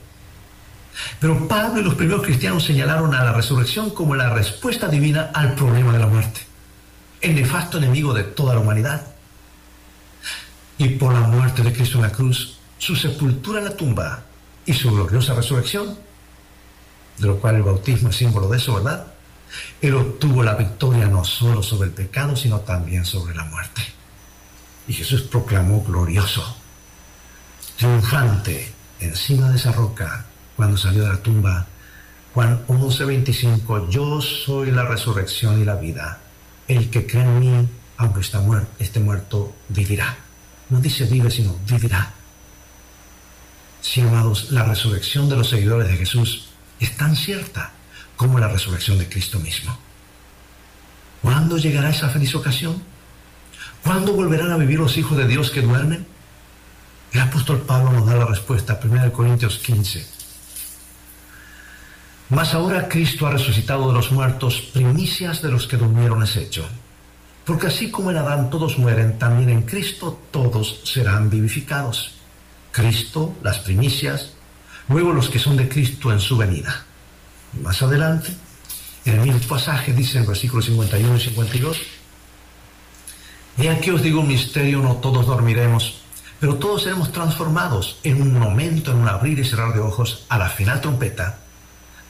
Pero 1.18 1.48
Pablo 1.48 1.80
y 1.80 1.84
los 1.84 1.94
primeros 1.94 2.22
cristianos 2.22 2.64
señalaron 2.64 3.14
a 3.14 3.24
la 3.24 3.32
resurrección 3.32 3.90
como 3.90 4.14
la 4.14 4.30
respuesta 4.30 4.88
divina 4.88 5.30
al 5.34 5.54
problema 5.54 5.92
de 5.92 5.98
la 5.98 6.06
muerte, 6.06 6.40
el 7.22 7.34
nefasto 7.34 7.78
enemigo 7.78 8.12
de 8.12 8.24
toda 8.24 8.54
la 8.54 8.60
humanidad. 8.60 9.11
Y 10.82 10.88
por 10.88 11.14
la 11.14 11.20
muerte 11.20 11.62
de 11.62 11.72
Cristo 11.72 11.98
en 11.98 12.02
la 12.02 12.10
cruz, 12.10 12.58
su 12.76 12.96
sepultura 12.96 13.60
en 13.60 13.66
la 13.66 13.76
tumba 13.76 14.24
y 14.66 14.72
su 14.72 14.90
gloriosa 14.90 15.32
resurrección, 15.32 15.96
de 17.18 17.26
lo 17.28 17.38
cual 17.38 17.54
el 17.54 17.62
bautismo 17.62 18.08
es 18.08 18.16
símbolo 18.16 18.48
de 18.48 18.56
eso, 18.56 18.74
¿verdad? 18.74 19.06
Él 19.80 19.94
obtuvo 19.94 20.42
la 20.42 20.56
victoria 20.56 21.06
no 21.06 21.24
solo 21.24 21.62
sobre 21.62 21.90
el 21.90 21.94
pecado, 21.94 22.34
sino 22.34 22.58
también 22.62 23.04
sobre 23.04 23.32
la 23.32 23.44
muerte. 23.44 23.80
Y 24.88 24.92
Jesús 24.92 25.22
proclamó 25.22 25.84
glorioso, 25.84 26.56
triunfante, 27.76 28.72
encima 28.98 29.50
de 29.50 29.58
esa 29.58 29.70
roca, 29.70 30.26
cuando 30.56 30.76
salió 30.76 31.04
de 31.04 31.10
la 31.10 31.22
tumba. 31.22 31.64
Juan 32.34 32.64
11:25, 32.66 33.88
yo 33.88 34.20
soy 34.20 34.72
la 34.72 34.84
resurrección 34.84 35.62
y 35.62 35.64
la 35.64 35.76
vida. 35.76 36.18
El 36.66 36.90
que 36.90 37.06
cree 37.06 37.22
en 37.22 37.38
mí, 37.38 37.68
aunque 37.98 38.22
está 38.22 38.40
muerto, 38.40 38.68
esté 38.80 38.98
muerto, 38.98 39.54
vivirá. 39.68 40.18
No 40.72 40.80
dice 40.80 41.04
vive, 41.04 41.30
sino 41.30 41.54
vivirá. 41.68 42.14
Sí, 43.82 44.00
amados, 44.00 44.50
la 44.52 44.64
resurrección 44.64 45.28
de 45.28 45.36
los 45.36 45.50
seguidores 45.50 45.86
de 45.86 45.98
Jesús 45.98 46.46
es 46.80 46.96
tan 46.96 47.14
cierta 47.14 47.72
como 48.16 48.38
la 48.38 48.48
resurrección 48.48 48.96
de 48.96 49.06
Cristo 49.06 49.38
mismo. 49.38 49.78
¿Cuándo 51.20 51.58
llegará 51.58 51.90
esa 51.90 52.08
feliz 52.08 52.34
ocasión? 52.34 52.82
¿Cuándo 53.84 54.14
volverán 54.14 54.50
a 54.50 54.56
vivir 54.56 54.78
los 54.78 54.96
hijos 54.96 55.18
de 55.18 55.26
Dios 55.26 55.50
que 55.50 55.60
duermen? 55.60 56.06
El 57.12 57.20
apóstol 57.20 57.60
Pablo 57.60 57.92
nos 57.92 58.06
da 58.06 58.14
la 58.14 58.24
respuesta, 58.24 58.80
1 58.82 59.12
Corintios 59.12 59.58
15. 59.58 60.06
Mas 62.30 62.54
ahora 62.54 62.88
Cristo 62.88 63.26
ha 63.26 63.32
resucitado 63.32 63.88
de 63.88 63.92
los 63.92 64.10
muertos, 64.10 64.62
primicias 64.72 65.42
de 65.42 65.50
los 65.50 65.66
que 65.66 65.76
durmieron 65.76 66.22
es 66.22 66.34
hecho. 66.36 66.66
Porque 67.44 67.66
así 67.66 67.90
como 67.90 68.10
en 68.10 68.18
Adán 68.18 68.50
todos 68.50 68.78
mueren, 68.78 69.18
también 69.18 69.50
en 69.50 69.62
Cristo 69.62 70.20
todos 70.30 70.80
serán 70.84 71.28
vivificados. 71.28 72.12
Cristo, 72.70 73.34
las 73.42 73.58
primicias, 73.58 74.32
luego 74.88 75.12
los 75.12 75.28
que 75.28 75.38
son 75.38 75.56
de 75.56 75.68
Cristo 75.68 76.12
en 76.12 76.20
su 76.20 76.36
venida. 76.36 76.84
Más 77.60 77.82
adelante, 77.82 78.32
en 79.04 79.14
el 79.14 79.20
mismo 79.20 79.40
pasaje 79.48 79.92
dice 79.92 80.18
en 80.18 80.26
versículos 80.26 80.66
51 80.66 81.16
y 81.16 81.20
52, 81.20 81.78
y 83.58 83.66
aquí 83.66 83.90
os 83.90 84.02
digo 84.02 84.20
un 84.20 84.28
misterio, 84.28 84.78
no 84.78 84.96
todos 84.96 85.26
dormiremos, 85.26 86.00
pero 86.40 86.56
todos 86.56 86.84
seremos 86.84 87.12
transformados 87.12 87.98
en 88.02 88.22
un 88.22 88.38
momento, 88.38 88.92
en 88.92 88.98
un 88.98 89.08
abrir 89.08 89.38
y 89.38 89.44
cerrar 89.44 89.74
de 89.74 89.80
ojos, 89.80 90.24
a 90.28 90.38
la 90.38 90.48
final 90.48 90.80
trompeta, 90.80 91.40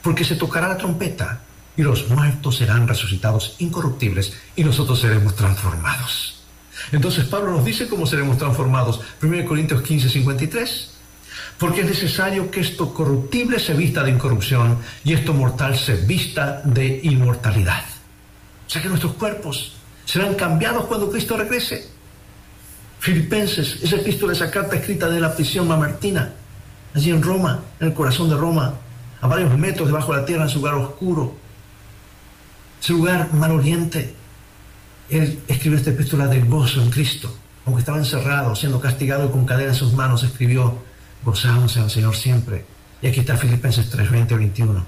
porque 0.01 0.23
se 0.23 0.35
tocará 0.35 0.69
la 0.69 0.77
trompeta 0.77 1.41
y 1.75 1.81
los 1.81 2.09
muertos 2.09 2.57
serán 2.57 2.87
resucitados 2.87 3.55
incorruptibles 3.59 4.33
y 4.55 4.63
nosotros 4.63 4.99
seremos 4.99 5.35
transformados. 5.35 6.43
Entonces 6.91 7.25
Pablo 7.25 7.51
nos 7.51 7.65
dice 7.65 7.87
cómo 7.87 8.05
seremos 8.05 8.37
transformados. 8.37 9.01
1 9.21 9.45
Corintios 9.45 9.81
15, 9.81 10.09
53 10.09 10.93
porque 11.57 11.81
es 11.81 11.87
necesario 11.87 12.49
que 12.51 12.59
esto 12.59 12.93
corruptible 12.93 13.59
se 13.59 13.73
vista 13.73 14.03
de 14.03 14.11
incorrupción 14.11 14.77
y 15.03 15.13
esto 15.13 15.33
mortal 15.33 15.77
se 15.77 15.95
vista 15.95 16.61
de 16.63 16.99
inmortalidad. 17.03 17.83
O 18.67 18.69
sea 18.69 18.81
que 18.81 18.89
nuestros 18.89 19.13
cuerpos 19.13 19.73
serán 20.05 20.35
cambiados 20.35 20.85
cuando 20.85 21.09
Cristo 21.09 21.37
regrese. 21.37 21.87
Filipenses, 22.99 23.81
de 23.81 24.33
esa 24.33 24.49
carta 24.49 24.75
escrita 24.75 25.09
de 25.09 25.19
la 25.19 25.35
prisión 25.35 25.67
mamertina, 25.67 26.33
allí 26.95 27.09
en 27.09 27.21
Roma, 27.21 27.59
en 27.79 27.87
el 27.87 27.93
corazón 27.93 28.29
de 28.29 28.37
Roma, 28.37 28.75
a 29.19 29.27
varios 29.27 29.57
metros 29.57 29.87
debajo 29.87 30.13
de 30.13 30.21
la 30.21 30.25
tierra, 30.25 30.43
en 30.43 30.49
su 30.49 30.59
lugar 30.59 30.75
oscuro, 30.75 31.35
ese 32.83 32.91
lugar 32.91 33.33
maloriente. 33.33 34.13
Él 35.09 35.39
escribió 35.47 35.77
esta 35.77 35.91
epístola 35.91 36.27
del 36.27 36.45
gozo 36.45 36.81
en 36.81 36.89
Cristo, 36.89 37.33
aunque 37.65 37.79
estaba 37.79 37.97
encerrado, 37.97 38.55
siendo 38.57 38.81
castigado 38.81 39.25
y 39.25 39.29
con 39.29 39.45
cadena 39.45 39.69
en 39.69 39.75
sus 39.75 39.93
manos, 39.93 40.23
escribió 40.23 40.83
Gozamos 41.23 41.77
al 41.77 41.89
Señor 41.89 42.13
siempre. 42.17 42.65
Y 43.01 43.07
aquí 43.07 43.21
está 43.21 43.37
Filipenses 43.37 43.89
3, 43.89 44.11
20, 44.11 44.35
21. 44.35 44.85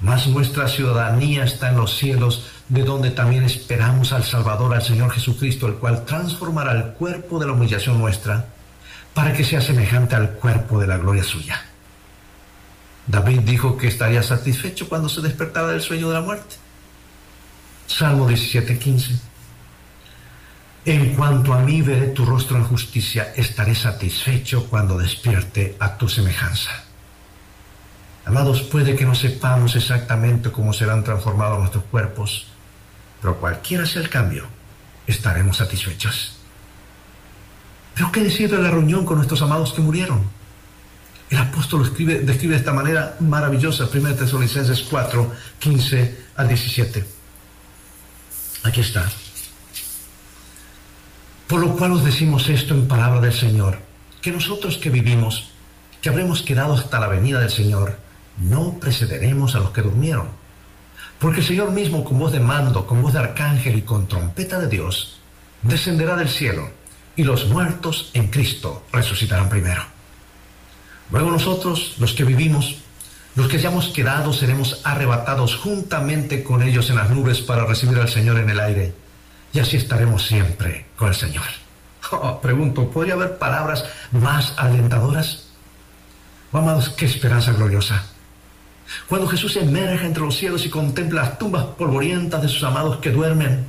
Mas 0.00 0.28
nuestra 0.28 0.68
ciudadanía 0.68 1.42
está 1.42 1.70
en 1.70 1.78
los 1.78 1.96
cielos, 1.96 2.46
de 2.68 2.84
donde 2.84 3.10
también 3.10 3.42
esperamos 3.42 4.12
al 4.12 4.22
Salvador, 4.22 4.72
al 4.72 4.82
Señor 4.82 5.10
Jesucristo, 5.10 5.66
el 5.66 5.74
cual 5.74 6.04
transformará 6.04 6.70
el 6.70 6.92
cuerpo 6.92 7.40
de 7.40 7.46
la 7.46 7.52
humillación 7.52 7.98
nuestra, 7.98 8.46
para 9.12 9.32
que 9.32 9.42
sea 9.42 9.60
semejante 9.60 10.14
al 10.14 10.34
cuerpo 10.34 10.78
de 10.78 10.86
la 10.86 10.98
gloria 10.98 11.24
suya. 11.24 11.64
David 13.08 13.40
dijo 13.40 13.76
que 13.76 13.88
estaría 13.88 14.22
satisfecho 14.22 14.88
cuando 14.88 15.08
se 15.08 15.20
despertara 15.20 15.68
del 15.68 15.80
sueño 15.80 16.08
de 16.08 16.14
la 16.14 16.20
muerte. 16.20 16.67
Salmo 17.88 18.28
17, 18.28 18.78
15. 18.78 19.18
En 20.84 21.14
cuanto 21.14 21.54
a 21.54 21.60
mí 21.60 21.80
veré 21.80 22.08
tu 22.08 22.24
rostro 22.24 22.56
en 22.56 22.64
justicia, 22.64 23.32
estaré 23.34 23.74
satisfecho 23.74 24.66
cuando 24.68 24.98
despierte 24.98 25.74
a 25.80 25.96
tu 25.96 26.06
semejanza. 26.06 26.70
Amados, 28.26 28.60
puede 28.60 28.94
que 28.94 29.06
no 29.06 29.14
sepamos 29.14 29.74
exactamente 29.74 30.52
cómo 30.52 30.74
serán 30.74 31.02
transformados 31.02 31.58
nuestros 31.60 31.84
cuerpos, 31.84 32.48
pero 33.22 33.40
cualquiera 33.40 33.86
sea 33.86 34.02
el 34.02 34.10
cambio, 34.10 34.46
estaremos 35.06 35.56
satisfechos. 35.56 36.36
Pero 37.94 38.12
¿qué 38.12 38.22
decir 38.22 38.50
de 38.50 38.58
la 38.58 38.70
reunión 38.70 39.06
con 39.06 39.16
nuestros 39.16 39.40
amados 39.40 39.72
que 39.72 39.80
murieron? 39.80 40.28
El 41.30 41.38
apóstol 41.38 41.82
escribe, 41.82 42.20
describe 42.20 42.52
de 42.52 42.60
esta 42.60 42.72
manera 42.74 43.16
maravillosa, 43.20 43.88
1 43.92 44.14
Tesalonicenses 44.14 44.82
4, 44.82 45.32
15 45.58 46.18
al 46.36 46.48
17. 46.48 47.17
Aquí 48.68 48.82
está. 48.82 49.10
Por 51.46 51.60
lo 51.60 51.74
cual 51.74 51.92
os 51.92 52.04
decimos 52.04 52.50
esto 52.50 52.74
en 52.74 52.86
palabra 52.86 53.18
del 53.18 53.32
Señor, 53.32 53.80
que 54.20 54.30
nosotros 54.30 54.76
que 54.76 54.90
vivimos, 54.90 55.52
que 56.02 56.10
habremos 56.10 56.42
quedado 56.42 56.74
hasta 56.74 57.00
la 57.00 57.08
venida 57.08 57.40
del 57.40 57.48
Señor, 57.48 57.98
no 58.36 58.78
precederemos 58.78 59.54
a 59.54 59.60
los 59.60 59.70
que 59.70 59.80
durmieron. 59.80 60.28
Porque 61.18 61.40
el 61.40 61.46
Señor 61.46 61.70
mismo 61.70 62.04
con 62.04 62.18
voz 62.18 62.30
de 62.30 62.40
mando, 62.40 62.86
con 62.86 63.00
voz 63.00 63.14
de 63.14 63.20
arcángel 63.20 63.78
y 63.78 63.82
con 63.82 64.06
trompeta 64.06 64.60
de 64.60 64.68
Dios, 64.68 65.18
descenderá 65.62 66.14
del 66.14 66.28
cielo, 66.28 66.68
y 67.16 67.24
los 67.24 67.46
muertos 67.48 68.10
en 68.12 68.26
Cristo 68.26 68.84
resucitarán 68.92 69.48
primero. 69.48 69.82
Luego 71.10 71.30
nosotros, 71.30 71.94
los 71.98 72.12
que 72.12 72.24
vivimos, 72.24 72.76
los 73.38 73.46
que 73.46 73.56
hayamos 73.56 73.90
quedado, 73.90 74.32
seremos 74.32 74.80
arrebatados 74.82 75.54
juntamente 75.54 76.42
con 76.42 76.60
ellos 76.60 76.90
en 76.90 76.96
las 76.96 77.08
nubes 77.10 77.40
para 77.40 77.64
recibir 77.64 77.96
al 77.96 78.08
Señor 78.08 78.36
en 78.36 78.50
el 78.50 78.58
aire 78.58 78.92
y 79.52 79.60
así 79.60 79.76
estaremos 79.76 80.26
siempre 80.26 80.86
con 80.96 81.08
el 81.08 81.14
Señor. 81.14 81.44
Oh, 82.10 82.40
pregunto, 82.40 82.88
¿podría 82.88 83.14
haber 83.14 83.36
palabras 83.36 83.84
más 84.12 84.54
alentadoras? 84.56 85.50
Amados, 86.52 86.88
qué 86.88 87.04
esperanza 87.04 87.52
gloriosa. 87.52 88.02
Cuando 89.06 89.28
Jesús 89.28 89.54
emerge 89.56 90.06
entre 90.06 90.22
los 90.22 90.34
cielos 90.34 90.64
y 90.64 90.70
contempla 90.70 91.20
las 91.20 91.38
tumbas 91.38 91.64
polvorientas 91.76 92.40
de 92.40 92.48
sus 92.48 92.64
amados 92.64 92.96
que 92.96 93.10
duermen, 93.10 93.66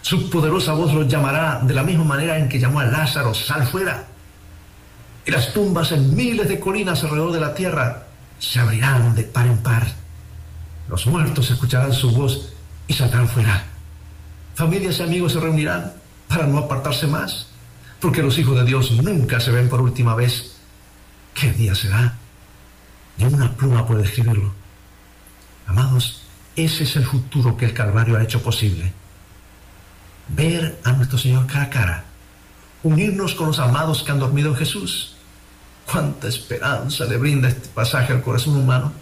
su 0.00 0.30
poderosa 0.30 0.72
voz 0.72 0.94
los 0.94 1.06
llamará 1.06 1.60
de 1.62 1.74
la 1.74 1.82
misma 1.82 2.04
manera 2.04 2.38
en 2.38 2.48
que 2.48 2.58
llamó 2.58 2.80
a 2.80 2.86
Lázaro, 2.86 3.34
sal 3.34 3.66
fuera. 3.66 4.06
Y 5.26 5.30
las 5.30 5.52
tumbas 5.52 5.92
en 5.92 6.16
miles 6.16 6.48
de 6.48 6.58
colinas 6.58 7.04
alrededor 7.04 7.32
de 7.32 7.40
la 7.40 7.54
tierra 7.54 8.03
se 8.38 8.60
abrirán 8.60 9.14
de 9.14 9.24
par 9.24 9.46
en 9.46 9.58
par. 9.58 9.86
Los 10.88 11.06
muertos 11.06 11.50
escucharán 11.50 11.92
su 11.92 12.10
voz 12.10 12.52
y 12.86 12.92
saldrán 12.92 13.28
fuera 13.28 13.64
Familias 14.54 15.00
y 15.00 15.02
amigos 15.02 15.32
se 15.32 15.40
reunirán 15.40 15.92
para 16.28 16.46
no 16.46 16.58
apartarse 16.58 17.08
más, 17.08 17.48
porque 18.00 18.22
los 18.22 18.38
hijos 18.38 18.56
de 18.56 18.64
Dios 18.64 18.92
nunca 18.92 19.40
se 19.40 19.50
ven 19.50 19.68
por 19.68 19.80
última 19.80 20.14
vez. 20.14 20.56
¿Qué 21.34 21.52
día 21.52 21.74
será? 21.74 22.16
Ni 23.16 23.24
una 23.24 23.52
pluma 23.52 23.84
puede 23.84 24.04
escribirlo. 24.04 24.54
Amados, 25.66 26.22
ese 26.54 26.84
es 26.84 26.94
el 26.94 27.04
futuro 27.04 27.56
que 27.56 27.64
el 27.64 27.74
Calvario 27.74 28.16
ha 28.16 28.22
hecho 28.22 28.42
posible. 28.42 28.92
Ver 30.28 30.80
a 30.84 30.92
nuestro 30.92 31.18
Señor 31.18 31.46
cara 31.48 31.64
a 31.64 31.70
cara, 31.70 32.04
unirnos 32.84 33.34
con 33.34 33.48
los 33.48 33.58
amados 33.58 34.04
que 34.04 34.12
han 34.12 34.20
dormido 34.20 34.50
en 34.50 34.56
Jesús. 34.56 35.13
Cuánta 35.90 36.28
esperanza 36.28 37.04
le 37.04 37.16
brinda 37.16 37.48
este 37.48 37.68
pasaje 37.68 38.12
al 38.12 38.22
corazón 38.22 38.56
humano. 38.56 38.92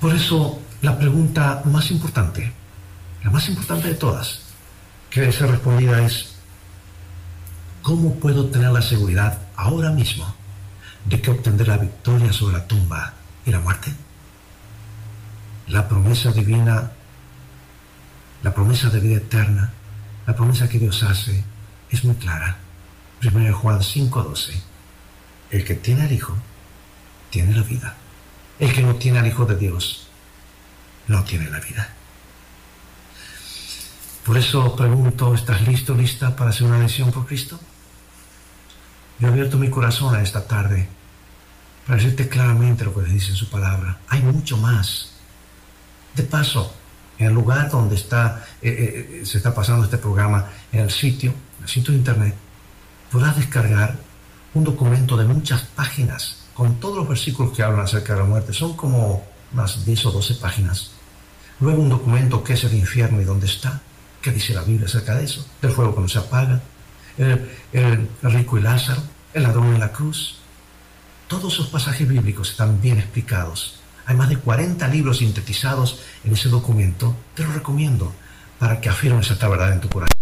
Por 0.00 0.14
eso, 0.14 0.60
la 0.82 0.98
pregunta 0.98 1.62
más 1.66 1.90
importante, 1.90 2.52
la 3.22 3.30
más 3.30 3.48
importante 3.48 3.88
de 3.88 3.94
todas, 3.94 4.40
que 5.10 5.20
debe 5.20 5.32
ser 5.32 5.50
respondida 5.50 6.00
es, 6.02 6.34
¿cómo 7.82 8.14
puedo 8.14 8.46
tener 8.46 8.70
la 8.70 8.82
seguridad 8.82 9.38
ahora 9.56 9.90
mismo 9.90 10.34
de 11.04 11.20
que 11.20 11.30
obtendré 11.30 11.66
la 11.66 11.76
victoria 11.76 12.32
sobre 12.32 12.58
la 12.58 12.66
tumba 12.66 13.12
y 13.44 13.50
la 13.50 13.60
muerte? 13.60 13.92
La 15.68 15.86
promesa 15.86 16.32
divina, 16.32 16.92
la 18.42 18.54
promesa 18.54 18.88
de 18.88 19.00
vida 19.00 19.16
eterna, 19.16 19.72
la 20.26 20.34
promesa 20.34 20.68
que 20.68 20.78
Dios 20.78 21.02
hace 21.02 21.44
es 21.90 22.04
muy 22.04 22.14
clara. 22.16 22.56
1 23.22 23.52
Juan 23.52 23.80
5:12. 23.82 24.69
El 25.50 25.64
que 25.64 25.74
tiene 25.74 26.02
al 26.02 26.12
Hijo, 26.12 26.36
tiene 27.30 27.54
la 27.54 27.62
vida. 27.62 27.96
El 28.58 28.72
que 28.72 28.82
no 28.82 28.96
tiene 28.96 29.18
al 29.18 29.26
Hijo 29.26 29.46
de 29.46 29.56
Dios, 29.56 30.08
no 31.08 31.24
tiene 31.24 31.50
la 31.50 31.60
vida. 31.60 31.94
Por 34.24 34.36
eso 34.36 34.76
pregunto, 34.76 35.34
¿estás 35.34 35.66
listo, 35.66 35.94
lista 35.94 36.36
para 36.36 36.50
hacer 36.50 36.66
una 36.66 36.78
elección 36.78 37.10
por 37.10 37.26
Cristo? 37.26 37.58
Yo 39.18 39.28
he 39.28 39.30
abierto 39.30 39.58
mi 39.58 39.70
corazón 39.70 40.18
esta 40.20 40.46
tarde 40.46 40.88
para 41.86 41.96
decirte 41.96 42.28
claramente 42.28 42.84
lo 42.84 42.94
que 42.94 43.02
dice 43.02 43.30
en 43.30 43.36
su 43.36 43.50
palabra. 43.50 43.98
Hay 44.08 44.22
mucho 44.22 44.56
más. 44.56 45.12
De 46.14 46.22
paso, 46.22 46.74
en 47.18 47.28
el 47.28 47.34
lugar 47.34 47.70
donde 47.70 47.94
está, 47.94 48.46
eh, 48.62 49.20
eh, 49.22 49.26
se 49.26 49.38
está 49.38 49.54
pasando 49.54 49.84
este 49.84 49.98
programa, 49.98 50.48
en 50.72 50.80
el 50.80 50.90
sitio, 50.90 51.30
en 51.58 51.64
el 51.64 51.68
sitio 51.68 51.92
de 51.92 51.98
internet, 51.98 52.34
podrás 53.10 53.36
descargar 53.36 53.96
un 54.54 54.64
documento 54.64 55.16
de 55.16 55.24
muchas 55.24 55.62
páginas 55.62 56.36
con 56.54 56.76
todos 56.80 56.96
los 56.96 57.08
versículos 57.08 57.56
que 57.56 57.62
hablan 57.62 57.84
acerca 57.84 58.14
de 58.14 58.20
la 58.20 58.26
muerte. 58.26 58.52
Son 58.52 58.76
como 58.76 59.24
unas 59.52 59.84
10 59.84 60.06
o 60.06 60.10
12 60.12 60.34
páginas. 60.34 60.90
Luego 61.60 61.82
un 61.82 61.88
documento 61.88 62.42
que 62.42 62.54
es 62.54 62.64
el 62.64 62.74
infierno 62.74 63.20
y 63.20 63.24
dónde 63.24 63.46
está, 63.46 63.80
qué 64.20 64.30
dice 64.30 64.54
la 64.54 64.62
Biblia 64.62 64.86
acerca 64.86 65.14
de 65.14 65.24
eso, 65.24 65.46
del 65.60 65.72
fuego 65.72 65.92
cuando 65.92 66.08
se 66.08 66.18
apaga, 66.18 66.60
el, 67.18 67.48
el 67.72 68.08
rico 68.22 68.58
y 68.58 68.62
Lázaro, 68.62 69.02
el 69.34 69.42
ladrón 69.42 69.74
en 69.74 69.80
la 69.80 69.92
cruz. 69.92 70.36
Todos 71.28 71.54
esos 71.54 71.68
pasajes 71.68 72.08
bíblicos 72.08 72.50
están 72.50 72.80
bien 72.80 72.98
explicados. 72.98 73.80
Hay 74.06 74.16
más 74.16 74.28
de 74.28 74.38
40 74.38 74.88
libros 74.88 75.18
sintetizados 75.18 76.00
en 76.24 76.32
ese 76.32 76.48
documento. 76.48 77.14
Te 77.34 77.44
lo 77.44 77.52
recomiendo 77.52 78.12
para 78.58 78.80
que 78.80 78.88
afirmes 78.88 79.30
esta 79.30 79.48
verdad 79.48 79.72
en 79.72 79.80
tu 79.80 79.88
corazón. 79.88 80.19